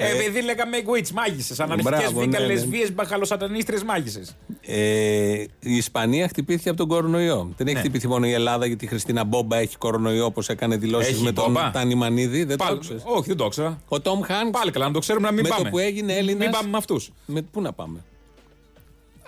Ε, 0.01 0.09
Επειδή 0.11 0.41
λέγαμε 0.41 0.77
witch, 0.85 1.09
μάγισσες. 1.11 1.59
Αναρχικές 1.59 1.99
Μπράβο, 1.99 2.19
Wicca, 2.19 2.39
ναι, 2.39 2.45
ναι. 2.45 2.53
λεσβίες, 2.53 2.93
μπαχαλοσατανίστρε 2.93 3.75
μάγισσες. 3.85 4.35
Ε, 4.61 5.43
η 5.59 5.75
Ισπανία 5.75 6.27
χτυπήθηκε 6.27 6.69
από 6.69 6.77
τον 6.77 6.87
κορονοϊό. 6.87 7.53
Δεν 7.57 7.67
έχει 7.67 7.75
Ναι. 7.75 7.81
χτυπηθεί 7.81 8.07
μόνο 8.07 8.25
η 8.27 8.31
Ελλάδα 8.31 8.65
γιατί 8.65 8.85
η 8.85 8.87
Χριστίνα 8.87 9.23
Μπόμπα 9.23 9.57
έχει 9.57 9.77
κορονοϊό 9.77 10.25
όπως 10.25 10.49
έκανε 10.49 10.77
δηλώσεις 10.77 11.13
Έχει 11.13 11.23
με 11.23 11.31
τον 11.31 11.45
Μπόμπα; 11.45 11.71
Τανιμανίδη. 11.71 12.43
Δεν 12.43 12.57
το 12.57 12.63
Πάλι- 12.65 12.79
ξέρεις. 12.79 13.03
Όχι, 13.05 13.27
δεν 13.27 13.37
το 13.37 13.45
ήξερα. 13.45 13.81
Ο 13.87 13.99
Τόμ 14.01 14.21
Χάνκς. 14.21 14.59
Πάλι 14.59 14.71
καλά, 14.71 14.85
να 14.87 14.91
το 14.93 14.99
ξέρουμε 14.99 15.27
να 15.27 15.33
μην 15.33 15.43
με 15.43 15.49
πάμε. 15.49 15.63
το 15.63 15.69
που 15.69 15.77
έγινε 15.77 16.13
Έλληνας. 16.13 16.41
Μην 16.43 16.51
πάμε 16.51 16.69
με 16.69 16.77
αυτούς. 16.77 17.11
Με... 17.25 17.41
Πού 17.41 17.61
να 17.61 17.73
πάμε; 17.73 18.03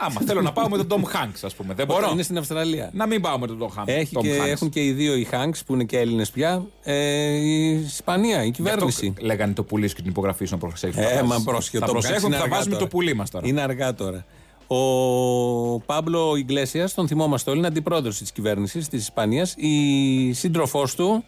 Άμα 0.04 0.22
θέλω 0.26 0.42
να 0.42 0.52
πάω 0.52 0.70
με 0.70 0.84
τον 0.84 0.88
Tom 0.90 1.16
Hanks, 1.16 1.40
ας 1.44 1.56
πούμε. 1.56 1.74
Δεν 1.74 1.86
μπορώ. 1.86 2.10
Είναι 2.12 2.24
στην 2.24 2.38
Αυστραλία. 2.38 2.90
Να 2.94 3.06
μην 3.08 3.22
πάω 3.22 3.40
με 3.40 3.48
τον 3.48 3.58
Tom 3.60 3.80
Hanks. 3.80 3.84
Έχει 3.88 4.16
Tom 4.18 4.22
και, 4.22 4.38
Hanks. 4.42 4.48
έχουν 4.48 4.70
και 4.70 4.84
οι 4.86 4.92
δύο 4.92 5.16
οι 5.16 5.24
Χάνκ 5.24 5.56
που 5.66 5.74
είναι 5.74 5.84
και 5.84 6.00
Έλληνες 6.00 6.32
πια. 6.32 6.66
Ε, 6.84 6.96
η 7.36 7.70
Ισπανία, 7.70 8.42
η 8.42 8.46
Γι' 8.46 8.52
κυβέρνηση. 8.52 9.08
αυτό 9.08 9.26
λέγανε 9.26 9.54
το 9.54 9.64
πουλί 9.64 9.88
σου 9.88 9.96
και 9.96 10.02
την 10.02 10.12
υπογραφή 10.12 10.46
σου 10.46 10.52
να 10.54 10.58
προσέξουν. 10.60 11.04
Ε, 11.04 11.22
μα 11.24 11.42
πρόσχε. 11.46 11.80
Θα 11.80 11.86
το 11.86 11.92
προσέχουν, 11.92 12.32
θα 12.34 12.48
βάζουμε 12.48 12.76
το 12.78 12.88
πουλί 12.88 13.14
μας 13.14 13.30
τώρα. 13.30 13.48
Είναι 13.48 13.62
αργά 13.62 13.94
τώρα. 13.94 14.26
Ο 14.68 15.80
Πάμπλο 15.80 16.36
Ιγκλέσιας, 16.36 16.94
τον 16.94 17.08
θυμόμαστε 17.08 17.50
όλοι, 17.50 17.60
είναι 17.60 17.68
αντιπρόεδρος 17.68 18.18
της 18.18 18.32
κυβέρνησης 18.32 18.88
της 18.88 19.02
Ισπανίας. 19.02 19.54
Η 19.58 20.34
σύντροφός 20.34 20.96
του 20.96 21.24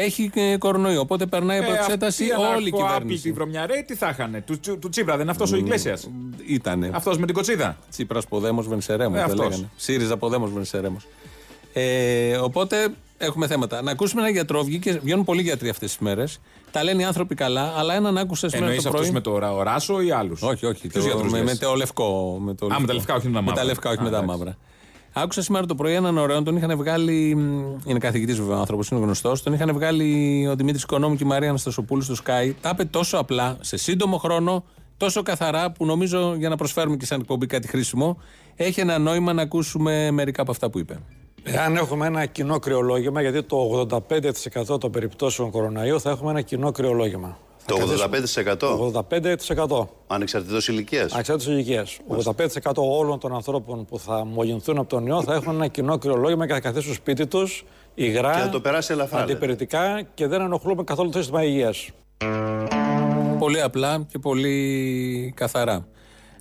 έχει 0.00 0.30
ε, 0.34 0.56
κορονοϊό. 0.56 1.00
Οπότε 1.00 1.26
περνάει 1.26 1.58
από 1.58 1.72
εξέταση 1.72 2.24
όλη 2.56 2.68
η 2.68 2.70
Τη 2.70 2.76
κυβέρνηση. 2.76 3.32
βρωμιαρέ, 3.32 3.82
τι 3.82 3.94
θα 3.94 4.08
είχαν. 4.08 4.42
Του, 4.46 4.60
του, 4.60 4.78
του 4.78 4.88
Τσίπρα, 4.88 5.12
δεν 5.12 5.22
είναι 5.22 5.30
αυτός 5.30 5.52
ο 5.52 5.56
Ιγκλέσιας; 5.56 6.10
Ήτανε. 6.46 6.90
Αυτός 6.92 7.18
με 7.18 7.26
την 7.26 7.34
κοτσίδα; 7.34 7.76
Τσίπρας 7.90 8.26
Ποδέμος 8.26 8.68
Βενσερέμος. 8.68 9.18
Ε, 9.18 9.20
δεν 9.20 9.30
αυτός. 9.30 9.48
λέγανε. 9.48 9.68
ΣΥΡΙΖΑ 9.76 10.16
Ποδέμος 10.16 10.52
Βενσερέμος. 10.52 11.06
Ε, 11.72 12.36
οπότε 12.36 12.88
έχουμε 13.18 13.46
θέματα. 13.46 13.82
Να 13.82 13.90
ακούσουμε 13.90 14.20
έναν 14.20 14.32
γιατρό. 14.32 14.62
Βγήκε, 14.62 15.00
βγαίνουν 15.02 15.24
πολλοί 15.24 15.42
γιατροί 15.42 15.68
αυτές 15.68 15.88
τις 15.88 15.98
μέρες. 15.98 16.40
Τα 16.70 16.84
λένε 16.84 17.02
οι 17.02 17.04
άνθρωποι 17.04 17.34
καλά, 17.34 17.74
αλλά 17.76 17.94
έναν 17.94 18.18
άκουσα 18.18 18.48
σήμερα 18.48 18.66
Εννοείς 18.66 18.82
το 18.84 18.90
πρωί. 18.90 19.00
αυτού 19.00 19.12
με 19.14 19.20
το 19.20 19.38
ρα- 19.38 19.62
ράσο 19.62 20.00
ή 20.00 20.10
άλλους; 20.10 20.42
Όχι, 20.42 20.66
όχι. 20.66 20.80
Ποιους 20.88 21.04
Το, 21.04 21.10
γιατρούς 21.10 21.32
με, 21.32 21.38
λες; 21.42 21.46
με 21.52 21.66
το 21.66 21.74
λευκό. 21.74 22.38
Με 22.44 22.54
το 22.54 22.66
Α, 22.66 22.80
με 22.80 22.86
τα 22.86 22.94
λευκά, 22.94 23.14
όχι 23.14 23.26
με 23.26 23.32
τα 23.32 23.38
Με 23.40 23.44
μαύρα. 23.46 23.60
τα 23.60 23.64
λευκά, 23.66 23.90
όχι 23.90 23.98
Α, 23.98 24.02
με 24.02 24.10
τα 24.10 24.16
εντάξει. 24.16 24.38
μαύρα. 24.38 24.56
Άκουσα 25.12 25.42
σήμερα 25.42 25.66
το 25.66 25.74
πρωί 25.74 25.94
έναν 25.94 26.18
ωραίο, 26.18 26.42
τον 26.42 26.56
είχαν 26.56 26.76
βγάλει. 26.76 27.34
μ, 27.34 27.76
Είναι 27.84 27.98
καθηγητής 27.98 28.38
βέβαια 28.38 28.56
ο 28.56 28.58
άνθρωπος, 28.58 28.88
είναι 28.88 29.00
γνωστός. 29.00 29.42
Τον 29.42 29.52
είχαν 29.52 29.72
βγάλει 29.72 30.46
ο 30.50 30.56
Δημήτρης 30.56 30.82
Οικονόμου 30.82 31.16
και 31.16 31.24
η 31.24 31.26
Μαρία 31.26 31.48
Αναστασοπούλου 31.48 32.02
στο 32.02 32.14
Sky. 32.24 32.52
Τα 32.60 32.70
είπε 32.72 32.84
τόσο 32.84 33.18
απλά, 33.18 33.56
σε 33.60 33.76
σύντομο 33.76 34.16
χρόνο, 34.16 34.64
τόσο 34.96 35.22
καθαρά, 35.22 35.72
που 35.72 35.86
νομίζω 35.86 36.34
για 36.34 36.48
να 36.48 36.56
προσφέρουμε 36.56 36.96
και 36.96 37.06
σαν 37.06 37.20
εκπομπή 37.20 37.46
κάτι 37.46 37.68
χρήσιμο, 37.68 38.18
έχει 38.56 38.80
ένα 38.80 38.98
νόημα 38.98 39.32
να 39.32 39.42
ακούσουμε 39.42 40.10
μερικά 40.10 40.42
από 40.42 40.50
αυτά 40.50 40.70
που 40.70 40.78
είπε. 40.78 40.98
Εάν 41.42 41.76
έχουμε 41.76 42.06
ένα 42.06 42.26
κοινό 42.26 42.58
κρυολόγημα, 42.58 43.20
γιατί 43.20 43.42
το 43.42 43.86
85% 44.72 44.80
των 44.80 44.90
περιπτώσεων 44.90 45.50
κοροναϊού 45.50 46.00
θα 46.00 46.10
έχουμε 46.10 46.30
ένα 46.30 46.40
κοινό 46.40 46.70
κρυολόγημα. 46.70 47.38
Το 47.68 47.76
85%? 47.76 48.76
85%. 49.78 49.86
Ανεξαρτήτως 50.06 50.68
ηλικίας. 50.68 51.12
Ανεξάρτητο 51.12 51.50
ηλικίας. 51.50 51.98
85% 52.08 52.72
όλων 52.74 53.18
των 53.18 53.34
ανθρώπων 53.34 53.84
που 53.84 53.98
θα 53.98 54.24
μολυνθούν 54.24 54.78
από 54.78 54.88
τον 54.88 55.06
ιό 55.06 55.22
θα 55.22 55.34
έχουν 55.34 55.54
ένα 55.54 55.66
κοινό 55.66 55.98
κρυολόγημα 55.98 56.46
και 56.46 56.52
θα 56.52 56.60
καθίσουν 56.60 56.84
στο 56.84 56.94
σπίτι 56.94 57.26
τους 57.26 57.64
υγρά, 57.94 58.32
Και 58.34 58.40
θα 58.40 58.48
το 58.48 58.60
περάσει 58.60 58.92
ελαφρά, 58.92 59.18
λέτε. 59.20 59.32
αντιπηρετικά 59.32 60.02
και 60.14 60.26
δεν 60.26 60.40
ενοχλούμε 60.40 60.84
καθόλου 60.84 61.10
το 61.10 61.18
σύστημα 61.18 61.44
υγείας. 61.44 61.88
Πολύ 63.38 63.62
απλά 63.62 64.06
και 64.10 64.18
πολύ 64.18 65.32
καθαρά. 65.36 65.86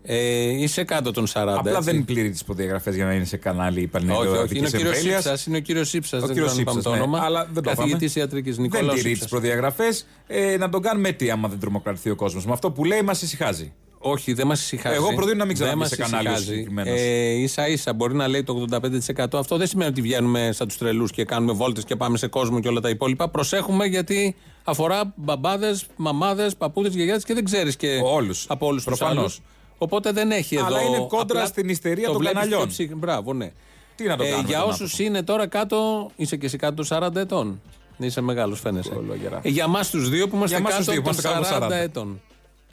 Ε, 0.10 0.62
είσαι 0.62 0.84
κάτω 0.84 1.12
των 1.12 1.26
40. 1.28 1.32
Απλά 1.58 1.72
έτσι. 1.78 1.92
δεν 1.92 2.06
πληρεί 2.06 2.30
τις 2.30 2.44
προδιαγραφές 2.44 2.96
για 2.96 3.06
να 3.06 3.14
είναι 3.14 3.26
σε 3.26 3.38
κανάλι 3.38 3.88
πανελληνικό. 3.88 4.22
Όχι, 4.32 4.38
όχι. 4.44 4.58
Είναι 4.58 4.68
ο 4.68 4.70
κύριος 4.70 4.98
Σύψας. 4.98 5.46
Είναι 5.46 5.58
ο 5.58 5.60
κύριος 5.60 5.90
Σύψας. 5.90 6.22
Ο 6.24 6.26
Δεν 6.26 6.36
κύριος 6.36 6.52
ξέρω 6.52 6.72
αν 6.72 6.76
είπαμε 6.78 6.82
Σύψας, 6.82 7.00
το 7.02 7.06
ναι. 7.08 7.12
όνομα. 7.12 7.26
Αλλά 7.26 7.50
δεν 7.54 7.64
το 7.64 7.72
είπαμε. 7.72 7.92
Καθηγητή 7.92 8.20
ιατρικής 8.20 8.56
Δεν 8.56 8.64
Νικόλαος 8.64 8.90
τηρεί 8.94 9.02
τις 9.02 9.12
Σύψας. 9.12 9.30
προδιαγραφές. 9.30 10.06
Ε, 10.28 10.58
να 10.58 10.70
τον 10.70 10.82
κάνουμε 10.82 11.12
τι 11.12 11.30
άμα 11.32 11.48
δεν 11.48 11.60
τρομοκρατηθεί 11.60 12.10
ο 12.10 12.16
κόσμος. 12.16 12.46
Με 12.46 12.52
αυτό 12.54 12.72
που 12.72 12.86
λέει 12.86 13.02
μας 13.02 13.22
ησυχάζει. 13.22 13.74
Όχι, 14.00 14.34
δεν 14.34 14.48
μας 14.48 14.62
ησυχάζει. 14.62 14.96
Εγώ 14.96 15.14
προτείνω 15.14 15.38
να 15.38 15.46
μην 15.46 15.48
Δεν 15.48 15.56
ξαναμπεί 15.56 15.80
μας 15.80 15.90
σε 15.90 15.96
κανάλι 15.96 16.28
ο 16.28 16.32
ησυχάζει. 16.32 16.50
συγκεκριμένος. 16.52 17.00
Ε, 17.00 17.48
σα 17.48 17.68
ίσα 17.68 17.94
μπορεί 17.94 18.16
να 18.16 18.28
λέει 18.28 18.44
το 18.44 18.54
85%. 18.54 19.38
Αυτό 19.40 19.58
δεν 19.58 19.68
σημαίνει 19.68 19.90
ότι 19.90 20.02
βγαίνουμε 20.02 20.50
σαν 20.54 20.68
τους 20.68 20.78
τρελούς 20.78 21.12
και 21.12 21.24
κάνουμε 21.26 21.54
βόλτες 21.54 21.84
και 21.84 21.96
πάμε 21.96 22.18
σε 22.18 22.28
κόσμο 22.28 22.60
και 22.60 22.68
όλα 22.68 22.80
τα 22.80 22.90
υπόλοιπα. 22.90 23.30
Προσέχουμε 23.30 23.86
γιατί 23.86 24.36
αφορά 24.64 25.14
μπαμπάδες, 25.16 25.86
μαμάδες, 25.96 26.56
παππούδες, 26.56 26.94
γιαγιάδες 26.96 27.24
και 27.24 27.34
δεν 27.34 27.44
ξέρεις 27.46 27.76
και 27.76 28.00
Όλους. 28.04 28.46
από 28.50 28.66
όλους 28.68 28.84
τους 28.84 28.98
Προφανώς. 28.98 29.20
άλλους. 29.22 29.42
Οπότε 29.78 30.12
δεν 30.12 30.32
έχει 30.32 30.58
Αλλά 30.58 30.80
εδώ. 30.80 30.88
είναι 30.88 31.06
κόντρα 31.08 31.46
στην 31.46 31.70
ιστερία 31.70 32.06
το 32.06 32.12
των 32.12 32.22
βλέπεις 32.22 32.38
καναλιών. 32.40 32.60
στο 32.62 32.70
ψυχ- 32.70 32.96
Μπράβο, 32.96 33.34
ναι. 33.34 33.52
Τι 33.96 34.04
να 34.08 34.16
το 34.18 34.24
Ε, 34.24 34.30
κάνουμε 34.30 34.48
για 34.48 34.60
τον 34.60 34.70
όσους 34.70 35.00
είναι 35.00 35.24
τώρα 35.24 35.48
κάτω, 35.48 36.10
είσαι 36.16 36.36
και 36.38 36.46
εσύ 36.46 36.58
κάτω 36.58 36.76
των 36.76 36.86
40 36.86 37.16
ετών. 37.20 37.62
Είσαι 37.98 38.22
μεγάλος, 38.22 38.60
φαίνεσαι. 38.60 38.90
Κολογερά. 38.90 39.40
Ε, 39.44 39.50
για 39.50 39.64
εμά 39.64 39.80
τους 39.92 40.10
δύο 40.10 40.28
που 40.28 40.36
είμαστε 40.36 40.56
Για 40.58 40.66
εμάς 40.70 40.76
τους 40.78 40.86
κάτω 40.86 40.92
δύο 40.92 41.02
που 41.12 41.22
των 41.22 41.32
είμαστε 41.32 41.50
κάτω 41.50 41.56
40 41.56 41.64
από 41.66 41.74
40. 41.76 41.84
ετών. 41.84 42.22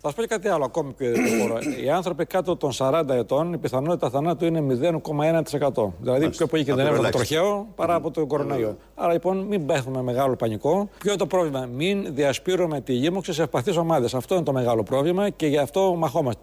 Θα 0.01 0.09
σα 0.11 0.15
πω 0.17 0.23
και 0.23 0.29
κάτι 0.29 0.49
άλλο 0.49 0.65
ακόμη 0.65 0.93
πιο 0.93 1.09
ειδικό. 1.09 1.59
Οι 1.85 1.91
άνθρωποι 1.91 2.25
κάτω 2.27 2.57
των 2.57 2.73
40 2.73 3.15
ετών, 3.15 3.53
η 3.53 3.59
πιθανότητα 3.59 4.11
θανάτου 4.11 4.45
είναι 4.45 4.61
0,1%. 4.61 5.93
Δηλαδή 6.01 6.29
πιο 6.31 6.47
πολύ 6.47 6.65
κινδυνεύει 6.65 6.95
από 6.95 7.03
το 7.05 7.11
τροχαίο 7.11 7.67
παρά 7.75 7.95
από 7.95 8.11
το 8.11 8.27
κορονοϊό. 8.27 8.77
Άρα 8.95 9.13
λοιπόν 9.13 9.39
μην 9.39 9.67
πέφτουμε 9.67 10.03
μεγάλο 10.03 10.37
πανικό. 10.37 10.89
Ποιο 10.99 11.09
είναι 11.11 11.19
το 11.19 11.27
πρόβλημα, 11.27 11.69
μην 11.75 12.15
διασπείρουμε 12.15 12.81
τη 12.81 12.93
γύμωξη 12.93 13.33
σε 13.33 13.43
ευπαθεί 13.43 13.79
ομάδες. 13.79 14.15
Αυτό 14.15 14.35
είναι 14.35 14.45
το 14.45 14.53
μεγάλο 14.53 14.83
πρόβλημα 14.83 15.31
και 15.31 15.47
γι' 15.47 15.59
αυτό 15.59 15.95
μαχόμαστε. 15.95 16.43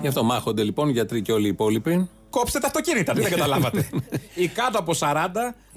Γι' 0.00 0.06
αυτό 0.08 0.22
μάχονται 0.24 0.62
λοιπόν 0.62 0.88
γιατροί 0.88 1.22
και 1.22 1.32
όλοι 1.32 1.46
οι 1.46 1.48
υπόλοιποι. 1.48 2.08
Κόψτε 2.30 2.58
τα 2.58 2.66
αυτοκίνητα, 2.66 3.12
δεν 3.12 3.30
καταλάβατε. 3.30 3.88
Ή 4.34 4.48
κάτω 4.48 4.78
από 4.78 4.92
40, 4.98 4.98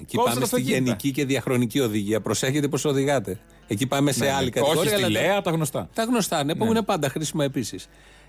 Εκεί 0.00 0.16
κόψτε 0.16 0.16
πάμε 0.16 0.24
τα 0.26 0.30
στη 0.30 0.42
αυτοκίνητα. 0.42 0.74
γενική 0.84 1.10
και 1.10 1.24
διαχρονική 1.24 1.80
οδηγία. 1.80 2.20
Προσέχετε 2.20 2.68
πώς 2.68 2.84
οδηγάτε. 2.84 3.38
Εκεί 3.66 3.86
πάμε 3.86 4.12
σε 4.12 4.24
Ναι, 4.24 4.30
άλλη 4.32 4.44
ναι. 4.44 4.50
κατηγορία. 4.50 4.80
Όχι 4.80 4.90
στη 4.90 5.02
αλλά- 5.04 5.20
Λέα, 5.20 5.40
τα 5.42 5.50
γνωστά. 5.50 5.88
Τα 5.94 6.02
γνωστά, 6.04 6.44
ναι, 6.44 6.54
που 6.54 6.64
είναι 6.64 6.82
πάντα 6.82 7.08
χρήσιμα 7.08 7.44
επίσης. 7.44 7.88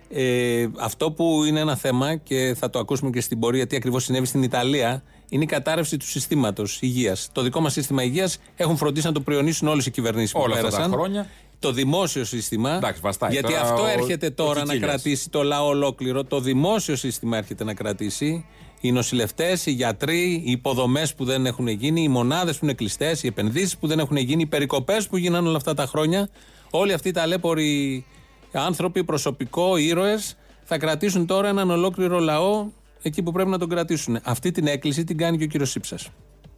Ε, 0.10 0.68
αυτό 0.80 1.12
που 1.12 1.44
είναι 1.44 1.60
ένα 1.60 1.76
θέμα 1.76 2.16
και 2.16 2.56
θα 2.60 2.70
το 2.70 2.80
ακούσουμε 2.80 3.10
και 3.10 3.22
στην 3.22 3.39
πορεία 3.39 3.68
τι 3.68 3.76
ακριβώς 3.76 4.04
συνέβη 4.04 4.26
στην 4.26 4.44
Ιταλία 4.44 5.04
είναι 5.30 5.44
η 5.44 5.48
κατάρρευση 5.48 5.98
του 5.98 6.06
συστήματος 6.08 6.78
υγείας. 6.82 7.30
Το 7.32 7.42
δικό 7.42 7.60
μας 7.60 7.74
σύστημα 7.74 8.04
υγείας 8.04 8.38
έχουν 8.56 8.78
φροντίσει 8.78 9.06
να 9.06 9.12
το 9.12 9.22
πριονίσουν 9.22 9.68
όλες 9.68 9.86
οι 9.86 9.92
κυβερνήσεις 9.92 10.32
που 10.32 10.39
Όλα 10.42 10.54
αυτά 10.56 10.66
τα 10.70 10.72
πέρασαν. 10.76 10.92
χρόνια. 10.94 11.28
Το 11.63 11.71
δημόσιο 11.71 12.23
σύστημα. 12.23 12.76
Εντάξει, 12.76 13.02
βαστάει. 13.02 13.32
γιατί 13.32 13.47
Τώρα 13.54 13.62
αυτό 13.62 13.82
ο- 13.84 13.88
έρχεται 13.88 14.26
ο 14.26 14.32
τώρα 14.34 14.60
να 14.60 14.65
Κικίλιας. 14.65 14.89
κρατήσει 14.89 15.30
το 15.30 15.43
λαό 15.43 15.67
ολόκληρο. 15.67 16.23
Το 16.23 16.39
δημόσιο 16.39 16.95
σύστημα 16.95 17.38
έρχεται 17.38 17.63
να 17.63 17.73
κρατήσει. 17.73 18.45
Οι 18.82 18.91
νοσηλευτές, 18.91 19.65
οι 19.65 19.71
γιατροί, 19.71 20.41
οι 20.45 20.52
υποδομές 20.52 21.13
που 21.15 21.26
δεν 21.26 21.45
έχουν 21.45 21.67
γίνει, 21.67 22.04
οι 22.04 22.08
μονάδες 22.08 22.58
που 22.58 22.65
είναι 22.65 22.73
κλειστές, 22.73 23.23
οι 23.23 23.28
επενδύσεις 23.28 23.78
που 23.78 23.88
δεν 23.88 23.99
έχουν 23.99 24.17
γίνει, 24.17 24.41
οι 24.41 24.45
περικοπές 24.45 25.08
που 25.08 25.17
γίνανε 25.17 25.47
όλα 25.47 25.58
αυτά 25.58 25.73
τα 25.73 25.86
χρόνια. 25.86 26.30
Όλοι 26.69 26.93
αυτοί 26.93 27.10
οι 27.10 27.12
ταλέποροι 27.12 28.06
άνθρωποι, 28.52 29.04
προσωπικό, 29.04 29.78
ήρωες, 29.78 30.38
θα 30.63 30.78
κρατήσουν 30.78 31.26
τώρα 31.26 31.47
έναν 31.47 31.71
ολόκληρο 31.71 32.19
λαό 32.19 32.65
εκεί 33.02 33.23
που 33.23 33.32
πρέπει 33.32 33.49
να 33.49 33.58
τον 33.58 33.69
κρατήσουν. 33.69 34.19
Αυτή 34.23 34.52
την 34.52 34.67
έκκληση 34.67 35.04
την 35.04 35.17
κάνει 35.17 35.38
και 35.38 35.43
ο 35.43 35.47
κύριος 35.47 35.69
Σύψας. 35.69 36.08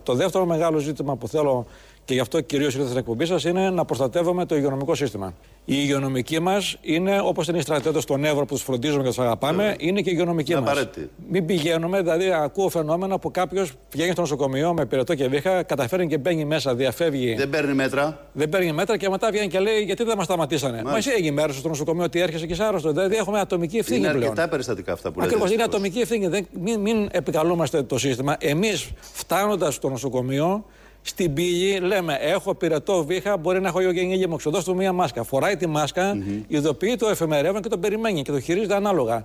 Το 0.03 0.13
δεύτερο 0.13 0.45
μεγάλο 0.45 0.77
ζήτημα 0.77 1.15
που 1.15 1.27
θέλω 1.27 1.65
και 2.05 2.13
γι' 2.13 2.19
αυτό 2.19 2.41
κυρίως 2.41 2.73
ήρθα 2.73 2.85
στην 2.85 2.97
εκπομπή 2.97 3.25
σας 3.25 3.43
είναι 3.43 3.69
να 3.69 3.85
προστατεύουμε 3.85 4.45
το 4.45 4.55
υγειονομικό 4.55 4.95
σύστημα. 4.95 5.33
Οι 5.65 5.73
υγειονομικοί 5.77 6.39
μας 6.39 6.77
είναι 6.81 7.19
όπως 7.23 7.47
είναι 7.47 7.57
οι 7.57 7.61
στρατιώτες 7.61 8.03
στον 8.03 8.23
Εύρο 8.25 8.45
που 8.45 8.53
τους 8.53 8.63
φροντίζουμε 8.63 9.01
και 9.03 9.07
τους 9.09 9.19
αγαπάμε, 9.19 9.75
είναι 9.79 10.01
και 10.01 10.09
οι 10.09 10.11
υγειονομικοί 10.15 10.51
Είναι 10.51 10.61
μας. 10.61 10.69
απαραίτητοι. 10.71 11.09
Μην 11.29 11.45
πηγαίνουμε, 11.45 12.01
δηλαδή 12.01 12.31
ακούω 12.31 12.69
φαινόμενα 12.69 13.19
που 13.19 13.31
κάποιος 13.31 13.71
πηγαίνει 13.89 14.11
στο 14.11 14.21
νοσοκομείο 14.21 14.73
με 14.73 14.85
πυρετό 14.85 15.15
και 15.15 15.27
βήχα, 15.27 15.63
καταφέρνει 15.63 16.07
και 16.07 16.17
μπαίνει 16.17 16.45
μέσα, 16.45 16.75
διαφεύγει. 16.75 17.33
Δεν 17.35 17.49
παίρνει 17.49 17.73
μέτρα. 17.73 18.27
Δεν 18.33 18.49
παίρνει 18.49 18.71
μέτρα 18.71 18.97
και 18.97 19.09
μετά 19.09 19.31
βγαίνει 19.31 19.47
και 19.47 19.59
λέει 19.59 19.81
γιατί 19.81 20.03
δεν 20.03 20.17
μας 20.17 20.25
σταματήσανε; 20.25 20.81
Μα 20.83 20.97
εσύ 20.97 21.09
έγινε 21.17 21.31
μέρος 21.31 21.57
στο 21.57 21.67
νοσοκομείο 21.67 22.03
ότι 22.03 22.19
έρχεσαι 22.19 22.45
και 22.45 22.53
είσαι 22.53 22.63
άρρωστος. 22.63 22.93
Δηλαδή 22.93 23.15
έχουμε 23.15 23.39
ατομική 23.39 23.77
ευθύνη 23.77 23.97
Είναι 23.99 24.07
πλέον. 24.07 24.23
αρκετά 24.23 24.47
περιστατικά 24.49 24.93
αυτά 24.93 25.11
που 25.11 25.19
λέτε. 25.19 25.29
Ακριβώς, 25.33 25.51
είναι 25.53 25.63
δυστυχώς. 25.63 25.79
ατομική 25.83 25.99
ευθύνη. 25.99 26.27
Δεν, 26.27 26.47
μην, 26.61 26.79
μην 26.79 27.07
επικαλούμαστε 27.11 27.83
το 27.83 27.97
σύστημα. 27.97 28.35
Εμείς, 28.39 28.89
φτάνοντας 29.13 29.75
στο 29.75 29.89
νοσοκομείο, 29.89 30.65
στην 31.07 31.33
πύλη 31.33 31.79
λέμε: 31.79 32.17
Έχω 32.19 32.55
πυρετό 32.55 33.05
βήχα, 33.05 33.37
μπορεί 33.37 33.61
να 33.61 33.67
έχω 33.67 33.81
ιογενή 33.81 34.15
λοίμωξη. 34.15 34.49
Δώστε 34.49 34.71
του 34.71 34.77
μία 34.77 34.93
μάσκα. 34.93 35.23
Φοράει 35.23 35.57
τη 35.57 35.67
μάσκα, 35.67 36.17
ειδοποιεί 36.47 36.95
το 36.95 37.07
εφημερεύον 37.07 37.61
και 37.61 37.69
το 37.69 37.77
περιμένει 37.77 38.21
και 38.21 38.31
το 38.31 38.39
χειρίζεται 38.39 38.75
ανάλογα. 38.75 39.23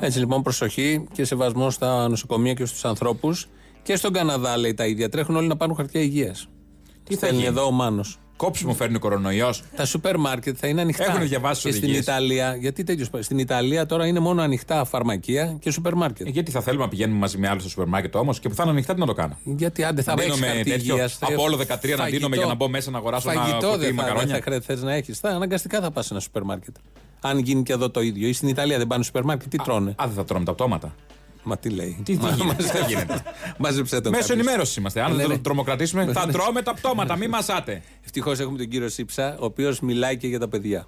Έτσι 0.00 0.18
λοιπόν, 0.18 0.42
προσοχή 0.42 1.06
και 1.12 1.24
σεβασμό 1.24 1.70
στα 1.70 2.08
νοσοκομεία 2.08 2.54
και 2.54 2.64
στους 2.64 2.84
ανθρώπους. 2.84 3.48
Και 3.82 3.96
στον 3.96 4.12
Καναδά 4.12 4.56
λέει 4.56 4.74
τα 4.74 4.86
ίδια. 4.86 5.08
Τρέχουν 5.08 5.36
όλοι 5.36 5.46
να 5.46 5.56
πάρουν 5.56 5.76
χαρτιά 5.76 6.00
υγείας. 6.00 6.48
Τι 7.04 7.14
θα 7.14 7.26
θα 7.26 7.32
γίνει; 7.32 7.46
εδώ 7.46 7.66
ο 7.66 7.70
Μάνος; 7.70 8.18
Κόψιμο 8.36 8.74
φέρνει 8.74 8.96
ο 8.96 8.98
κορονοϊός. 8.98 9.62
Τα 9.76 9.84
σούπερ 9.84 10.16
μάρκετ 10.18 10.56
θα 10.60 10.66
είναι 10.68 10.80
ανοιχτά. 10.80 11.04
Έχουν 11.04 11.28
διαβάσει 11.28 11.62
και 11.62 11.68
τις 11.68 11.76
στην 11.76 11.88
οδηγίες. 11.88 12.06
Ιταλία. 12.06 12.56
Γιατί 12.56 12.84
τέτοιο 12.84 13.06
Στην 13.20 13.38
Ιταλία 13.38 13.86
τώρα 13.86 14.06
είναι 14.06 14.18
μόνο 14.20 14.42
ανοιχτά 14.42 14.84
φαρμακεία 14.84 15.56
και 15.60 15.70
σούπερ 15.70 15.94
μάρκετ. 15.94 16.26
Ε, 16.26 16.30
γιατί 16.30 16.50
θα 16.50 16.60
θέλουμε 16.60 16.82
να 16.84 16.88
πηγαίνουμε 16.88 17.18
μαζί 17.18 17.38
με 17.38 17.48
άλλους 17.48 17.62
στο 17.62 17.70
σούπερ 17.70 17.86
μάρκετ 17.86 18.14
όμως 18.14 18.40
και 18.40 18.48
που 18.48 18.54
θα 18.54 18.62
είναι 18.62 18.72
ανοιχτά 18.72 18.94
τι 18.94 19.00
να 19.00 19.06
το 19.06 19.12
κάνω; 19.12 19.36
Γιατί 19.44 19.84
άντε 19.84 20.02
θα 20.02 20.14
Να 20.14 20.22
έχεις 20.22 20.34
δίνουμε 20.34 20.52
χαρτί 20.54 20.70
τέτοιο 20.70 20.94
υγείας, 20.94 21.16
θα- 21.18 21.26
από 21.26 21.42
όλο 21.42 21.56
13 21.56 21.96
να 21.96 22.02
φαγητό. 22.02 22.16
δίνουμε 22.16 22.36
για 22.36 22.46
να 22.46 22.54
μπω 22.54 22.68
μέσα 22.68 22.90
να 22.90 22.98
αγοράσω 22.98 23.30
ένα 23.30 23.40
Φαγητό 23.40 23.66
ποτήρι 23.68 23.84
δεν 23.86 23.94
θα, 23.94 24.02
μακαρόνια. 24.02 24.26
δεν 24.26 24.36
θα 24.36 24.42
χρειάζεται 24.42 24.74
θες 24.74 24.82
να 24.82 24.92
έχεις. 24.94 25.18
Θα 25.18 25.28
αναγκαστικά 25.28 25.80
θα 25.80 25.90
πας 25.90 26.06
σε 26.06 26.12
ένα 26.14 26.22
σούπερ 26.22 26.42
μάρκετ. 26.42 26.74
Αν 27.20 27.38
γίνει 27.38 27.62
και 27.62 27.72
εδώ 27.72 27.90
το 27.90 28.00
ίδιο. 28.00 28.28
Ή 28.28 28.32
στην 28.32 28.48
Ιταλία 28.48 28.78
δεν 28.78 28.86
πάνε 28.86 29.02
στο 29.02 29.12
σούπερ 29.12 29.24
μάρκετ, 29.30 29.50
τι 29.50 29.56
τρώνε; 29.58 29.90
Α, 29.90 29.94
δεν 30.06 30.14
θα 30.14 30.24
τρώμε 30.24 30.44
τα 30.44 30.52
πτώματα. 30.54 30.94
Μα 31.44 31.56
τι 31.56 31.68
λέει. 31.70 32.00
Τι, 32.04 32.16
τι 32.16 32.22
Μα- 32.22 32.30
γίνεται, 32.30 32.62
μαζε- 32.62 32.72
τι 32.72 32.84
γίνεται; 32.92 33.22
Μάζεψε 33.58 34.00
τον 34.00 34.12
Μέσω 34.12 34.22
κάποιος. 34.26 34.38
ενημέρωσης 34.44 34.76
είμαστε. 34.76 35.00
Αν 35.00 35.10
Ναι, 35.10 35.16
δεν 35.16 35.28
ναι. 35.28 35.34
το 35.34 35.40
τρομοκρατήσουμε, 35.40 36.04
θα 36.12 36.26
τρώμε 36.26 36.62
τα 36.62 36.74
πτώματα. 36.74 37.16
Μην 37.16 37.28
μασάτε. 37.30 37.82
Ευτυχώς 38.04 38.40
έχουμε 38.40 38.58
τον 38.58 38.68
κύριο 38.68 38.88
Σύψα, 38.88 39.36
ο 39.40 39.44
οποίος 39.44 39.80
μιλάει 39.80 40.16
και 40.16 40.26
για 40.26 40.38
τα 40.38 40.48
παιδιά. 40.48 40.86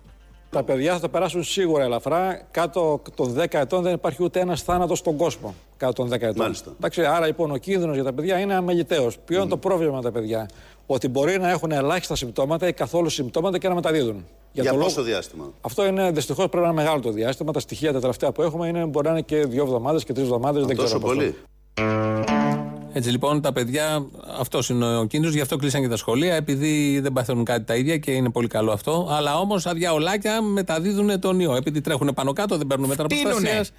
Τα 0.50 0.62
παιδιά 0.64 0.92
θα 0.92 1.00
το 1.00 1.08
περάσουν 1.08 1.42
σίγουρα 1.44 1.84
ελαφρά. 1.84 2.40
Κάτω 2.50 3.02
των 3.14 3.34
10 3.34 3.58
ετών 3.58 3.82
δεν 3.82 3.94
υπάρχει 3.94 4.22
ούτε 4.22 4.40
ένας 4.40 4.62
θάνατος 4.62 4.98
στον 4.98 5.16
κόσμο. 5.16 5.54
Κάτω 5.76 5.92
των 5.92 6.08
10 6.08 6.12
ετών. 6.26 6.42
Μάλιστα. 6.42 6.70
Εντάξει, 6.76 7.04
άρα 7.04 7.26
λοιπόν 7.26 7.50
ο 7.50 7.56
κίνδυνος 7.56 7.94
για 7.94 8.04
τα 8.04 8.12
παιδιά 8.12 8.38
είναι 8.38 8.54
αμεληταίος. 8.54 9.18
Ποιο 9.24 9.40
είναι 9.40 9.48
το 9.48 9.56
πρόβλημα 9.56 9.96
με 9.96 10.02
τα 10.02 10.12
παιδιά, 10.12 10.48
Ότι 10.86 11.08
μπορεί 11.08 11.38
να 11.38 11.50
έχουν 11.50 11.70
ελάχιστα 11.72 12.16
συμπτώματα 12.16 12.68
ή 12.68 12.72
καθόλου 12.72 13.08
συμπτώματα 13.08 13.58
και 13.58 13.68
να 13.68 13.74
μεταδίδουν. 13.74 14.24
Για 14.62 14.72
το 14.72 14.78
πόσο 14.78 15.02
διάστημα; 15.02 15.52
Αυτό 15.60 15.86
είναι 15.86 16.10
δυστυχώς 16.10 16.48
πρέπει 16.48 16.64
να 16.66 16.72
είναι 16.72 16.82
μεγάλο 16.82 17.00
το 17.00 17.10
διάστημα. 17.10 17.52
Τα 17.52 17.60
στοιχεία 17.60 17.92
τα 17.92 18.00
τελευταία 18.00 18.32
που 18.32 18.42
έχουμε 18.42 18.68
είναι, 18.68 18.84
μπορεί 18.84 19.06
να 19.06 19.12
είναι 19.12 19.20
και 19.22 19.36
δύο 19.44 19.62
εβδομάδες 19.62 20.04
και 20.04 20.12
τρεις 20.12 20.24
εβδομάδες. 20.24 20.64
Δεν 20.64 20.76
Τόσο 20.76 20.86
ξέρω 20.86 21.00
πόσο. 21.00 21.14
πολύ. 21.14 21.34
Έτσι 22.92 23.10
λοιπόν 23.10 23.40
τα 23.40 23.52
παιδιά, 23.52 24.06
αυτός 24.38 24.68
είναι 24.68 24.96
ο 24.98 25.04
κίνδυνος, 25.04 25.34
γι' 25.34 25.40
αυτό 25.40 25.56
κλείσαν 25.56 25.80
και 25.82 25.88
τα 25.88 25.96
σχολεία, 25.96 26.34
επειδή 26.34 27.00
δεν 27.00 27.12
παθαίνουν 27.12 27.44
κάτι 27.44 27.64
τα 27.64 27.74
ίδια 27.76 27.96
και 27.96 28.10
είναι 28.10 28.30
πολύ 28.30 28.48
καλό 28.48 28.72
αυτό. 28.72 29.08
Αλλά 29.10 29.38
όμως 29.38 29.66
αδιαολάκια 29.66 30.42
μεταδίδουν 30.42 31.20
τον 31.20 31.40
ιό. 31.40 31.54
Επειδή 31.54 31.80
τρέχουν 31.80 32.10
πάνω 32.14 32.32
κάτω, 32.32 32.56
δεν 32.56 32.66
παίρνουν 32.66 32.88
μέτρα 32.88 33.04
Στείνουνε. 33.04 33.30
προστασίας. 33.30 33.72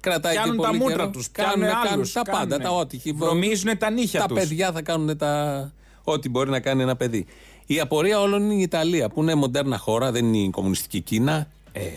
Κρατάει 0.00 0.34
Πιάνουν 0.34 0.56
και 0.56 0.62
τα 0.62 0.66
πολύ 0.68 0.78
μούτρα 0.80 0.96
καιρό. 0.96 1.10
τους, 1.10 1.30
Κάνουν, 1.30 1.54
πιάνουν 1.54 1.74
κάνουν 1.74 1.92
άλλους, 1.92 2.12
τα 2.12 2.22
πάντα, 2.22 2.36
κάνουνε. 2.38 2.64
τα 2.64 2.70
ό,τι. 2.70 2.98
Βρωμίζουνε 3.12 3.74
τα 3.74 3.90
νύχια 3.90 4.20
Τα 4.20 4.26
τους. 4.26 4.38
παιδιά 4.38 4.72
θα 4.72 4.82
κάνουν 4.82 5.16
τα. 5.16 5.72
Ό,τι 6.04 6.28
μπορεί 6.28 6.50
να 6.50 6.60
κάνει 6.60 6.82
ένα 6.82 6.96
παιδί. 6.96 7.26
Η 7.74 7.80
απορία 7.80 8.20
όλων 8.20 8.42
είναι 8.50 8.54
η 8.54 8.60
Ιταλία, 8.62 9.08
που 9.08 9.22
είναι 9.22 9.34
μοντέρνα 9.34 9.78
χώρα, 9.78 10.12
δεν 10.12 10.24
είναι 10.34 10.36
η 10.46 10.50
κομμουνιστική 10.50 11.00
Κίνα. 11.00 11.48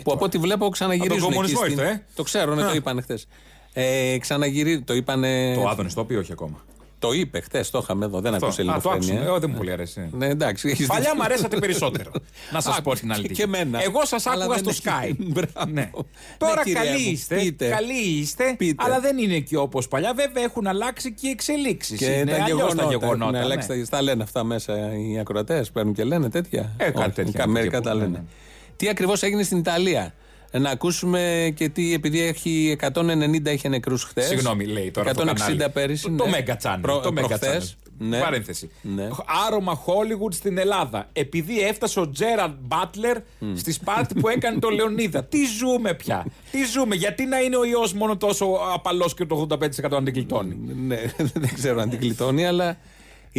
που 0.02 0.12
από 0.12 0.24
ό,τι 0.24 0.38
βλέπω 0.38 0.68
ξαναγυρίζουν. 0.68 1.22
Από 1.24 1.32
τον 1.32 1.42
εκεί 1.44 1.52
κομμουνισμό 1.54 1.76
στην- 1.76 1.90
ήρθε, 1.90 2.02
ε. 2.10 2.12
Το 2.16 2.22
ξέρω, 2.22 2.54
ναι, 2.54 2.62
Α. 2.62 2.66
το 2.68 2.74
είπαν 2.74 3.02
χθες. 3.02 3.26
Ε, 3.72 4.18
ξαναγυρί... 4.18 4.80
Το 4.82 4.94
είπανε. 4.94 5.54
Το 5.54 5.68
Άδωνης 5.68 5.94
το 5.94 6.04
πει, 6.04 6.14
όχι 6.14 6.32
ακόμα. 6.32 6.64
Το 7.06 7.12
είπε 7.12 7.40
χθες, 7.40 7.70
το 7.70 7.78
είχαμε 7.82 8.04
εδώ. 8.04 8.20
Δεν 8.20 8.34
Αυτό. 8.34 8.46
ακούσε 8.46 8.62
Α, 8.62 8.64
το 8.64 8.70
ελληνοφρένεια. 8.70 9.14
άκουσα. 9.20 9.34
Ε, 9.34 9.38
δεν 9.38 9.50
μου 9.50 9.56
πολύ 9.56 9.70
αρέσει. 9.72 10.08
Ναι, 10.12 10.26
εντάξει. 10.26 10.68
έχεις 10.68 10.86
Παλιά 10.86 11.02
δίκιο. 11.02 11.16
μου 11.16 11.22
αρέσατε 11.24 11.56
περισσότερο. 11.58 12.10
να 12.52 12.60
σας 12.60 12.80
πω 12.82 12.94
την 12.94 13.12
αλήθεια. 13.12 13.34
Και 13.34 13.42
εμένα. 13.42 13.82
Εγώ 13.82 14.04
σας 14.04 14.26
Αλλά 14.26 14.44
άκουγα 14.44 14.60
δεν 14.60 14.72
στο 14.74 14.90
έχει- 14.90 15.16
Skype. 15.20 15.24
Μπράβο. 15.34 15.70
ναι. 15.72 15.90
Τώρα 16.38 16.54
Ναι, 16.54 16.62
κυρία 16.62 16.80
καλοί 16.84 17.04
μου, 17.04 17.10
είστε. 17.10 17.34
πείτε. 17.36 17.68
Καλοί 17.68 17.98
είστε. 18.18 18.54
Πείτε. 18.58 18.84
Αλλά 18.84 19.00
δεν 19.00 19.18
είναι 19.18 19.38
και 19.38 19.56
όπως 19.56 19.88
παλιά. 19.88 20.12
Βέβαια 20.14 20.42
έχουν 20.44 20.66
αλλάξει 20.66 21.12
και 21.12 21.26
οι 21.26 21.30
εξελίξεις. 21.30 21.98
Και 21.98 22.04
είναι 22.04 22.24
τα 22.30 22.42
αλλιώς 22.42 22.46
γεγονότα. 22.58 22.74
τα 22.76 22.82
έχουν 22.82 22.98
γεγονότα. 23.00 23.40
αλλάξει 23.40 23.68
ναι. 23.72 23.84
τα- 23.84 23.88
τα 23.96 24.02
λένε 24.02 24.22
αυτά 24.22 24.44
μέσα 24.44 24.74
οι 24.96 25.18
ακροατές. 25.18 25.70
Παίρνουν 25.70 25.94
και 25.94 26.04
λένε 26.04 26.30
τέτοια. 26.30 26.72
Ε, 26.76 26.84
κάτι 26.84 26.98
Όχι, 26.98 27.10
τέτοια 27.10 27.44
οι 27.46 27.50
Μερικά 27.50 27.76
από 27.78 27.86
τα 27.86 27.92
εκεί 27.92 27.98
που- 28.00 28.04
λένε. 28.04 28.16
ναι, 28.18 28.22
ναι. 28.22 28.30
Τι 28.76 28.88
ακριβώς 28.88 29.22
έγινε 29.22 29.42
στην 29.42 29.58
Ιταλία; 29.58 30.14
Ε, 30.50 30.58
Να 30.58 30.70
ακούσουμε 30.70 31.52
και 31.56 31.68
τι, 31.68 31.94
επειδή 31.94 32.20
έχει 32.20 32.76
190 32.80 33.46
είχε 33.52 33.68
νεκρούς 33.68 34.02
χθες. 34.04 34.24
Συγγνώμη, 34.26 34.64
λέει 34.64 34.90
τώρα. 34.90 35.10
160 35.10 35.14
το 35.16 35.24
κανάλι. 35.24 35.70
πέρυσι. 35.72 36.02
Το, 36.02 36.10
ναι. 36.10 36.16
το 36.16 36.26
Mega 36.36 36.66
Channel. 36.66 36.78
Προ- 36.80 37.02
το 37.02 37.08
Mega 37.08 37.14
προχθές, 37.14 37.76
Channel. 37.76 37.90
ναι. 37.98 38.18
Παρένθεση. 38.20 38.70
Ναι. 38.82 39.08
Άρωμα 39.46 39.82
Hollywood 39.86 40.32
στην 40.32 40.58
Ελλάδα. 40.58 41.08
Επειδή 41.12 41.60
έφτασε 41.60 42.00
ο 42.00 42.10
Τζέραντ 42.10 42.54
Μπάτλερ 42.60 43.16
στη 43.54 43.72
Σπάρτη 43.72 44.20
που 44.20 44.28
έκανε 44.28 44.58
το 44.58 44.68
Λεωνίδα. 44.68 45.24
Τι 45.24 45.38
ζούμε 45.58 45.94
πια; 45.94 46.26
Τι 46.50 46.64
ζούμε; 46.64 46.94
Γιατί 46.94 47.24
να 47.26 47.38
είναι 47.40 47.56
ο 47.56 47.64
ιός 47.64 47.92
μόνο 47.92 48.16
τόσο 48.16 48.46
απαλός 48.74 49.14
και 49.14 49.24
το 49.26 49.46
85% 49.50 49.58
αντικλειτώνει. 49.92 50.56
Ναι, 50.86 50.96
δεν 51.34 51.54
ξέρω 51.54 51.80
αν 51.80 51.90
την 51.90 51.98
κλειτώνει, 51.98 52.46
αλλά 52.46 52.76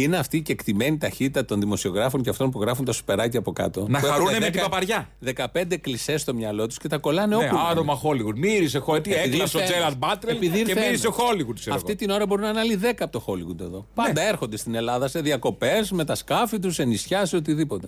είναι 0.02 0.16
αυτή 0.16 0.36
η 0.36 0.42
κεκτημένη 0.42 0.98
ταχύτητα 0.98 1.44
των 1.44 1.60
δημοσιογράφων 1.60 2.22
και 2.22 2.30
αυτών 2.30 2.50
που 2.50 2.60
γράφουν 2.60 2.84
τα 2.84 2.92
σουπεράκια 2.92 3.38
από 3.38 3.52
κάτω. 3.52 3.86
Να 3.88 4.00
Που 4.00 4.06
έχουν 4.06 4.18
χαρούνε 4.18 4.38
με 4.38 4.46
10 4.46 4.50
την 4.52 4.60
παπαριά. 4.60 5.08
15 5.36 5.76
κλισές 5.80 6.20
στο 6.20 6.34
μυαλό 6.34 6.66
τους 6.66 6.78
και 6.78 6.88
τα 6.88 6.98
κολλάνε 6.98 7.36
Ναι, 7.36 7.44
όπου. 7.44 7.54
να 7.54 7.60
είναι. 7.60 7.70
άρωμα 7.70 8.00
Hollywood. 8.02 8.34
Μύρισε 8.36 8.82
Hollywood. 8.86 9.02
Τι 9.02 9.12
Επειδή 9.14 9.34
έκλασε 9.34 9.56
ο 9.56 9.60
ήρθε 9.60 9.72
Τζέραντ 9.72 9.82
ένας. 9.92 9.96
Μπάτλερ 9.98 10.34
Επειδή 10.34 10.52
και 10.52 10.70
ήρθε 10.70 10.80
μύρισε 10.86 11.06
ένας. 11.06 11.18
Hollywood. 11.18 11.54
ξέρω 11.54 11.74
Αυτή 11.76 11.90
εγώ. 11.90 11.98
την 11.98 12.10
ώρα 12.10 12.26
μπορεί 12.26 12.42
να 12.42 12.48
είναι 12.48 12.60
άλλοι 12.60 12.78
10 12.82 12.92
από 12.98 13.12
το 13.12 13.24
Hollywood 13.26 13.60
εδώ. 13.60 13.86
Πάντα 13.94 14.22
έρχονται 14.22 14.56
στην 14.56 14.74
Ελλάδα 14.74 15.08
σε 15.08 15.20
διακοπές, 15.20 15.90
με 15.90 16.04
τα 16.04 16.14
σκάφη 16.14 16.58
τους, 16.58 16.74
σε 16.74 16.84
νησιά, 16.84 17.26
σε 17.26 17.36
οτιδήποτε. 17.36 17.86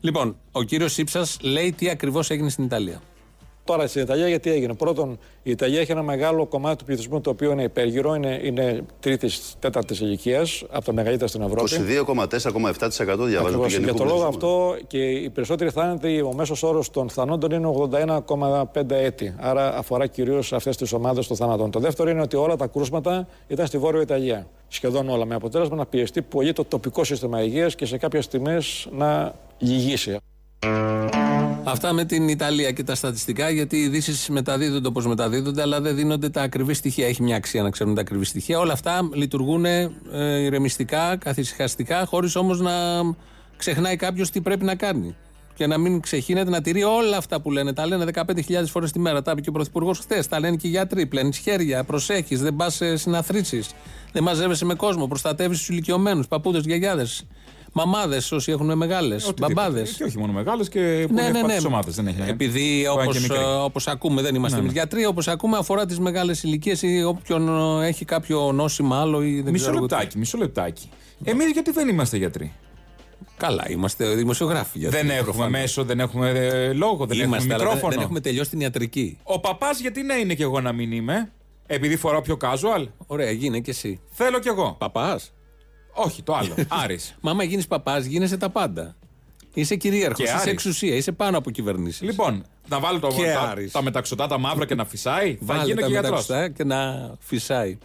Λοιπόν, 0.00 0.36
ο 0.52 0.62
κύριος 0.62 0.92
Σύψα 0.92 1.26
λέει 1.40 1.72
τι 1.72 1.88
ακριβώς 1.90 2.30
έγινε 2.30 2.48
στην 2.50 2.64
Ιταλία. 2.64 3.00
Τώρα 3.64 3.86
στην 3.86 4.02
Ιταλία 4.02 4.28
γιατί 4.28 4.50
έγινε. 4.50 4.74
Πρώτον, 4.74 5.18
η 5.42 5.50
Ιταλία 5.50 5.80
έχει 5.80 5.90
ένα 5.90 6.02
μεγάλο 6.02 6.46
κομμάτι 6.46 6.76
του 6.76 6.84
πληθυσμού 6.84 7.20
το 7.20 7.30
οποίο 7.30 7.50
είναι 7.52 7.62
υπέργυρο, 7.62 8.14
είναι, 8.14 8.40
είναι 8.42 8.84
τρίτης, 9.00 9.54
τέταρτης 9.58 10.00
ηλικίας, 10.00 10.64
από 10.70 10.84
τα 10.84 10.92
μεγαλύτερα 10.92 11.28
στην 11.28 11.42
Ευρώπη. 11.42 11.70
22,4,7% 11.70 13.26
διαβάζω 13.26 13.26
Ακριβώς. 13.38 13.64
του 13.64 13.68
Για 13.68 13.78
γενικού 13.78 13.96
το 13.96 14.04
λόγο 14.04 14.26
πληθυσμού. 14.26 14.26
αυτό 14.26 14.76
και 14.86 14.98
οι 15.10 15.30
περισσότεροι 15.30 15.70
θάνατοι, 15.70 16.20
ο 16.20 16.32
μέσος 16.32 16.62
όρος 16.62 16.90
των 16.90 17.08
θανόντων 17.08 17.50
είναι 17.50 17.66
81,5 17.66 18.96
έτη. 18.96 19.34
Άρα 19.38 19.76
αφορά 19.76 20.06
κυρίως 20.06 20.52
αυτές 20.52 20.76
τις 20.76 20.92
ομάδες 20.92 21.26
των 21.26 21.36
θανάτων. 21.36 21.70
Το 21.70 21.78
δεύτερο 21.80 22.10
είναι 22.10 22.20
ότι 22.22 22.36
όλα 22.36 22.56
τα 22.56 22.66
κρούσματα 22.66 23.28
ήταν 23.46 23.66
στη 23.66 23.78
Βόρεια 23.78 24.00
Ιταλία. 24.00 24.46
Σχεδόν 24.68 25.08
όλα. 25.08 25.24
Με 25.24 25.34
αποτέλεσμα 25.34 25.76
να 25.76 25.86
πιεστεί 25.86 26.22
πολύ 26.22 26.52
το 26.52 26.64
τοπικό 26.64 27.04
σύστημα 27.04 27.42
υγείας 27.42 27.74
και 27.74 27.86
σε 27.86 27.96
κάποιες 27.98 28.28
τιμέ 28.28 28.58
να 28.90 29.34
λυγίσει. 29.58 30.16
Αυτά 31.64 31.92
με 31.92 32.04
την 32.04 32.28
Ιταλία 32.28 32.70
και 32.70 32.84
τα 32.84 32.94
στατιστικά, 32.94 33.50
γιατί 33.50 33.76
οι 33.76 33.80
ειδήσεις 33.80 34.28
μεταδίδονται 34.28 34.88
όπως 34.88 35.06
μεταδίδονται, 35.06 35.62
αλλά 35.62 35.80
δεν 35.80 35.96
δίνονται 35.96 36.28
τα 36.28 36.42
ακριβή 36.42 36.74
στοιχεία. 36.74 37.06
Έχει 37.06 37.22
μια 37.22 37.36
αξία 37.36 37.62
να 37.62 37.70
ξέρουμε 37.70 37.94
τα 37.94 38.00
ακριβή 38.00 38.24
στοιχεία. 38.24 38.58
Όλα 38.58 38.72
αυτά 38.72 39.08
λειτουργούν 39.12 39.64
ε, 39.64 39.90
ηρεμιστικά, 40.38 41.16
καθησυχαστικά, 41.16 42.04
χωρίς 42.06 42.36
όμως 42.36 42.60
να 42.60 42.72
ξεχνάει 43.56 43.96
κάποιος 43.96 44.30
τι 44.30 44.40
πρέπει 44.40 44.64
να 44.64 44.74
κάνει. 44.74 45.16
Και 45.54 45.66
να 45.66 45.78
μην 45.78 46.00
ξεχύνεται 46.00 46.50
να 46.50 46.60
τηρεί 46.60 46.82
όλα 46.82 47.16
αυτά 47.16 47.40
που 47.40 47.50
λένε. 47.50 47.72
Τα 47.72 47.86
λένε 47.86 48.04
15.000 48.14 48.64
φορές 48.66 48.92
τη 48.92 48.98
μέρα. 48.98 49.22
Τα 49.22 49.30
είπε 49.30 49.40
και 49.40 49.48
ο 49.48 49.52
Πρωθυπουργός 49.52 49.98
χθες. 49.98 50.28
Τα 50.28 50.40
λένε 50.40 50.56
και 50.56 50.66
οι 50.66 50.70
γιατροί. 50.70 51.06
Πλένεις 51.06 51.38
χέρια, 51.38 51.84
προσέχεις, 51.84 52.40
δεν 52.40 52.56
πας 52.56 52.74
σε 52.74 52.96
συναθρήσεις. 52.96 53.70
Δεν 54.12 54.22
μαζεύεσαι 54.22 54.64
με 54.64 54.74
κόσμο. 54.74 55.06
Προστατεύεις 55.06 55.58
τους 55.58 55.68
ηλικιωμένους, 55.68 56.28
παππούδες, 56.28 56.64
γιαγιάδες. 56.64 57.26
Μαμάδες, 57.72 58.32
όσοι 58.32 58.52
έχουν 58.52 58.76
μεγάλες. 58.76 59.32
Μπαμπάδες. 59.40 59.92
Και 59.92 60.04
όχι 60.04 60.18
μόνο 60.18 60.32
μεγάλες 60.32 60.68
και 60.68 61.04
πολύ 61.08 61.22
Ναι, 61.22 61.28
ναι, 61.30 61.42
ναι. 61.42 61.56
ομάδες. 61.66 61.94
Δεν 61.94 62.06
έχει. 62.06 62.18
Επειδή 62.26 62.82
Πάνε 62.86 63.02
όπως 63.02 63.14
και 63.16 63.20
μικροί. 63.20 63.38
όπως 63.62 63.86
ακούμε, 63.88 64.22
δεν 64.22 64.34
είμαστε 64.34 64.56
Ναι, 64.56 64.62
ναι. 64.62 64.68
εμείς 64.68 64.80
γιατροί, 64.80 65.06
όπως 65.06 65.28
ακούμε 65.28 65.56
αφορά 65.56 65.86
τις 65.86 65.98
μεγάλες 65.98 66.42
ηλικίες 66.42 66.82
ή 66.82 67.02
όποιον 67.02 67.48
ε, 67.82 67.86
έχει 67.86 68.04
κάποιο 68.04 68.52
νόσημα 68.52 69.00
άλλο 69.00 69.22
ή 69.22 69.40
δεν 69.40 69.52
Μισό 69.52 69.64
ξέρω 69.64 69.76
εγώ 69.76 69.86
τι. 69.86 69.92
λεπτάκι, 69.94 70.18
μισό 70.18 70.38
λεπτάκι. 70.38 70.88
Εμείς 71.24 71.50
γιατί 71.50 71.70
δεν 71.70 71.88
είμαστε 71.88 72.16
γιατροί; 72.16 72.52
Καλά, 73.36 73.70
είμαστε 73.70 74.14
δημοσιογράφοι. 74.14 74.78
γιατροί, 74.78 74.98
Δεν 75.00 75.08
έχουμε 75.10 75.24
προφανώς. 75.24 75.50
μέσο, 75.50 75.84
δεν 75.84 76.00
έχουμε 76.00 76.28
ε, 76.30 76.72
λόγο, 76.72 77.06
δεν 77.06 77.18
Είμαστε, 77.18 77.18
έχουμε 77.18 77.36
αλλά 77.36 77.46
δεν, 77.46 77.56
μικρόφωνο. 77.64 77.92
δεν 77.92 78.00
έχουμε 78.02 78.20
τελειώσει 78.20 78.50
την 78.50 78.60
ιατρική. 78.60 79.18
Ο 79.22 79.40
παπάς 79.40 79.80
γιατί 79.80 80.02
να 80.02 80.16
είναι 80.16 80.34
κι 80.34 80.42
εγώ 80.42 80.60
να 80.60 80.72
μην 80.72 80.92
είμαι, 80.92 81.32
επειδή 81.66 81.96
φοράω 81.96 82.20
πιο 82.20 82.36
casual; 82.40 82.86
Ωραία, 83.06 83.30
γίνε 83.30 83.60
κι 83.60 83.70
εσύ. 83.70 84.00
Θέλω 84.10 84.38
κι 84.38 84.48
εγώ. 84.48 84.74
Παπάς; 84.78 85.32
Όχι, 85.92 86.22
το 86.22 86.34
άλλο. 86.34 86.54
Άρης. 86.82 87.14
Μα 87.20 87.30
άμα 87.30 87.42
γίνεις 87.44 87.66
παπάς, 87.66 88.04
γίνεσαι 88.04 88.36
τα 88.36 88.48
πάντα. 88.50 88.96
Είσαι 89.54 89.76
κυρίαρχος, 89.76 90.16
Και 90.16 90.22
είσαι 90.22 90.32
Άρης. 90.32 90.46
εξουσία, 90.52 90.94
είσαι 90.96 91.12
πάνω 91.12 91.38
από 91.38 91.50
κυβερνήσεις. 91.50 92.00
Λοιπόν, 92.00 92.44
να 92.68 92.80
βάλω 92.80 92.98
το, 92.98 93.08
Και 93.08 93.24
τα, 93.32 93.40
Άρης. 93.40 93.72
τα 93.72 93.82
μεταξωτά 93.82 94.26
τα 94.26 94.38
μαύρα 94.38 94.66
και 94.66 94.74
να 94.74 94.84
φυσάει. 94.84 95.34
θα 95.34 95.38
Βάλε 95.54 95.64
γίνω 95.64 95.80
τα 95.80 95.86
και 95.86 95.92
γιατρός. 95.92 96.10
μεταξωτά 96.10 96.48
και 96.48 96.64
να 96.64 97.10
φυσάει. 97.20 97.78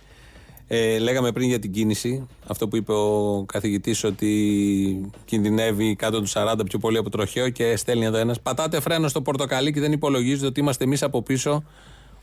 Ε, 0.69 0.97
λέγαμε 0.97 1.31
πριν 1.31 1.47
για 1.47 1.59
την 1.59 1.71
κίνηση, 1.71 2.27
αυτό 2.47 2.67
που 2.67 2.75
είπε 2.75 2.93
ο 2.93 3.43
καθηγητής 3.53 4.03
ότι 4.03 5.11
κινδυνεύει 5.25 5.95
κάτω 5.95 6.21
του 6.21 6.27
40 6.33 6.55
πιο 6.65 6.79
πολύ 6.79 6.97
από 6.97 7.09
τροχαίο 7.09 7.49
και 7.49 7.75
στέλνει 7.75 8.05
εδώ 8.05 8.17
ένας. 8.17 8.39
Πατάτε 8.41 8.79
φρένο 8.79 9.07
στο 9.07 9.21
πορτοκαλί 9.21 9.73
και 9.73 9.79
δεν 9.79 9.91
υπολογίζετε 9.91 10.45
ότι 10.45 10.59
είμαστε 10.59 10.83
εμείς 10.83 11.03
από 11.03 11.21
πίσω. 11.21 11.63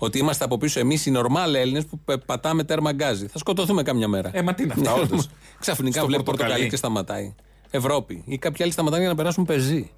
Ότι 0.05 0.19
είμαστε 0.19 0.45
από 0.45 0.59
πίσω 0.59 0.81
εμείς 0.81 1.07
οι 1.07 1.11
νορμάλ 1.11 1.55
Έλληνες 1.55 1.85
που 1.87 1.99
πε- 2.05 2.25
πατάμε 2.25 2.65
τέρμα 2.65 2.93
γκάζι. 2.93 3.27
Θα 3.27 3.39
σκοτωθούμε 3.39 3.83
κάμια 3.83 4.09
μέρα. 4.09 4.31
Ε, 4.33 4.43
μα 4.43 4.55
τι 4.55 4.63
είναι 4.63 4.73
αυτά, 4.77 4.93
όντως. 4.95 5.29
Ξαφνικά 5.61 5.99
Στο 5.99 6.07
βλέπει 6.07 6.23
πορτοκαλί. 6.23 6.49
πορτοκαλί 6.51 6.71
και 6.71 6.77
σταματάει. 6.77 7.35
Ευρώπη. 7.71 8.23
Ή 8.27 8.39
κάποιοι 8.39 8.63
άλλοι 8.65 8.73
σταματάνε 8.73 9.01
για 9.03 9.11
να 9.11 9.17
περάσουν 9.17 9.45
πεζί. 9.45 9.91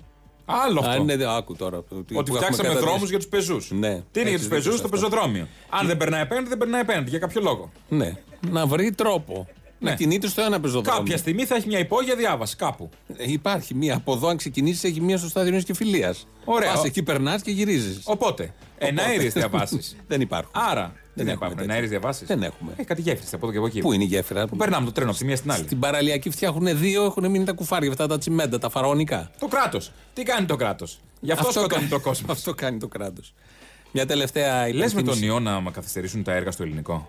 Άλλο 0.45 0.81
αυτό. 0.81 0.91
Α, 1.01 1.05
ναι, 1.05 1.15
ναι, 1.15 1.25
άκου 1.37 1.57
τώρα. 1.57 1.83
Ότι 2.15 2.33
φτιάξαμε 2.33 2.69
δρόμους 2.75 3.09
για 3.09 3.19
τους 3.19 3.27
πεζούς. 3.29 3.71
Ναι, 3.71 3.79
Τι 3.79 3.91
είναι 3.91 4.03
για 4.13 4.23
έχεις 4.23 4.33
τους 4.33 4.43
δίκιο 4.43 4.57
πεζούς; 4.57 4.73
σε 4.73 4.79
στο 4.79 4.87
αυτό. 4.87 5.07
πεζοδρόμιο. 5.09 5.49
Αν 5.71 5.87
δεν 5.87 5.97
περνάει 5.97 6.21
απέναντι, 6.21 6.49
δεν 6.49 6.59
περνάει 6.59 6.81
απέναντι. 6.81 7.11
Για 7.11 7.19
κάποιο 7.19 7.41
λόγο. 7.41 7.71
Ναι. 7.89 8.13
Να 8.51 8.67
βρει 8.67 8.93
τρόπο. 8.93 9.47
Να 9.79 9.91
Ναι. 9.91 9.97
κινείται 9.97 10.29
στο 10.29 10.43
ένα 10.43 10.61
πεζοδρόμιο. 10.61 11.01
Κάποια 11.01 11.17
στιγμή 11.17 11.45
θα 11.45 11.55
έχει 11.55 11.67
μια 11.67 11.79
υπόγεια 11.79 12.17
διάβαση 12.17 12.57
κάπου. 12.57 12.91
Ε, 13.17 13.33
Υπάρχει 13.33 13.75
μία. 13.75 13.95
Από 13.97 14.13
εδώ, 14.13 14.29
αν 14.29 14.37
ξεκινήσεις, 14.37 14.85
έχει 14.85 15.01
μία 15.01 15.17
στο 15.19 15.29
στάδιο 15.29 15.61
και 15.61 15.75
φιλία. 15.75 16.15
Ωραία. 16.45 16.73
Πας 16.73 16.85
εκεί, 16.85 17.03
περνάς 17.03 17.43
και 17.43 17.51
γυρίζεις. 17.51 18.01
Οπότε, 18.05 18.55
εναέριες 18.79 19.33
διαβάσεις. 19.41 19.97
Δεν 20.09 20.21
υπάρχουν. 20.21 20.51
Άρα, 20.55 20.83
δεν 20.83 20.95
έχουμε 21.15 21.31
υπάρχουν 21.33 21.49
τέτοια. 21.49 21.63
εναέριες 21.65 21.91
διαβάσεις. 21.91 22.27
Δεν 22.27 22.43
έχουμε. 22.43 22.73
Έχει 22.77 22.87
κάτι 22.87 23.01
γέφυρε 23.01 23.27
από 23.33 23.45
εδώ 23.45 23.53
και 23.53 23.59
από 23.59 23.67
εκεί. 23.67 23.81
Πού 23.81 23.93
είναι 23.93 24.05
η 24.05 24.07
γέφυρα; 24.07 24.47
Που 24.47 24.57
περνάμε 24.57 24.87
το 24.87 24.93
τρένο 24.93 25.11
από 25.11 25.19
τη 25.19 25.25
μία 25.25 25.37
στην 25.37 25.51
άλλη. 25.51 25.65
Στην 25.65 25.79
παραλιακή 25.79 26.31
φτιάχνουν 26.31 26.79
δύο, 26.79 27.05
έχουν 27.05 27.31
μείνει 27.31 27.45
τα 27.45 27.53
κουφάρια 27.53 27.91
αυτά 27.91 28.07
τα 28.07 28.19
τσιμέντα, 28.19 28.59
τα 28.59 28.69
φαραωνικά. 28.71 29.31
Το 29.39 29.47
κράτος. 29.47 29.93
Τι 30.13 30.23
κάνει 30.23 30.47
το 30.47 30.57
κράτος; 30.57 30.99
Γι' 31.21 31.33
αυτό, 31.33 31.51
σκοτώνει 31.51 31.69
κάνει- 31.75 31.89
το 31.89 32.01
κόσμος. 32.01 32.31
Αυτό 32.31 32.55
κάνει 32.55 32.79
το 32.79 32.89
κράτος. 32.89 33.35
Μια 33.93 34.07
τελευταία 34.07 34.67
Λες 34.67 34.75
με 34.75 34.79
τον 34.85 34.89
υπενθύμηση. 35.01 35.25
ιό 35.25 35.41
να 35.41 35.61
μα 35.61 35.71
καθυστερήσουν 35.71 36.23
τα 36.23 36.33
έργα 36.33 36.51
στο 36.51 36.63
ελληνικό. 36.63 37.09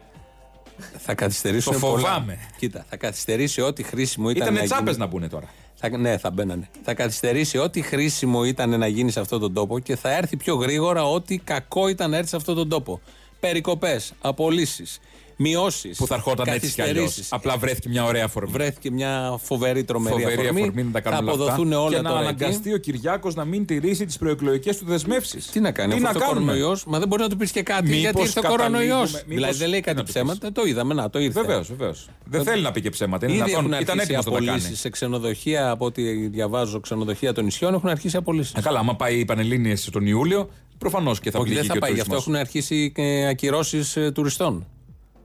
Θα 0.97 1.13
καθυστερήσουν 1.15 1.73
Το 1.73 1.79
πολλά. 1.79 1.97
φοβάμαι. 2.07 2.37
Κοίτα, 2.57 2.85
θα 2.89 2.97
καθυστερήσει 2.97 3.61
ό,τι 3.61 3.83
χρήσιμο 3.83 4.29
ήταν. 4.29 4.41
Ήταν 4.41 4.53
να 4.53 4.63
τσάπε 4.63 4.83
γίνει. 4.83 4.97
να 4.97 5.05
μπουν 5.05 5.29
τώρα. 5.29 5.49
Θα, 5.75 5.97
ναι, 5.97 6.17
θα 6.17 6.31
μπαίνανε. 6.31 6.69
Θα 6.83 6.93
καθυστερήσει 6.93 7.57
ό,τι 7.57 7.81
χρήσιμο 7.81 8.43
ήταν 8.45 8.79
να 8.79 8.87
γίνει 8.87 9.11
σε 9.11 9.19
αυτόν 9.19 9.39
τον 9.39 9.53
τόπο 9.53 9.79
και 9.79 9.95
θα 9.95 10.11
έρθει 10.17 10.37
πιο 10.37 10.55
γρήγορα 10.55 11.03
ό,τι 11.09 11.37
κακό 11.37 11.87
ήταν 11.87 12.09
να 12.09 12.17
έρθει 12.17 12.29
σε 12.29 12.35
αυτόν 12.35 12.55
τον 12.55 12.69
τόπο. 12.69 13.01
Περικοπές, 13.39 14.13
απολύσεις, 14.21 14.99
μειώσεις. 15.37 15.97
Που 15.97 16.07
θα 16.07 16.15
ερχόταν 16.15 16.47
έτσι 16.47 16.71
κι 16.73 16.81
αλλιώς. 16.81 17.19
Απλά 17.29 17.57
βρέθηκε 17.57 17.89
μια 17.89 18.03
ωραία 18.03 18.23
αφορμή. 18.25 18.51
Βρέθηκε 18.51 18.91
μια 18.91 19.39
φοβερή 19.43 19.83
τρομερή 19.83 20.15
Φοβερή 20.21 20.41
αφορμή. 20.41 20.61
αφορμή 20.61 20.83
να 20.83 20.91
τα 20.91 21.01
θα 21.01 21.09
κάνουμε 21.09 21.31
όλα 21.31 21.41
αποδοθούν 21.43 21.67
αυτά. 21.67 21.79
όλα 21.81 21.95
Και 21.95 22.01
να 22.01 22.09
τώρα 22.09 22.21
εκεί. 22.29 22.43
αναγκαστεί 22.43 22.73
ο 22.73 22.77
Κυριάκος 22.77 23.35
να 23.35 23.45
μην 23.45 23.65
τηρήσει 23.65 24.05
τις 24.05 24.17
προεκλογικές 24.17 24.77
του 24.77 24.85
δεσμεύσεις. 24.85 25.45
Τι 25.47 25.59
να 25.59 25.71
κάνει, 25.71 25.89
Τι 25.89 25.93
αφού 25.95 26.03
να 26.03 26.09
ήρθε 26.09 26.23
ο 26.23 26.27
κάνουμε; 26.27 26.51
κορονοϊός, 26.51 26.85
μα 26.85 26.99
δεν 26.99 27.07
μπορεί 27.07 27.21
να 27.21 27.29
του 27.29 27.37
πεις 27.37 27.51
και 27.51 27.63
κάτι 27.63 27.83
Μήπως 27.83 27.99
γιατί 27.99 28.21
ήρθε 28.21 28.39
ο 28.39 28.41
κορονοϊός. 28.49 28.89
καταλήγουμε- 29.11 29.23
Δηλαδή 29.27 29.41
μήπως- 29.43 29.57
δεν 29.57 29.69
λέει 29.69 29.79
τι 29.79 29.85
κάτι 29.85 29.97
να 29.97 30.03
του 30.03 30.09
ψέματα, 30.11 30.51
το 30.51 30.63
είδαμε, 30.65 30.93
να 30.93 31.09
το 31.09 31.19
ήρθε. 31.19 31.41
Βεβαίως, 31.41 31.67
βεβαίως. 31.67 32.09
Δεν 32.25 32.43
θέλει 32.43 32.61
να 32.61 32.71
πει 32.71 32.81
και 32.81 32.89
ψέματα. 32.89 33.25
Είναι 33.25 33.35
Ήδη 33.35 33.43
δυνατόν. 33.45 33.71
έχουν 33.71 33.81
Ήταν 33.81 33.99
αρχίσει 33.99 34.13
έτοιμος 34.17 34.25
να 34.25 34.31
τα 34.31 34.37
κάνει. 34.37 34.49
απολύσει 34.49 34.75
σε 34.75 34.89
ξενοδοχεία, 34.89 35.69
από 35.69 35.85
ό,τι 35.85 36.27
διαβάζω, 36.27 36.79
ξενοδοχεία 36.79 37.33
των 37.33 37.43
νησιών 37.43 37.73
έχουν 37.73 37.89
αρχίσει 37.89 38.17
απολύσεις. 38.17 38.53
Ε, 38.53 38.61
καλά, 38.61 38.79
άμα 38.79 38.95
πάει 38.95 39.19
οι 39.19 39.25
Πανελλήνιες 39.25 39.89
τον 39.91 40.05
Ιούλιο, 40.05 40.49
προφανώς 40.77 41.19
και 41.19 41.31
θα 41.31 41.39
Όχι, 41.39 41.47
δεν 41.47 41.53
πληγεί 41.57 41.67
θα 41.67 41.73
και 41.73 41.77
ο 41.79 41.81
πάει. 41.81 41.93
Γι' 41.93 41.99
αυτό 41.99 42.13
τουρισμός. 42.15 42.35
έχουν 42.35 42.45
αρχίσει 42.47 42.93
ακυρώσεις 43.29 43.97
τουριστών. 44.13 44.65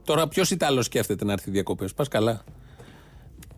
Τώρα 0.05 0.29
ποιος 0.29 0.51
Ιταλός 0.51 0.85
σκέφτεται 0.85 1.25
να 1.25 1.33
έρθει 1.33 1.51
διακοπές. 1.51 1.95
Πας 1.95 2.09
καλά. 2.09 2.45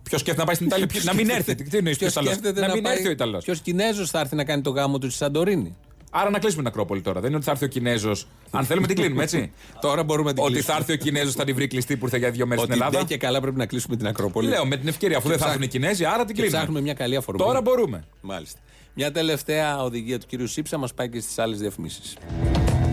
Ποιος 0.02 0.20
σκέφτεται 0.20 0.38
να 0.40 0.44
πάει 0.46 0.54
στην 0.54 0.66
Ιταλία, 0.66 0.86
ποιος- 0.86 1.04
να 1.04 1.14
μην 1.14 1.30
έρθει. 1.30 1.54
Τι 1.54 1.76
εννοείς 1.76 1.98
ποιος 1.98 2.12
Ποιος 2.12 2.24
σκέφτεται 2.24 2.66
Να 2.66 2.72
μην 2.72 2.82
πάει- 2.82 2.94
έρθει 2.96 3.08
ο 3.08 3.10
Ιταλός. 3.10 3.44
Ποιος 3.44 3.60
Κινέζος 3.60 4.10
θα 4.10 4.20
έρθει 4.20 4.34
να 4.36 4.44
κάνει 4.44 4.62
το 4.62 4.70
γάμο 4.70 4.98
του 4.98 5.08
στη 5.08 5.16
Σαντορίνη; 5.16 5.76
Άρα 6.16 6.30
να 6.30 6.38
κλείσουμε 6.38 6.62
την 6.62 6.70
Ακρόπολη 6.70 7.00
τώρα. 7.00 7.18
Δεν 7.20 7.28
είναι 7.28 7.36
ότι 7.36 7.44
θα 7.44 7.50
έρθει 7.50 7.64
ο 7.64 7.68
Κινέζος. 7.68 8.26
Αν 8.50 8.64
θέλουμε 8.64 8.86
την 8.86 8.96
κλείνουμε, 8.96 9.22
έτσι. 9.22 9.52
Τώρα 9.80 10.02
μπορούμε 10.04 10.28
να 10.28 10.34
την 10.34 10.42
Ότι 10.44 10.52
κλείσουμε. 10.52 10.72
θα 10.74 10.78
έρθει 10.80 10.92
ο 10.92 10.96
Κινέζος, 10.96 11.34
θα 11.34 11.44
την 11.44 11.54
βρει 11.54 11.66
κλειστή 11.66 11.96
που 11.96 12.04
ήρθε 12.04 12.18
για 12.18 12.30
δύο 12.30 12.46
μέρες 12.46 12.62
στην 12.64 12.74
Ότι 12.74 12.82
Ελλάδα. 12.82 12.98
δεν 12.98 13.06
και 13.18 13.26
καλά 13.26 13.40
πρέπει 13.40 13.56
να 13.56 13.66
κλείσουμε 13.66 13.96
την 13.96 14.06
Ακρόπολη. 14.06 14.48
Λέω 14.48 14.66
με 14.66 14.76
την 14.76 14.88
ευκαιρία, 14.88 15.16
αφού 15.16 15.26
Και 15.26 15.32
δεν 15.32 15.38
θα 15.42 15.46
ψάχ- 15.46 15.60
έρθουν 15.60 15.78
οι 15.78 15.80
Κινέζοι, 15.80 16.04
άρα 16.04 16.16
την 16.16 16.26
Και 16.26 16.32
κλείνουμε. 16.32 16.56
ψάχνουμε 16.56 16.80
μια 16.80 16.94
καλή 16.94 17.16
αφορμή. 17.16 17.40
Τώρα 17.40 17.60
μπορούμε. 17.62 18.04
Μάλιστα. 18.20 18.58
Μια 18.94 19.12
τελευταία 19.12 19.82
οδηγία 19.82 20.18
του 20.18 20.26
κύριου 20.26 20.46
Σίψα 20.46 20.78
μας 20.78 20.94
πάει 20.94 21.08
και 21.08 21.20
στις 21.20 21.38
άλλες 21.38 21.58
διαφημίσεις. 21.58 22.16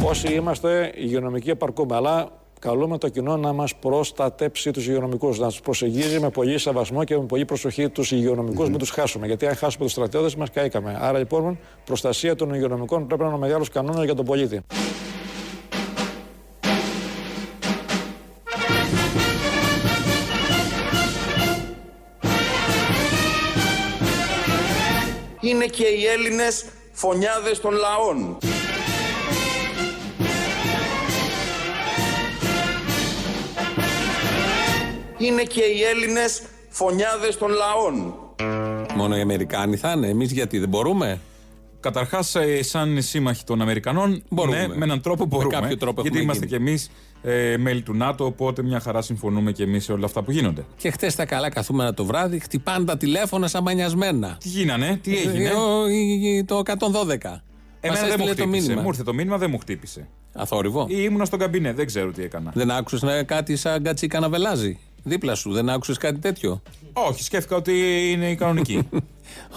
Όσοι 0.04 0.34
είμαστε 0.34 0.92
υγειονομικοί 0.96 1.50
επαρκούμε, 1.50 1.96
αλλά 1.96 2.41
καλούμε 2.62 2.98
το 2.98 3.10
κοινό 3.10 3.38
να 3.38 3.54
μας 3.54 3.76
προστατέψει 3.76 4.72
τους 4.72 4.88
υγειονομικούς, 4.88 5.40
να 5.40 5.48
τους 5.48 5.62
προσεγγίζει 5.62 6.20
με 6.20 6.30
πολύ 6.30 6.58
σεβασμό 6.58 7.04
και 7.04 7.18
με 7.18 7.26
πολύ 7.26 7.46
προσοχή 7.46 7.90
τους 7.90 8.12
υγειονομικούς, 8.12 8.70
μην 8.70 8.78
τους 8.78 8.90
χάσουμε. 8.90 9.28
Γιατί 9.28 9.48
αν 9.48 9.56
χάσουμε 9.56 9.84
τους 9.84 9.94
στρατιώτες, 9.94 10.36
μας 10.36 10.50
καήκαμε. 10.50 10.98
Άρα 11.02 11.18
λοιπόν, 11.18 11.60
προστασία 11.86 12.36
των 12.36 12.54
υγειονομικών 12.54 13.08
πρέπει 13.08 13.22
να 13.22 13.28
είναι 13.28 13.36
ο 13.36 13.40
μεγάλο 13.40 13.66
κανόνας 13.74 14.04
για 14.04 14.16
τον 14.16 14.26
πολίτη. 14.26 14.62
Είναι 25.42 25.66
και 25.66 25.86
οι 25.86 26.06
Έλληνες 26.06 26.66
φωνιάδες 26.92 27.60
των 27.60 27.74
λαών. 27.74 28.38
Είναι 35.22 35.44
και 35.44 35.62
οι 35.62 35.82
Έλληνες 35.94 36.42
φωνιάδες 36.70 37.38
των 37.38 37.50
λαών. 37.50 38.14
Μόνο 38.96 39.18
οι 39.18 39.22
Αμερικάνοι 39.22 39.76
θα 39.78 39.92
είναι. 39.92 40.08
Εμείς 40.08 40.32
γιατί 40.32 40.60
δεν 40.60 40.70
μπορούμε; 40.70 41.20
Καταρχάς, 41.80 42.36
σαν 42.60 43.02
σύμμαχοι 43.02 43.44
των 43.44 43.62
Αμερικανών, 43.62 44.24
Μπορούμε. 44.30 44.68
ναι, 44.68 44.68
με 44.76 44.84
έναν 44.84 45.02
τρόπο 45.02 45.26
μπορούμε. 45.26 45.54
κάποιο 45.54 45.78
τρόπο 45.78 46.02
γιατί 46.02 46.18
έχουμε 46.18 46.32
είμαστε 46.34 46.46
κι 46.46 46.56
γίνει. 46.58 46.70
εμείς 46.70 46.92
ε, 47.24 47.58
μέλη 47.58 47.82
του 47.82 47.94
ΝΑΤΟ, 47.94 48.26
οπότε 48.26 48.64
μια 48.64 48.80
χαρά 48.80 49.02
συμφωνούμε 49.02 49.52
κι 49.52 49.62
εμείς 49.62 49.84
σε 49.84 49.92
όλα 49.92 50.06
αυτά 50.06 50.22
που 50.24 50.32
γίνονται. 50.32 50.66
Και 50.78 50.90
χτε 50.92 51.12
τα 51.16 51.26
καλά 51.26 51.50
καθούμενα 51.50 51.94
το 51.94 52.06
βράδυ 52.06 52.40
χτυπάνε 52.40 52.86
τα 52.86 52.98
τηλέφωνα 52.98 53.48
σαν 53.48 53.64
μανιασμένα. 53.64 54.38
Τι 54.40 54.48
γίνανε, 54.50 55.00
τι 55.04 55.18
έγινε; 55.18 55.50
Ε, 55.50 55.52
ο- 55.54 55.88
η- 55.88 56.22
η- 56.38 56.44
Το 56.44 56.58
112. 56.58 57.44
Εμένα 57.84 58.00
Μας 58.02 58.10
δεν 58.10 58.20
μου 58.20 58.26
έστειλε 58.28 58.34
το 58.34 58.42
χτύπησε. 58.42 58.62
μήνυμα. 58.62 58.82
Μου 58.82 58.88
ήρθε 58.88 59.04
το 59.04 59.14
μήνυμα, 59.14 59.38
δεν 59.38 59.50
μου 59.50 59.58
χτύπησε. 59.58 60.08
Αθόρυβο. 60.34 60.86
Ή 60.90 60.96
ήμουνα 60.98 61.26
στον 61.26 61.40
καμπινέ, 61.40 61.74
δεν 61.74 61.86
ξέρω 61.86 62.12
τι 62.12 62.24
έκανα. 62.24 62.52
Δεν 62.56 62.72
άκουσες 62.72 63.24
κάτι 63.26 63.56
σαν 63.56 63.84
κατσίκα 63.84 64.20
να 64.20 64.30
βελάζει. 64.30 64.80
Δίπλα 65.04 65.36
σου, 65.36 65.52
δεν 65.52 65.70
άκουσες 65.70 65.98
κάτι 65.98 66.20
τέτοιο; 66.20 66.62
Όχι, 66.94 67.24
σκέφτηκα 67.24 67.56
ότι 67.56 67.72
είναι 68.12 68.30
η 68.30 68.36
κανονική. 68.36 68.80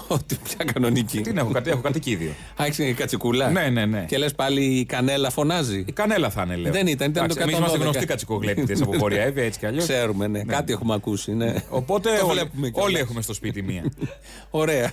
Ότι 0.08 0.36
πια 0.44 0.64
κανονική; 0.72 1.20
Τι 1.20 1.32
έχω, 1.36 1.50
κατ- 1.50 1.66
έχω 1.66 1.80
κατοικίδιο. 1.80 2.32
Άρχισε 2.56 2.84
η 2.84 2.92
κατσικούλα; 2.94 3.50
Ναι, 3.50 3.68
ναι, 3.68 3.86
ναι. 3.86 4.04
Και 4.08 4.18
λες 4.18 4.34
πάλι 4.34 4.64
η 4.64 4.84
κανέλα 4.84 5.30
φωνάζει; 5.30 5.84
Η 5.86 5.92
κανέλα 5.92 6.30
θα 6.30 6.42
είναι, 6.42 6.56
λέω. 6.56 6.72
Δεν 6.72 6.86
ήταν, 6.86 7.10
ήταν 7.10 7.28
το 7.28 7.34
Εμείς 7.40 7.56
είμαστε 7.56 7.78
112. 7.78 7.80
γνωστοί 7.80 8.06
κατσικογλέπητε 8.06 8.76
από 8.82 8.92
Βόρεια 8.92 9.22
Εύη, 9.22 9.40
έτσι 9.40 9.58
κι 9.58 9.66
αλλιώς. 9.66 9.84
Ξέρουμε, 9.84 10.26
ναι. 10.26 10.44
Κάτι 10.44 10.72
έχουμε 10.72 10.94
ακούσει. 10.94 11.32
Ναι. 11.34 11.54
Οπότε 11.68 12.08
Το 12.18 12.26
όλοι, 12.26 12.38
βλέπουμε 12.38 12.68
κιόλας. 12.70 12.88
όλοι 12.90 12.98
έχουμε 12.98 13.22
στο 13.22 13.34
σπίτι 13.34 13.62
μία. 13.62 13.82
Ωραία. 14.50 14.92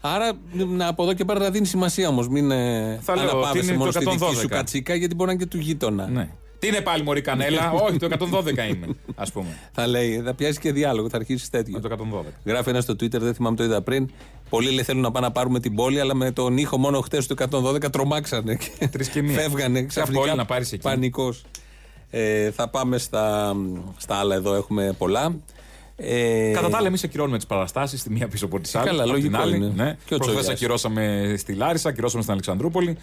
Άρα 0.00 0.32
να 0.52 0.88
από 0.88 1.02
εδώ 1.02 1.12
και 1.12 1.24
πέρα 1.24 1.38
να 1.38 1.50
δίνει 1.50 1.66
σημασία 1.66 2.08
όμως. 2.08 2.28
Μην 2.28 2.50
ε, 2.50 2.98
Θα 3.02 3.14
λέω 3.14 3.24
ότι 3.24 3.32
αναπαύεσαι 3.34 3.68
είναι 3.68 3.78
μόνο 3.78 3.90
το 3.92 4.00
στη 4.00 4.10
δική 4.10 4.24
112. 4.24 4.34
σου 4.40 4.48
κατσίκα, 4.48 4.94
γιατί 4.94 5.14
μπορεί 5.14 5.26
να 5.28 5.34
είναι 5.34 5.42
και 5.44 5.48
του 5.50 5.58
γείτονα. 5.58 6.06
ναι. 6.06 6.28
Τι 6.64 6.70
είναι 6.70 6.80
πάλι 6.80 7.02
Μωρή 7.02 7.20
Κανέλα, 7.20 7.70
Όχι, 7.88 7.96
το 7.96 8.08
112 8.32 8.46
είμαι, 8.48 8.86
ας 9.14 9.32
πούμε. 9.32 9.46
Θα 9.72 9.86
λέει, 9.86 10.22
θα 10.24 10.34
πιάσει 10.34 10.58
και 10.58 10.72
διάλογο, 10.72 11.08
θα 11.08 11.16
αρχίσει 11.16 11.50
τέτοιο. 11.50 11.80
Με 11.82 11.88
το 11.88 11.96
112. 12.24 12.24
Γράφει 12.44 12.68
ένα 12.70 12.80
στο 12.80 12.92
Twitter, 12.92 13.18
δεν 13.20 13.34
θυμάμαι 13.34 13.56
το 13.56 13.64
είδα 13.64 13.82
πριν. 13.82 14.10
Πολλοί 14.48 14.70
λέει 14.70 14.84
θέλουν 14.84 15.02
να 15.02 15.10
πάνε 15.10 15.26
να 15.26 15.32
πάρουμε 15.32 15.60
την 15.60 15.74
πόλη, 15.74 16.00
αλλά 16.00 16.14
με 16.14 16.30
τον 16.30 16.56
ήχο 16.58 16.78
μόνο 16.78 17.00
χτε 17.00 17.18
του 17.28 17.36
112 17.50 17.90
τρομάξανε. 17.92 18.58
Τρεις 18.90 19.08
και 19.08 19.22
μία. 19.22 19.38
Φεύγανε 19.38 19.78
Σε 19.78 19.84
ξαφνικά. 19.84 20.20
πόλη 20.20 20.34
να 20.34 20.44
πάρεις 20.44 20.72
εκεί. 20.72 20.82
Πανικός. 20.82 21.44
Ε, 22.10 22.50
θα 22.50 22.68
πάμε 22.68 22.98
στα, 22.98 23.54
στα 23.96 24.14
άλλα 24.14 24.34
εδώ, 24.34 24.54
έχουμε 24.54 24.94
πολλά. 24.98 25.36
Ε, 25.96 26.50
Κατά 26.54 26.68
τα 26.68 26.76
άλλα, 26.76 26.86
εμείς 26.86 27.04
ακυρώνουμε 27.04 27.36
τις 27.36 27.46
παραστάσεις 27.46 28.02
τη 28.02 28.10
μία 28.10 28.28
πίσω 28.28 28.44
από 28.44 28.60
τη 28.60 28.70
άλλη. 28.74 28.86
καλά, 28.88 29.02
απ' 29.02 29.06
την 29.12 29.14
λογικό 29.14 29.38
άλλη, 29.42 29.56
είναι. 29.56 29.72
Ναι. 29.76 29.96
Και 30.04 30.14
ο 30.14 30.16
Προχθές 30.16 30.36
Τσόγιας. 30.40 30.48
ακυρώσαμε 30.48 31.34
στη 31.38 31.52
Λάρισα, 31.54 31.88
ακυρώσαμε 31.88 32.20
στην 32.22 32.32
Αλεξανδρούπολη. 32.32 32.96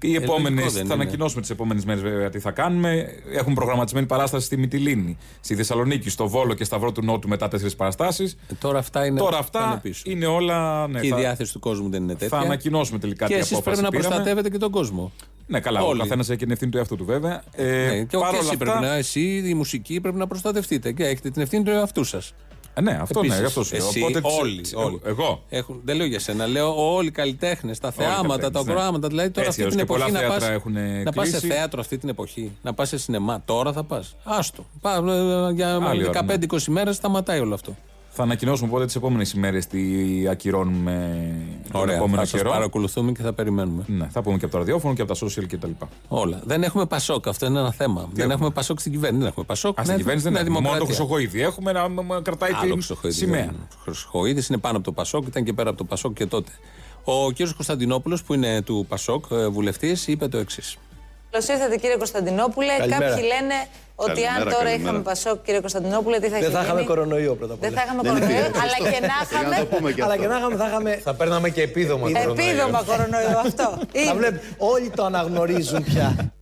Οι 0.00 0.14
Ε, 0.14 0.16
επόμενες, 0.16 0.50
λογικό 0.58 0.70
δεν 0.72 0.86
θα 0.86 0.94
είναι. 0.94 1.02
ανακοινώσουμε 1.02 1.40
τις 1.40 1.50
επόμενες 1.50 1.84
μέρες 1.84 2.02
βέβαια 2.02 2.30
τι 2.30 2.38
θα 2.38 2.50
κάνουμε. 2.50 3.06
Έχουμε 3.32 3.54
προγραμματισμένη 3.54 4.06
παράσταση 4.06 4.46
στη 4.46 4.56
Μυτιλίνη, 4.56 5.16
στη 5.40 5.54
Θεσσαλονίκη, 5.54 6.10
στο 6.10 6.28
Βόλο 6.28 6.54
και 6.54 6.64
Σταυρό 6.64 6.92
του 6.92 7.04
Νότου 7.04 7.28
μετά 7.28 7.48
τέσσερις 7.48 7.76
παραστάσεις. 7.76 8.36
Ε, 8.50 8.54
τώρα 8.54 8.78
αυτά 8.78 9.06
είναι, 9.06 9.18
Τώρα 9.18 9.32
θα 9.32 9.38
αυτά 9.38 9.66
είναι 9.70 9.80
πίσω. 9.82 10.02
είναι 10.06 10.26
όλα. 10.26 10.88
Ναι, 10.88 11.00
και 11.00 11.06
η 11.06 11.10
θα, 11.10 11.16
διάθεση 11.16 11.52
του 11.52 11.58
κόσμου 11.60 11.88
δεν 11.90 12.02
είναι 12.02 12.14
τέτοια. 12.14 12.38
θα 12.38 12.44
ανακοινώσουμε 12.44 12.98
τελικά 12.98 13.26
και 13.26 13.34
τι 13.34 13.38
εσείς 13.40 13.52
απόφαση 13.52 13.80
πρέπει 13.80 13.82
να 13.82 13.88
πήραμε. 13.98 14.08
προστατεύετε 14.14 14.50
και 14.50 14.58
τον 14.58 14.70
κόσμο. 14.70 15.12
Ναι, 15.46 15.60
καλά, 15.60 15.82
ο 15.82 15.88
Όλοι. 15.88 16.00
καθένας 16.00 16.28
έχει 16.30 16.38
την 16.38 16.50
ευθύνη 16.50 16.70
του 16.70 16.76
εαυτού 16.78 16.96
του 16.96 17.04
βέβαια. 17.04 17.42
Ε, 17.52 17.64
Ναι, 17.64 18.04
και, 18.04 18.16
παρόλα 18.16 18.30
και 18.30 18.36
εσύ, 18.38 18.48
αυτά- 18.52 18.56
πρέπει 18.64 18.80
να, 18.80 18.94
εσύ, 18.94 19.42
η 19.46 19.54
μουσική, 19.54 20.00
πρέπει 20.00 20.16
να 20.18 20.26
προστατευτείτε 20.26 20.92
και 20.92 21.04
έχετε 21.04 21.30
την 21.30 21.42
ευθύνη 21.42 21.62
του 21.64 21.70
εαυτού 21.70 22.04
σας. 22.04 22.34
Ε, 22.78 22.80
ναι, 22.80 22.98
αυτό 23.00 23.20
ναι, 23.22 23.36
γι' 23.38 23.44
αυτό 23.44 23.64
σου 23.64 23.76
λέω. 23.76 23.86
Εσύ, 23.86 24.00
Οπότε 24.02 24.20
τις- 24.20 24.38
όλοι, 24.40 24.60
τις- 24.60 24.74
όλοι. 24.74 25.00
Εγώ. 25.04 25.42
Έχουν, 25.48 25.80
δεν 25.84 25.96
λέω 25.96 26.06
για 26.06 26.18
σένα, 26.18 26.46
λέω 26.46 26.94
όλοι 26.94 27.08
οι 27.08 27.10
καλλιτέχνες, 27.10 27.78
τα 27.78 27.90
θεάματα, 27.90 28.26
τα 28.26 28.26
καλλιτέχνες, 28.28 28.64
ναι. 28.66 28.72
ακροάματα. 28.72 29.08
Δηλαδή 29.08 29.30
τώρα 29.30 29.46
Έτσι, 29.46 29.62
αυτή 29.62 29.70
την 29.76 29.80
έως 29.80 29.88
και 29.88 29.94
εποχή 29.94 30.10
πολλά 30.12 30.22
να 30.22 30.28
πα 30.28 30.38
θέατρα 30.40 30.54
έχουν 30.54 30.72
να 31.04 31.12
πας 31.12 31.28
σε 31.28 31.38
κλείσει. 31.38 31.54
θέατρο 31.54 31.80
αυτή 31.80 31.98
την 31.98 32.08
εποχή, 32.08 32.52
να 32.62 32.74
πας 32.74 32.88
σε 32.88 32.98
σινεμά. 32.98 33.42
Τώρα 33.44 33.72
θα 33.72 33.84
πας. 33.84 34.16
Άστο. 34.24 34.64
Πά, 34.80 34.94
ε, 34.94 35.52
για 35.52 35.74
Άλλη 35.82 36.08
ώρα, 36.08 36.24
15-20 36.26 36.70
μέρες 36.70 36.96
σταματάει 36.96 37.40
όλο 37.40 37.54
αυτό. 37.54 37.76
Θα 38.20 38.26
ανακοινώσουμε 38.26 38.68
οπότε 38.68 38.84
τις 38.84 38.94
επόμενες 38.96 39.32
ημέρες 39.32 39.66
τι 39.66 39.80
ακυρώνουμε 40.30 41.18
τον 41.72 41.80
Ωραία. 41.80 41.94
επόμενο 41.96 42.16
Θα 42.16 42.26
σας 42.26 42.40
καιρό. 42.40 42.50
παρακολουθούμε 42.50 43.12
και 43.12 43.22
θα 43.22 43.32
περιμένουμε. 43.32 43.84
Ναι, 43.86 44.08
θα 44.10 44.22
πούμε 44.22 44.36
και 44.38 44.44
από 44.44 44.52
το 44.52 44.58
ραδιόφωνο 44.58 44.94
και 44.94 45.02
από 45.02 45.14
τα 45.14 45.26
social 45.26 45.44
κτλ. 45.48 45.70
Όλα. 46.08 46.40
Δεν 46.44 46.62
έχουμε 46.62 46.86
Πασόκ, 46.86 47.28
αυτό 47.28 47.46
είναι 47.46 47.58
ένα 47.58 47.72
θέμα. 47.72 48.08
δεν 48.12 48.30
έχουμε; 48.30 48.50
Πασόκ 48.50 48.80
στην 48.80 48.92
κυβέρνηση. 48.92 49.20
Δεν 49.22 49.30
έχουμε 49.30 49.44
Πασόκ. 49.44 49.78
Α, 49.78 49.82
στην 49.82 49.92
Ναι, 49.94 49.98
κυβέρνηση 50.00 50.24
δεν 50.30 50.32
ναι, 50.34 50.40
έχουμε. 50.48 50.60
Μόνο 50.60 50.78
το 50.78 50.84
δημοκρατία. 50.84 51.06
Χρυσοχοίδη 51.06 51.42
έχουμε 51.42 51.72
να 51.72 51.88
μ- 51.88 52.00
μ- 52.10 52.22
κρατάει 52.22 52.50
Άλλο 52.52 52.62
την 52.62 52.72
Χρυσοχοίδη. 52.72 53.14
σημαία. 53.14 53.50
Ο 53.74 53.80
Χρυσοχοίδης 53.82 54.48
είναι 54.48 54.58
πάνω 54.58 54.76
από 54.76 54.84
το 54.86 54.92
Πασόκ, 54.92 55.26
ήταν 55.26 55.44
και 55.44 55.52
πέρα 55.52 55.68
από 55.68 55.78
το 55.78 55.84
Πασόκ 55.84 56.12
και 56.12 56.26
τότε. 56.26 56.50
Ο 57.04 57.30
κ. 57.32 57.36
Κωνσταντινόπουλος, 57.56 58.22
που 58.22 58.34
είναι 58.34 58.62
του 58.62 58.84
Πασόκ, 58.88 59.24
βουλευτής, 59.50 60.06
είπε 60.06 60.28
το 60.28 60.38
εξής. 60.38 60.76
Καλώς 61.30 61.48
ήρθατε 61.48 61.76
κύριε 61.76 61.96
Κωνσταντινόπουλε. 61.96 62.72
Καλημέρα. 62.78 63.06
Κάποιοι 63.08 63.24
λένε 63.32 63.54
ότι 63.94 64.10
Καλημέρα, 64.10 64.34
αν 64.34 64.42
τώρα 64.42 64.54
καλημέρα. 64.56 64.80
είχαμε 64.82 65.00
Πασόκ, 65.02 65.42
κύριε 65.44 65.60
Κωνσταντινόπουλε, 65.60 66.16
τι 66.18 66.28
θα 66.28 66.30
Δεν 66.30 66.40
είχε 66.40 66.50
θα 66.50 66.60
είχαμε 66.62 66.80
γίνει; 66.80 66.90
κορονοϊό 66.92 67.34
πρώτα 67.34 67.52
απ' 67.54 67.62
όλα. 67.62 67.70
Δεν 67.70 67.78
θα 67.78 67.84
είχαμε 67.86 68.02
Δεν 68.02 68.10
είναι 68.10 68.20
κορονοϊό, 68.20 68.46
τυχαίο. 68.50 68.62
αλλά 68.62 68.76
και 68.92 69.00
να 69.00 69.06
Για 69.06 69.08
να 69.08 69.48
το 69.48 69.50
είχαμε. 69.52 69.64
πούμε 69.76 69.92
και 69.92 70.02
Αλλά 70.02 70.12
αυτό. 70.12 70.22
και 70.22 70.28
να 70.32 70.36
είχαμε, 70.38 70.56
θα 70.56 70.66
είχαμε. 70.68 70.90
Θα 71.04 71.14
παίρναμε 71.14 71.48
και 71.50 71.62
επίδομα. 71.62 72.06
κορονοϊό. 72.10 72.32
Επίδομα 72.32 72.80
κορονοϊό 72.90 73.38
αυτό. 73.46 73.68
Θα 73.92 74.00
Είναι. 74.00 74.12
βλέπ, 74.20 74.34
όλοι 74.58 74.90
το 74.90 75.04
αναγνωρίζουν 75.04 75.84
πια. 75.84 76.32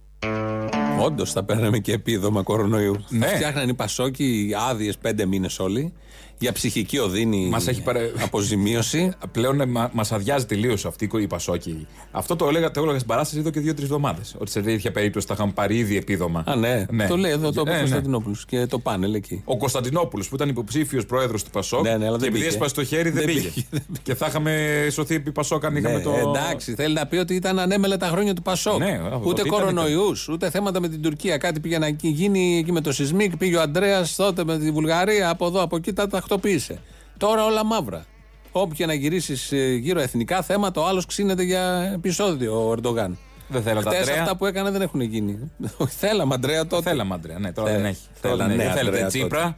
Όντως 1.01 1.33
θα 1.33 1.45
παίρναμε 1.45 1.79
και 1.79 1.93
επίδομα 1.93 2.43
κορονοϊού. 2.43 3.05
Ναι. 3.09 3.27
Θα 3.27 3.35
φτιάχναν 3.35 3.69
οι 3.69 3.75
Πασόκοι 3.75 4.55
άδειες 4.71 4.97
πέντε 4.99 5.27
μήνες 5.27 5.59
όλοι 5.59 5.93
για 6.39 6.53
ψυχική 6.53 6.99
οδύνη 6.99 7.49
Μας 7.51 7.67
έχει 7.67 7.83
παρε- 7.83 8.11
αποζημίωση. 8.23 9.13
Πλέον 9.33 9.61
ε, 9.61 9.67
μα 9.67 9.91
μας 9.93 10.13
αδειάζει 10.13 10.47
τελείως 10.47 10.87
αυτή 10.87 11.09
η 11.21 11.27
Πασόκη. 11.27 11.87
Αυτό 12.11 12.37
το 12.37 12.49
έλεγα, 12.49 12.71
το 12.71 12.81
έλεγα 12.81 12.97
στην 12.97 13.09
παράσταση 13.09 13.41
εδώ 13.41 13.51
και 13.51 13.61
δύο-τρεις 13.61 13.85
εβδομάδες. 13.85 14.35
Ότι 14.39 14.51
σε 14.51 14.61
τέτοια 14.61 14.91
περίπτωση 14.93 15.27
θα 15.27 15.35
είχαμε 15.35 15.53
πάρει 15.55 15.77
ήδη 15.77 15.97
επίδομα. 15.97 16.45
Α, 16.47 16.57
ναι. 16.57 16.87
Το 17.09 17.17
λέει 17.17 17.31
εδώ 17.33 17.53
το 17.53 17.63
Ε, 17.67 17.71
ναι. 17.73 17.79
Κωνσταντινόπουλος 17.79 18.45
και 18.45 18.67
το 18.67 18.79
πάνελ 18.79 19.15
εκεί. 19.15 19.43
Ο 19.45 19.57
Κωνσταντινόπουλος 19.57 20.29
που 20.29 20.35
ήταν 20.35 20.49
υποψήφιος 20.49 21.07
πρόεδρος 21.07 21.45
του 21.45 21.51
Πασόκ. 21.51 21.83
Ναι, 21.83 21.97
ναι, 21.97 22.07
αλλά 22.07 22.17
και 22.17 22.19
δεν 22.19 22.29
επειδή 22.29 22.33
πήγε. 22.39 22.47
έσπασε 22.47 22.75
το 22.75 22.85
χέρι 22.85 23.11
δεν, 23.11 23.25
Δεν 23.25 23.35
πήγε. 23.35 23.49
πήγε, 23.49 23.67
δεν 23.71 23.83
και 24.03 24.15
θα 24.15 24.27
είχαμε 24.27 24.87
σωθεί 24.91 25.15
επί 25.15 25.33
Πασόκ 25.33 25.65
αν 25.65 25.77
είχαμε 25.77 25.97
Ναι, 25.97 26.03
το. 26.03 26.13
Εντάξει, 26.37 26.75
θέλει 26.75 26.95
να 26.95 27.07
πει 27.07 27.17
ότι 27.17 27.35
ήταν 27.35 27.59
ανέμελα 27.59 27.97
τα 27.97 28.07
χρόνια 28.07 28.35
του 28.35 28.43
Πασόκ. 28.43 28.79
Ναι, 28.79 29.01
αυτό 29.05 29.21
ούτε 29.25 29.41
ήταν, 29.41 29.53
κορονοϊούς, 29.53 30.29
ούτε 30.29 30.51
θέματα 30.51 30.81
με 30.81 30.89
την 30.89 31.03
Τουρκία. 31.03 31.37
Κάτι 31.39 31.61
πήγε 31.61 31.79
να 31.79 31.89
γίνει 31.89 32.59
εκεί 32.59 32.73
με 32.73 32.81
το 32.81 32.93
Σισμίκ. 32.93 33.37
Πήγε 33.37 33.57
ο 33.57 33.61
Αντρέας 33.61 34.15
τότε 34.17 34.45
με 34.45 34.59
τη 34.59 34.71
Βουλγαρία, 34.71 35.31
από 35.31 35.47
εδώ, 35.47 35.63
από 35.63 35.77
εκεί 35.77 35.93
τα 35.93 36.07
τακτοποίησε. 36.29 36.79
Τώρα 37.19 37.45
όλα 37.45 37.65
μαύρα. 37.65 38.05
Όπου 38.53 38.75
και 38.75 38.87
να 38.87 38.95
γυρίσεις 38.95 39.53
γύρω 39.81 40.01
εθνικά 40.01 40.43
θέματα, 40.43 40.81
ο 40.81 40.87
άλλος 40.87 41.07
ξύνεται 41.07 41.43
για 41.43 41.91
επεισόδιο 41.95 42.69
ο 42.69 42.73
Ερντογάν. 42.73 43.19
Δεν 43.49 43.63
θέλατε 43.63 43.89
Χτες 43.89 44.01
Αντρέα. 44.01 44.23
αυτά 44.23 44.37
που 44.37 44.47
έκανε 44.47 44.71
δεν 44.71 44.83
έχουν 44.83 45.01
γίνει. 45.01 45.51
θέλαμε 46.01 46.35
Αντρέα 46.35 46.67
τότε. 46.67 46.91
Θέλαμε 46.91 47.15
Αντρέα, 47.15 47.39
ναι, 47.39 47.53
τώρα 47.53 47.69
Θε- 47.71 47.77
δεν 47.81 47.87
έχει. 47.87 48.01
θέλανε, 48.13 48.39
Τώρα 48.39 48.49
δεν 48.49 48.61
έχει. 48.61 48.69
ναι, 48.69 48.75
Θέλετε 48.75 48.95
Αντρέα 48.97 49.09
Τσίπρα. 49.09 49.43
τότε. 49.43 49.57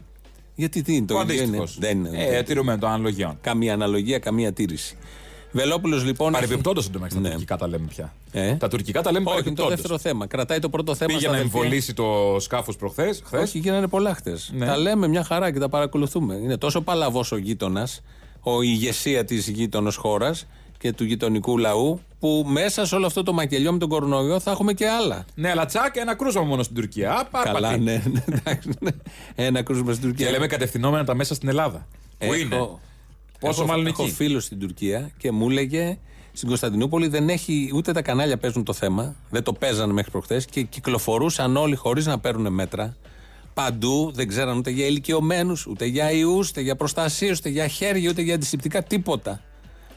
Γιατί 0.54 0.82
τι 0.82 0.94
είναι 0.96 1.06
το 1.06 1.14
Ο 1.18 1.20
ίδιο. 1.22 1.34
είναι. 1.34 1.42
αντίστοιχος. 1.42 1.78
Δεν 1.78 2.04
είναι. 2.04 2.24
Ε, 2.24 2.42
τηρούμε 2.42 2.76
των 2.78 2.88
αναλογιών. 2.90 3.38
Καμία 3.40 3.72
αναλογία, 3.72 4.18
καμία 4.18 4.52
τήρηση. 4.52 4.96
Βελόπουλος 5.52 6.04
λοιπόν. 6.04 6.32
έχει- 6.34 6.42
Παρεμπιπτόντω 6.42 6.80
εντωμεταξύ 6.80 7.16
τα 7.16 7.22
Ναι. 7.22 7.30
τουρκικά 7.30 7.56
τα 7.56 7.68
λέμε 7.68 7.86
πια. 7.88 8.12
Ε; 8.32 8.54
Τα 8.54 8.68
τουρκικά 8.68 9.02
τα 9.02 9.12
λέμε 9.12 9.30
Όχι, 9.30 9.34
είναι 9.38 9.44
το 9.56 9.62
παρεμπιπτόντως. 9.62 9.74
δεύτερο 9.80 9.98
θέμα. 9.98 10.26
Κρατάει 10.26 10.58
το 10.58 10.68
πρώτο 10.68 10.94
θέμα 10.94 11.06
Πήγε 11.12 11.20
στα 11.20 11.30
να 11.30 11.36
αδελφία. 11.36 11.58
εμβολήσει 11.60 11.94
το 11.94 12.36
σκάφος 12.40 12.76
προχθές. 12.76 13.22
Όχι, 13.32 13.58
γίνανε 13.58 13.88
πολλά 13.88 14.14
χτε. 14.14 14.36
Ναι. 14.50 14.66
Τα 14.66 14.76
λέμε 14.76 15.08
μια 15.08 15.24
χαρά 15.24 15.52
και 15.52 15.58
τα 15.58 15.68
παρακολουθούμε. 15.68 16.34
Είναι 16.34 16.56
τόσο 16.56 16.80
παλαβός 16.80 17.32
ο 17.32 17.36
γείτονας, 17.36 18.02
ο 18.42 18.62
η 18.62 18.68
ηγεσία 18.70 19.24
της 19.24 19.48
γείτονος 19.48 19.96
χώρας 19.96 20.46
και 20.78 20.92
του 20.92 21.04
γειτονικού 21.04 21.58
λαού, 21.58 22.00
που 22.20 22.44
μέσα 22.48 22.86
σε 22.86 22.94
όλο 22.94 23.06
αυτό 23.06 23.22
το 23.22 23.32
μακελιό 23.32 23.72
με 23.72 23.78
τον 23.78 23.88
κορονοϊό 23.88 24.40
θα 24.40 24.50
έχουμε 24.50 24.72
και 24.72 24.88
άλλα. 24.88 25.24
Ναι, 25.34 25.50
αλλά 25.50 25.66
τσακ, 25.66 25.96
ένα 25.96 26.14
κρούσμα 26.14 26.42
μόνο 26.42 26.62
στην 26.62 26.74
Τουρκία. 26.74 27.12
Α, 27.12 27.24
πάρ' 27.24 27.44
Καλά, 27.44 27.68
πατή. 27.68 27.80
ναι, 27.80 28.02
ναι, 28.12 28.24
εντάξει, 28.36 28.68
ναι. 28.80 28.90
Ένα 29.34 29.62
κρούσμα 29.62 29.92
στην 29.92 30.08
Τουρκία. 30.08 30.26
Και 30.26 30.32
λέμε 30.32 30.46
κατευθυνόμενα 30.46 31.04
τα 31.04 31.14
μέσα 31.14 31.34
στην 31.34 31.48
Ελλάδα. 31.48 31.86
Πού 32.18 32.32
είναι; 32.34 32.68
Πόσο 33.40 33.62
έχω, 33.62 33.70
μάλλον 33.70 33.86
έχω 33.86 34.02
εκεί; 34.02 34.12
φίλο 34.12 34.40
στην 34.40 34.58
Τουρκία 34.58 35.10
και 35.18 35.30
μου 35.32 35.50
έλεγε 35.50 35.98
στην 36.32 36.48
Κωνσταντινούπολη 36.48 37.08
δεν 37.08 37.28
έχει 37.28 37.70
ούτε 37.74 37.92
τα 37.92 38.02
κανάλια 38.02 38.36
παίζουν 38.38 38.64
το 38.64 38.72
θέμα, 38.72 39.16
δεν 39.30 39.42
το 39.42 39.52
παίζανε 39.52 39.92
μέχρι 39.92 40.10
προχθές 40.10 40.44
και 40.44 40.62
κυκλοφορούσαν 40.62 41.56
όλοι 41.56 41.74
χωρίς 41.74 42.06
να 42.06 42.18
παίρνουν 42.18 42.52
μέτρα. 42.52 42.96
Παντού 43.54 44.10
δεν 44.14 44.28
ξέραν 44.28 44.56
ούτε 44.58 44.70
για 44.70 44.86
ηλικιωμένους, 44.86 45.66
ούτε 45.66 45.84
για 45.84 46.10
ιούς, 46.12 46.48
ούτε 46.48 46.60
για 46.60 46.76
προστασία, 46.76 47.30
ούτε 47.36 47.48
για 47.48 47.66
χέρια, 47.66 48.10
ούτε 48.10 48.22
για 48.22 48.34
αντισηπτικά, 48.34 48.82
τίποτα. 48.82 49.40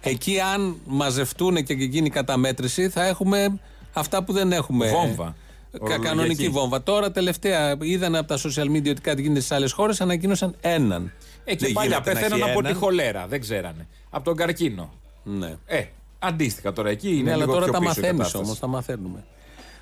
Εκεί, 0.02 0.39
αν 0.39 0.76
μαζευτούν 0.86 1.64
και 1.64 1.74
γίνει 1.74 2.10
καταμέτρηση, 2.10 2.89
θα 2.89 3.06
έχουμε 3.06 3.60
αυτά 3.94 4.24
που 4.24 4.34
δεν 4.34 4.52
έχουμε. 4.52 4.89
Βόμβα. 4.89 5.36
Κα- 5.72 5.80
Ορολογιακή. 5.80 6.04
κανονική 6.08 6.50
βόμβα. 6.50 6.84
Τώρα, 6.84 7.12
τελευταία, 7.12 7.76
είδαν 7.82 8.16
από 8.16 8.28
τα 8.28 8.38
social 8.38 8.66
media 8.76 8.89
ότι 8.89 9.02
κάτι 9.02 9.22
γίνεται 9.22 9.39
στις 9.39 9.52
άλλες 9.52 9.72
χώρες, 9.72 10.02
ανακοίνωσαν 10.02 10.56
έναν. 10.62 11.12
Εκεί 11.44 11.66
Δεν 11.66 11.74
παλιά 11.74 11.89
γίνεται 11.98 12.14
να 12.14 12.20
πέθαναν 12.20 12.42
έχει 12.42 12.50
από 12.52 12.62
τη 12.62 12.68
έναν. 12.68 12.80
χολέρα. 12.80 13.26
Δεν 13.28 13.42
ξέρανε. 13.42 13.88
Από 14.10 14.24
τον 14.24 14.36
καρκίνο. 14.36 14.94
Ναι. 15.24 15.56
Ε, 15.66 15.84
αντίστοιχα 16.20 16.74
τώρα 16.74 16.89
εκεί 16.89 17.10
είναι 17.10 17.22
ναι, 17.22 17.32
αλλά 17.32 17.39
λίγο 17.46 17.52
τώρα 17.54 17.64
πιο 17.64 17.74
τα 17.74 17.80
πίσω 17.80 17.92
η 17.92 17.96
μαθαίνεις 17.96 18.18
κατάσταση. 18.18 18.44
όμως, 18.44 18.60
τα 18.60 18.68
μαθαίνουμε. 18.68 19.24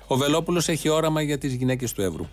Ο 0.06 0.16
Βελόπουλος 0.16 0.68
έχει 0.68 0.88
όραμα 0.88 1.22
για 1.22 1.38
τις 1.38 1.52
γυναίκες 1.54 1.92
του 1.92 2.02
Εύρου. 2.02 2.28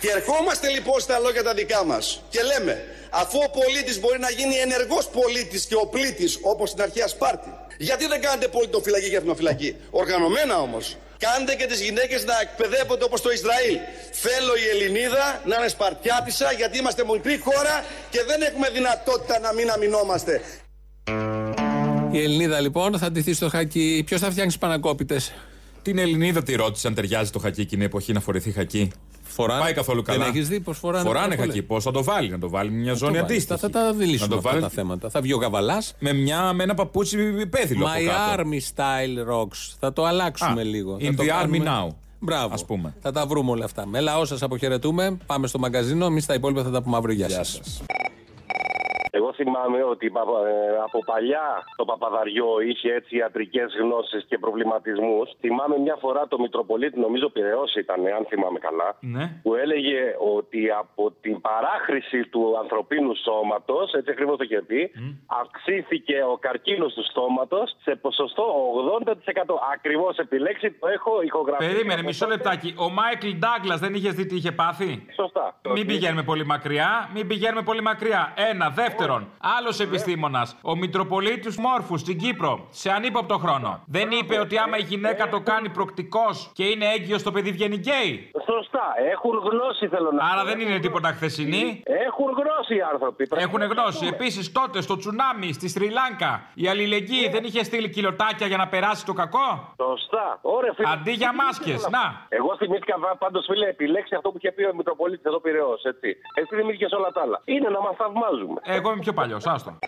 Και 0.00 0.08
ερχόμαστε 0.16 0.68
λοιπόν 0.68 1.00
στα 1.00 1.18
λόγια 1.18 1.42
τα 1.42 1.54
δικά 1.54 1.84
μας 1.84 2.22
και 2.30 2.40
λέμε 2.42 2.84
αφού 3.10 3.38
ο 3.38 3.50
πολίτης 3.60 4.00
μπορεί 4.00 4.18
να 4.18 4.30
γίνει 4.30 4.54
ενεργός 4.54 5.08
πολίτης 5.08 5.66
και 5.66 5.74
ο 5.74 5.86
πλήτης 5.86 6.38
όπως 6.42 6.68
στην 6.70 6.82
αρχαία 6.82 7.08
Σπάρτη 7.08 7.48
γιατί 7.78 8.06
δεν 8.06 8.20
κάνετε 8.20 8.48
πολιτοφυλακή 8.48 9.08
και 9.10 9.16
εθνοφυλακή; 9.16 9.76
Οργανωμένα 9.90 10.60
όμως 10.60 10.96
κάντε 11.24 11.54
και 11.54 11.66
τις 11.66 11.80
γυναίκες 11.80 12.24
να 12.24 12.40
εκπαιδεύονται 12.40 13.04
όπως 13.04 13.20
το 13.20 13.30
Ισραήλ 13.30 13.74
θέλω 14.12 14.52
η 14.64 14.66
Ελληνίδα 14.72 15.42
να 15.44 15.56
είναι 15.56 15.68
Σπαρτιάτισσα 15.68 16.52
γιατί 16.52 16.78
είμαστε 16.78 17.02
μικρή 17.12 17.38
χώρα 17.38 17.84
και 18.10 18.20
δεν 18.26 18.42
έχουμε 18.42 18.68
δυνατότητα 18.70 19.38
να 19.38 19.52
μην 19.52 19.70
αμυνόμαστε 19.70 20.42
Η 22.10 22.22
Ελληνίδα 22.22 22.60
λοιπόν 22.60 22.98
θα 22.98 23.10
ντυθεί 23.10 23.32
στο 23.34 23.48
χακί. 23.48 24.02
Ποιος 24.06 24.20
θα 24.20 24.30
φτιάξει 24.30 24.58
πανακόπιτες; 24.58 25.32
Την 25.82 25.98
Ελληνίδα 25.98 26.42
τη 26.42 26.54
ρώτησε 26.54 26.86
αν 26.86 26.94
ταιριάζει 26.94 27.30
το 27.30 27.38
χακί 27.38 27.60
εκείνη 27.60 27.82
η 27.82 27.84
εποχή 27.84 28.12
να 28.12 28.20
φορεθεί 28.20 28.50
χακί; 28.50 28.90
Φοράνε. 29.28 29.60
Πάει 29.60 29.72
καθόλου 29.72 30.02
Δεν 30.02 30.14
καλά. 30.18 30.26
έχεις 30.28 30.48
δει 30.48 30.60
πώς 30.60 30.78
φοράνε 30.78 31.04
Φοράνε 31.08 31.34
πάρα 31.34 31.46
χακί. 31.46 31.62
Πώς 31.62 31.84
θα 31.84 31.90
το 31.90 32.04
βάλει, 32.04 32.30
να 32.30 32.38
το 32.38 32.48
βάλει 32.48 32.70
με 32.70 32.76
μια 32.78 32.94
ζώνη 32.94 33.12
Το 33.12 33.18
βάλει. 33.20 33.32
αντίστοιχη. 33.32 33.60
Θα, 33.60 33.68
θα 33.68 33.70
τα 33.70 33.92
δηλήσουμε 33.92 34.26
Να 34.26 34.32
το 34.32 34.36
αυτά 34.38 34.50
βάλει 34.50 34.62
τα 34.62 34.68
θέματα. 34.68 35.10
Θα 35.10 35.20
βγει 35.20 35.32
ο 35.32 35.36
Γαβαλάς. 35.36 35.94
με, 35.98 36.12
μια, 36.12 36.52
με 36.52 36.62
ένα 36.62 36.74
παπούτσι 36.74 37.46
πέδιλο 37.50 37.86
από 37.86 37.94
My 37.98 38.04
κάτω. 38.04 38.42
army 38.42 38.60
style 38.74 39.32
rocks. 39.34 39.74
Θα 39.80 39.92
το 39.92 40.04
αλλάξουμε 40.04 40.60
Α, 40.60 40.64
λίγο. 40.64 40.96
in 41.00 41.04
Θα 41.04 41.14
το 41.14 41.22
the 41.22 41.26
κάνουμε- 41.26 41.62
army 41.64 41.68
now. 41.68 41.94
Μπράβο. 42.20 42.54
Ας 42.54 42.64
πούμε. 42.64 42.94
Θα 43.00 43.12
τα 43.12 43.26
βρούμε 43.26 43.50
όλα 43.50 43.64
αυτά. 43.64 43.86
Με 43.86 44.00
λαό 44.00 44.24
σας 44.24 44.42
αποχαιρετούμε. 44.42 45.16
Πάμε 45.26 45.46
στο 45.46 45.58
μαγκαζίνο. 45.58 46.06
Εμείς 46.06 46.26
τα 46.26 46.34
υπόλοιπα 46.34 46.62
θα 46.62 46.70
τα 46.70 46.82
πούμε 46.82 46.96
αύριο. 46.96 47.14
Γεια 47.14 47.28
σας. 47.28 47.60
Εγώ 49.10 49.26
Εγώ 49.28 49.32
θυμάμαι 49.32 49.82
ότι 49.92 50.10
παπα- 50.10 50.46
ε, 50.48 50.76
από 50.86 50.98
παλιά 51.10 51.46
το 51.76 51.84
Παπαδαριό 51.84 52.50
είχε 52.68 52.88
έτσι 52.92 53.16
ιατρικές 53.16 53.68
γνώσεις 53.82 54.24
και 54.28 54.38
προβληματισμούς. 54.38 55.26
Θυμάμαι 55.40 55.76
μια 55.78 55.96
φορά 56.04 56.28
το 56.28 56.38
Μητροπολίτη, 56.40 56.98
νομίζω 57.00 57.28
Πυραιό 57.28 57.64
ήταν, 57.78 58.00
αν 58.18 58.24
θυμάμαι 58.28 58.58
καλά, 58.58 58.88
Ναι. 59.00 59.24
που 59.42 59.54
έλεγε 59.54 60.00
ότι 60.36 60.60
από 60.82 61.12
την 61.20 61.40
παράχρηση 61.40 62.20
του 62.32 62.42
ανθρωπίνου 62.62 63.14
σώματος, 63.14 63.92
έτσι 63.92 64.10
ακριβώς 64.10 64.36
το 64.36 64.44
είχε 64.44 64.60
πει, 64.62 64.90
αυξήθηκε 65.40 66.16
ο 66.32 66.36
καρκίνος 66.46 66.92
του 66.94 67.04
στόματος 67.10 67.76
σε 67.82 67.94
ποσοστό 68.04 68.44
80%. 68.78 69.58
Ακριβώς 69.74 70.16
επιλέξει, 70.16 70.70
το 70.72 70.86
έχω 70.88 71.22
ηχογραφήσει. 71.22 71.70
Περίμενε, 71.72 72.02
μισό 72.02 72.26
λεπτάκι. 72.26 72.74
Ο 72.78 72.88
Μάικλ 72.90 73.28
Ντάγκλας 73.38 73.80
δεν 73.80 73.94
είχες 73.94 74.14
δει 74.14 74.26
τι 74.26 74.34
είχε 74.36 74.52
πάθει; 74.52 75.06
Σωστά. 75.14 75.60
Μην 75.74 75.86
πηγαίνουμε 75.86 76.22
πολύ 76.22 76.44
μακριά. 76.46 77.10
Μην 77.14 77.26
πηγαίνουμε 77.26 77.62
πολύ 77.62 77.82
μακριά. 77.82 78.32
Ένα. 78.50 78.70
Δεύτερον, 78.98 79.28
άλλος 79.58 79.80
επιστήμονας, 79.80 80.56
ο 80.62 80.76
Μητροπολίτης 80.76 81.56
Μόρφους 81.58 82.00
στην 82.00 82.18
Κύπρο, 82.18 82.66
σε 82.70 82.90
ανύποπτο 82.90 83.38
χρόνο. 83.38 83.82
Δεν 83.86 84.10
είπε 84.10 84.38
ότι 84.40 84.58
άμα 84.58 84.76
η 84.76 84.82
γυναίκα 84.82 85.28
το 85.28 85.40
κάνει 85.40 85.68
προκτικός 85.68 86.50
και 86.54 86.64
είναι 86.64 86.84
έγκυος 86.94 87.22
το 87.22 87.30
παιδί 87.32 87.50
βγαίνει 87.52 87.76
γκέι. 87.76 88.30
Σωστά. 88.44 88.86
Έχουν 89.12 89.38
γνώση, 89.38 89.88
θέλω 89.88 90.10
να 90.12 90.24
Άρα 90.24 90.40
πω. 90.42 90.46
δεν 90.48 90.60
είναι 90.60 90.78
τίποτα 90.78 91.08
χθεσινή. 91.08 91.82
Έχουν 92.06 92.26
γνώση 92.40 92.74
οι 92.76 92.80
άνθρωποι. 92.92 93.26
Πρέπει 93.26 93.42
Έχουν 93.42 93.58
να 93.60 93.68
το 93.68 93.74
γνώση. 93.74 93.98
πούμε. 93.98 94.10
Επίσης 94.10 94.52
τότε 94.52 94.80
στο 94.80 94.96
τσουνάμι 94.96 95.52
στη 95.52 95.68
Σρι 95.68 95.88
Λάνκα 95.90 96.32
η 96.54 96.68
αλληλεγγύη 96.68 97.28
δεν 97.28 97.44
είχε 97.44 97.64
στείλει 97.64 97.88
κιλοτάκια 97.88 98.46
για 98.46 98.56
να 98.56 98.66
περάσει 98.68 99.04
το 99.04 99.12
κακό; 99.12 99.48
Σωστά. 99.76 100.38
Ωραία, 100.42 100.72
φίλε. 100.76 100.88
Αντί 100.92 101.12
για 101.12 101.32
μάσκες, 101.34 101.88
να. 101.90 102.04
Εγώ 102.28 102.56
θυμήθηκα 102.56 102.94
πάντως, 103.18 103.44
φίλε, 103.50 103.66
επιλέξει 103.68 104.14
αυτό 104.14 104.30
που 104.30 104.36
είχε 104.40 104.52
πει 104.52 104.62
ο 104.64 104.74
Μητροπολίτης 104.74 105.24
εδώ 105.24 105.40
Πυραιό, 105.40 105.74
έτσι. 105.82 106.08
Εσύ 106.34 106.54
θυμήθηκες 106.58 106.92
όλα 106.92 107.10
τα 107.12 107.20
άλλα. 107.20 107.40
Είναι 107.44 107.68
να 107.68 107.80
μας 107.80 107.94
θαυμάζουμε. 107.96 108.60
Εγώ 108.64 108.87
είμαι 108.92 109.00
πιο 109.00 109.12
παλιός, 109.12 109.46
άστο. 109.46 109.78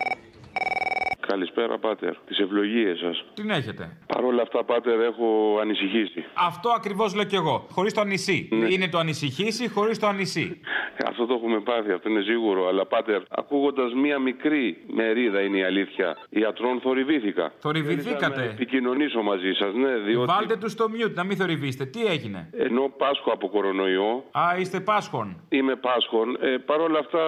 Καλησπέρα, 1.31 1.77
Πάτερ. 1.77 2.13
Τις 2.27 2.37
ευλογίες 2.39 2.99
σας. 2.99 3.25
Την 3.33 3.49
έχετε. 3.49 3.97
Παρ' 4.13 4.23
όλα 4.23 4.41
αυτά, 4.41 4.63
Πάτερ, 4.63 4.99
έχω 4.99 5.57
ανησυχήσει. 5.61 6.25
Αυτό 6.33 6.69
ακριβώς 6.69 7.15
λέω 7.15 7.23
κι 7.23 7.35
εγώ. 7.35 7.65
Χωρίς 7.71 7.93
το 7.93 8.03
νησί. 8.03 8.49
Ναι. 8.51 8.67
Είναι 8.73 8.87
το 8.87 8.97
ανησυχήσει 8.97 9.69
χωρίς 9.69 9.99
το 9.99 10.07
ανησύ. 10.07 10.61
Αυτό 11.07 11.25
το 11.25 11.33
έχουμε 11.33 11.59
πάθει, 11.59 11.91
αυτό 11.91 12.09
είναι 12.09 12.21
σίγουρο. 12.21 12.67
Αλλά, 12.67 12.85
Πάτερ, 12.85 13.21
ακούγοντας 13.29 13.93
μία 13.93 14.19
μικρή 14.19 14.77
μερίδα 14.87 15.41
είναι 15.41 15.57
η 15.57 15.63
αλήθεια. 15.63 16.17
Ιατρών 16.29 16.79
θορυβήθηκα. 16.79 17.53
Θορυβηθήκατε. 17.59 18.25
Ήθελα 18.25 18.35
να 18.35 18.43
επικοινωνήσω 18.43 19.21
μαζί 19.21 19.51
σας, 19.53 19.73
ναι, 19.73 19.97
διότι 19.97 20.31
Βάλτε 20.31 20.55
τους 20.55 20.71
στο 20.71 20.85
mute 20.95 21.13
να 21.13 21.23
μην 21.23 21.37
θορυβήσετε. 21.37 21.85
Τι 21.85 22.05
έγινε; 22.05 22.49
ενώ 22.57 22.93
πάσχω 22.97 23.31
από 23.31 23.49
κορονοϊό, 23.49 24.23
Α, 24.31 24.43
είστε 24.59 24.79
Πάσχων. 24.79 25.41
Είμαι 25.49 25.75
Πάσχων. 25.75 26.37
Ε, 26.41 26.57
Παρ' 26.65 26.79
όλα 26.81 26.99
αυτά, 26.99 27.19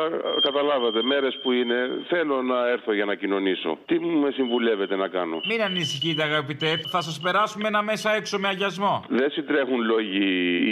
καταλάβατε, 0.42 1.04
μέρες 1.04 1.40
που 1.44 1.52
είναι, 1.52 1.76
θέλω 2.08 2.42
να 2.42 2.70
έρθω 2.70 2.94
για 2.94 3.06
να 3.06 3.16
κοινωνήσω. 3.16 3.78
Τι 3.94 4.00
μου 4.00 4.20
με 4.20 4.32
συμβουλεύετε 4.32 4.96
να 4.96 5.08
κάνω; 5.08 5.40
Μην 5.50 5.62
ανησυχείτε, 5.62 6.24
αγαπητέ. 6.24 6.80
Θα 6.88 7.02
σας 7.02 7.20
περάσουμε 7.20 7.68
ένα 7.68 7.82
μέσα 7.84 8.16
έξω 8.16 8.40
με 8.40 8.48
αγιασμό. 8.48 9.04
Δεν 9.10 9.32
συντρέχουν 9.32 9.82
λόγοι 9.82 10.20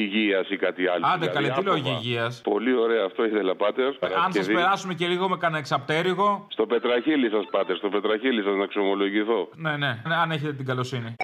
υγείας 0.03 0.49
ή 0.49 0.57
κάτι 0.57 0.88
άλλο. 0.88 1.05
Άντε, 1.05 1.17
Δηλαδή, 1.17 1.36
καλέ, 1.36 1.47
τι 1.47 1.53
άπομα. 1.53 1.69
λόγοι 1.72 1.89
υγείας; 1.99 2.41
Πολύ 2.43 2.74
ωραία, 2.76 3.05
αυτό 3.05 3.26
ήθελα, 3.26 3.55
Πάτερ. 3.55 3.86
Αν 3.86 3.91
σας 3.93 4.09
Παρασκευή. 4.09 4.53
περάσουμε 4.53 4.93
και 4.93 5.07
λίγο 5.07 5.30
με 5.30 5.38
κανένα 5.38 5.59
εξαπτέρυγο. 5.59 6.45
Στο 6.49 6.65
πετραχίλι 6.65 7.30
σας, 7.30 7.45
Πάτερ, 7.51 7.76
στο 7.78 7.89
πετραχίλι 7.89 8.41
σας 8.43 8.55
να 8.55 8.65
ξομολογηθώ. 8.65 9.49
Ναι, 9.55 9.69
ναι, 9.78 10.01
ναι, 10.07 10.15
αν 10.15 10.32
έχετε 10.32 10.53
την 10.53 10.65
καλοσύνη. 10.65 11.15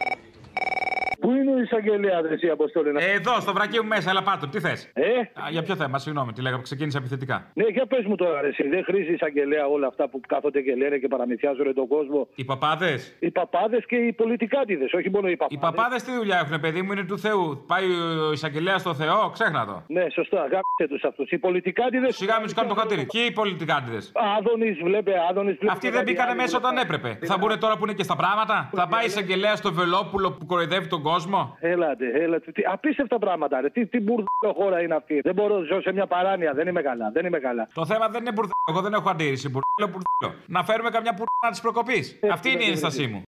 Πού 1.58 1.64
είναι 1.64 1.70
ο 1.74 1.78
εισαγγελέα, 1.80 2.32
εσύ 2.34 2.48
Αποστόλη. 2.50 2.92
να- 2.92 3.04
Ε, 3.04 3.12
Εδώ, 3.12 3.40
στο 3.40 3.54
βρακί 3.54 3.78
μου 3.82 3.88
μέσα, 3.88 4.10
έλα 4.10 4.24
πάτω, 4.24 4.48
τι 4.48 4.60
θες; 4.60 4.90
Ε; 4.94 5.04
για 5.52 5.64
ποιο 5.64 5.76
θέμα, 5.76 6.00
συγγνώμη, 6.00 6.32
τι 6.34 6.42
λέγαμε, 6.42 6.62
ξεκίνησα 6.64 6.98
επιθετικά. 6.98 7.38
Ναι, 7.54 7.66
για 7.68 7.86
πες 7.86 8.06
μου 8.06 8.16
τώρα, 8.16 8.42
ρε, 8.42 8.48
εσύ. 8.48 8.68
Δεν 8.68 8.84
χρήζει 8.84 9.14
εισαγγελέα 9.14 9.66
όλα 9.68 9.88
αυτά 9.88 10.10
που 10.10 10.22
κάθονται 10.28 10.62
και 10.62 10.76
λένε 10.76 10.98
και 10.98 11.08
παραμυθιάζουν 11.08 11.74
τον 11.74 11.88
κόσμο; 11.88 12.28
Οι 12.36 12.46
παπάδες; 12.46 13.16
Οι 13.20 13.32
παπάδες 13.32 13.86
και 13.86 13.96
οι 13.96 14.14
πολιτικάτιδες, 14.14 14.94
όχι 14.94 15.10
μόνο 15.10 15.28
οι 15.28 15.36
παπάδες. 15.38 15.58
Οι 15.58 15.62
παπάδες 15.62 16.04
τι 16.04 16.12
δουλειά 16.12 16.38
έχουν, 16.44 16.60
παιδί 16.60 16.82
μου, 16.82 16.92
είναι 16.92 17.04
του 17.04 17.20
Θεού. 17.20 17.64
Πάει 17.68 17.86
ο 18.28 18.32
εισαγγελέας 18.32 18.82
στο 18.82 18.94
Θεό, 18.94 19.30
ξέχνα 19.34 19.66
το. 19.66 19.84
Ναι, 19.88 20.06
σωστά, 20.14 20.38
γάμισε 20.38 20.86
τους 20.90 21.04
αυτούς. 21.04 21.32
Οι 21.32 21.38
πολιτικάτιδε. 21.38 22.12
Σιγά 22.12 22.36
μην 22.36 22.44
τους 22.44 22.54
κάνουν 22.54 22.74
το 22.76 22.80
χατήρι. 22.80 23.06
Και 23.06 23.20
οι 23.20 23.32
πολιτικάτιδες; 23.32 24.12
Άδωνης, 24.38 24.78
βλέπε, 24.84 25.12
Άδωνης. 25.30 25.58
Αυτοί 25.70 25.90
δεν 25.90 26.04
μπήκανε 26.04 26.34
μέσα 26.36 26.58
όταν 26.58 26.78
έπρεπε. 26.78 27.20
Θα 27.22 27.38
μπουν 27.38 27.60
τώρα 27.60 27.78
που 27.78 27.84
είναι 27.86 27.94
και 27.94 28.04
στα 28.04 28.16
πράγματα. 28.16 28.70
Θα 28.76 28.88
πάει 28.88 29.06
εισαγγελέας 29.06 29.58
στο 29.58 29.74
Βελόπουλο 29.74 30.32
που 30.32 30.46
κοροϊδεύει 30.46 30.88
τον 30.88 31.02
κόσμο; 31.02 31.47
Έλατε, 31.60 32.06
έλατε. 32.24 32.52
Τι, 32.52 32.62
απίστευτα 32.66 33.18
πράγματα, 33.20 33.62
ρε. 33.62 33.70
Τι, 33.70 33.86
τι 33.86 34.00
μπουρδέλο 34.00 34.54
χώρα 34.56 34.82
είναι 34.82 34.96
αυτή. 34.96 35.22
Δεν 35.22 35.34
μπορώ 35.34 35.58
να 35.58 35.66
ζω 35.66 35.82
σε 35.82 35.92
μια 35.92 36.08
παράνοια. 36.08 36.54
Δεν 36.54 36.68
είμαι 36.68 36.82
καλά. 36.82 37.12
Δεν 37.12 37.26
είμαι 37.26 37.40
καλά. 37.40 37.68
Το 37.74 37.86
θέμα 37.86 38.10
δεν 38.10 38.22
είναι 38.22 38.32
μπουρδέλο. 38.32 38.64
Εγώ 38.70 38.82
δεν 38.82 38.94
έχω 38.94 39.10
αντίρρηση. 39.10 39.48
Μπουρδέλο, 39.50 39.88
μπουρδέλο. 39.92 40.44
Να 40.48 40.64
φέρουμε 40.64 40.90
καμιά 40.90 41.12
μπουρδέλα 41.12 41.50
της 41.54 41.62
προκοπής. 41.62 42.20
Αυτή 42.32 42.52
είναι 42.52 42.64
η 42.64 42.70
ένστασή 42.70 43.08
μου. 43.08 43.22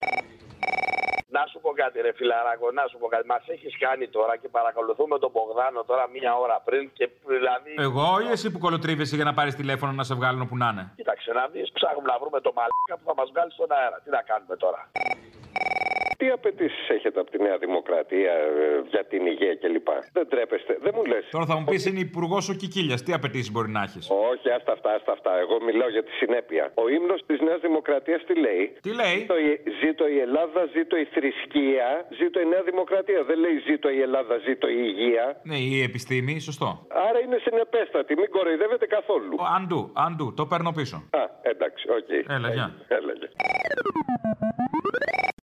Να 1.38 1.44
σου 1.52 1.60
πω 1.64 1.70
κάτι, 1.82 2.02
ρε 2.06 2.12
φιλαράκο, 2.20 2.72
να 2.80 2.84
σου 2.90 2.98
πω 3.02 3.08
κάτι. 3.14 3.26
Μας 3.34 3.44
έχεις 3.56 3.74
κάνει 3.86 4.06
τώρα 4.08 4.34
και 4.42 4.50
παρακολουθούμε 4.58 5.16
τον 5.24 5.32
Μπογδάνο 5.34 5.80
τώρα 5.84 6.06
μία 6.16 6.34
ώρα 6.44 6.58
πριν 6.68 6.84
και 6.98 7.06
δηλαδή. 7.34 7.72
Εγώ 7.88 8.08
ή 8.26 8.28
εσύ 8.36 8.48
που 8.52 8.60
κολοτρίβεσαι 8.66 9.16
για 9.16 9.28
να 9.30 9.34
πάρεις 9.34 9.56
τηλέφωνο 9.56 9.92
να 9.92 10.04
σε 10.10 10.14
βγάλουν 10.20 10.42
όπου 10.42 10.58
να 10.58 10.68
είναι; 10.72 10.84
Κοίταξε 10.96 11.32
να 11.40 11.48
δεις, 11.54 11.68
ψάχνουμε 11.78 12.08
να 12.14 12.18
βρούμε 12.22 12.40
το 12.48 12.52
μαλάκα 12.58 12.96
που 13.00 13.06
θα 13.10 13.14
μας 13.20 13.28
βγάλει 13.34 13.52
στον 13.58 13.70
αέρα. 13.78 13.98
Τι 14.04 14.10
να 14.18 14.22
κάνουμε 14.30 14.56
τώρα; 14.64 14.82
Τι 16.20 16.28
απαιτήσεις 16.38 16.86
έχετε 16.90 17.20
από 17.20 17.30
τη 17.32 17.40
Νέα 17.48 17.58
Δημοκρατία 17.58 18.34
ε, 18.34 18.82
για 18.94 19.04
την 19.12 19.22
υγεία 19.26 19.56
κλπ; 19.62 19.90
Δεν 20.18 20.26
τρέπεστε, 20.32 20.74
δεν 20.86 20.94
μου 20.96 21.04
λες. 21.12 21.24
Τώρα 21.32 21.46
θα 21.46 21.56
μου 21.58 21.66
πεις 21.70 21.86
είναι 21.86 22.00
υπουργός 22.00 22.50
ο 22.50 22.54
Κικίλιας. 22.62 23.04
Τι 23.04 23.12
απαιτήσεις 23.14 23.52
μπορεί 23.52 23.70
να 23.78 23.82
έχεις; 23.88 24.04
Όχι, 24.32 24.48
άστα 24.58 24.72
αυτά, 24.78 24.90
άστα 24.98 25.12
αυτά. 25.18 25.32
Εγώ 25.44 25.56
μιλάω 25.68 25.90
για 25.90 26.04
τη 26.04 26.12
συνέπεια. 26.22 26.64
Ο 26.84 26.90
ύμνος 26.98 27.20
της 27.26 27.40
Νέας 27.48 27.60
Δημοκρατίας 27.68 28.20
τι 28.28 28.36
λέει; 28.46 28.64
Τι 28.82 28.92
λέει; 29.02 29.18
Ζήτω 29.20 29.38
η, 29.48 29.50
ζήτω 29.82 30.08
η 30.08 30.18
Ελλάδα, 30.20 30.62
ζήτω 30.76 30.96
η 31.04 31.06
θρησκεία, 31.16 31.90
ζήτω 32.20 32.38
η 32.40 32.48
Νέα 32.54 32.64
Δημοκρατία. 32.72 33.24
Δεν 33.30 33.38
λέει 33.40 33.56
ζήτω 33.70 33.90
η 33.90 34.02
Ελλάδα, 34.08 34.38
ζήτω 34.48 34.68
η 34.68 34.82
υγεία. 34.92 35.26
Ναι, 35.44 35.58
η 35.58 35.82
επιστήμη, 35.90 36.40
σωστό. 36.40 36.70
Άρα 37.08 37.20
είναι 37.26 37.38
συνεπέστατη, 37.46 38.12
μην 38.22 38.30
κοροϊδεύετε 38.36 38.86
καθόλου. 38.86 39.36
Αντού, 39.58 39.82
αντού, 40.08 40.34
το 40.40 40.46
παίρνω 40.46 40.72
πίσω. 40.72 40.96
Α, 41.22 41.24
εντάξει, 41.42 41.84
οκ. 41.98 42.10
Έλα, 42.36 42.50
γεια. 42.54 42.68
Έλα, 42.88 43.14
γεια. 43.20 43.30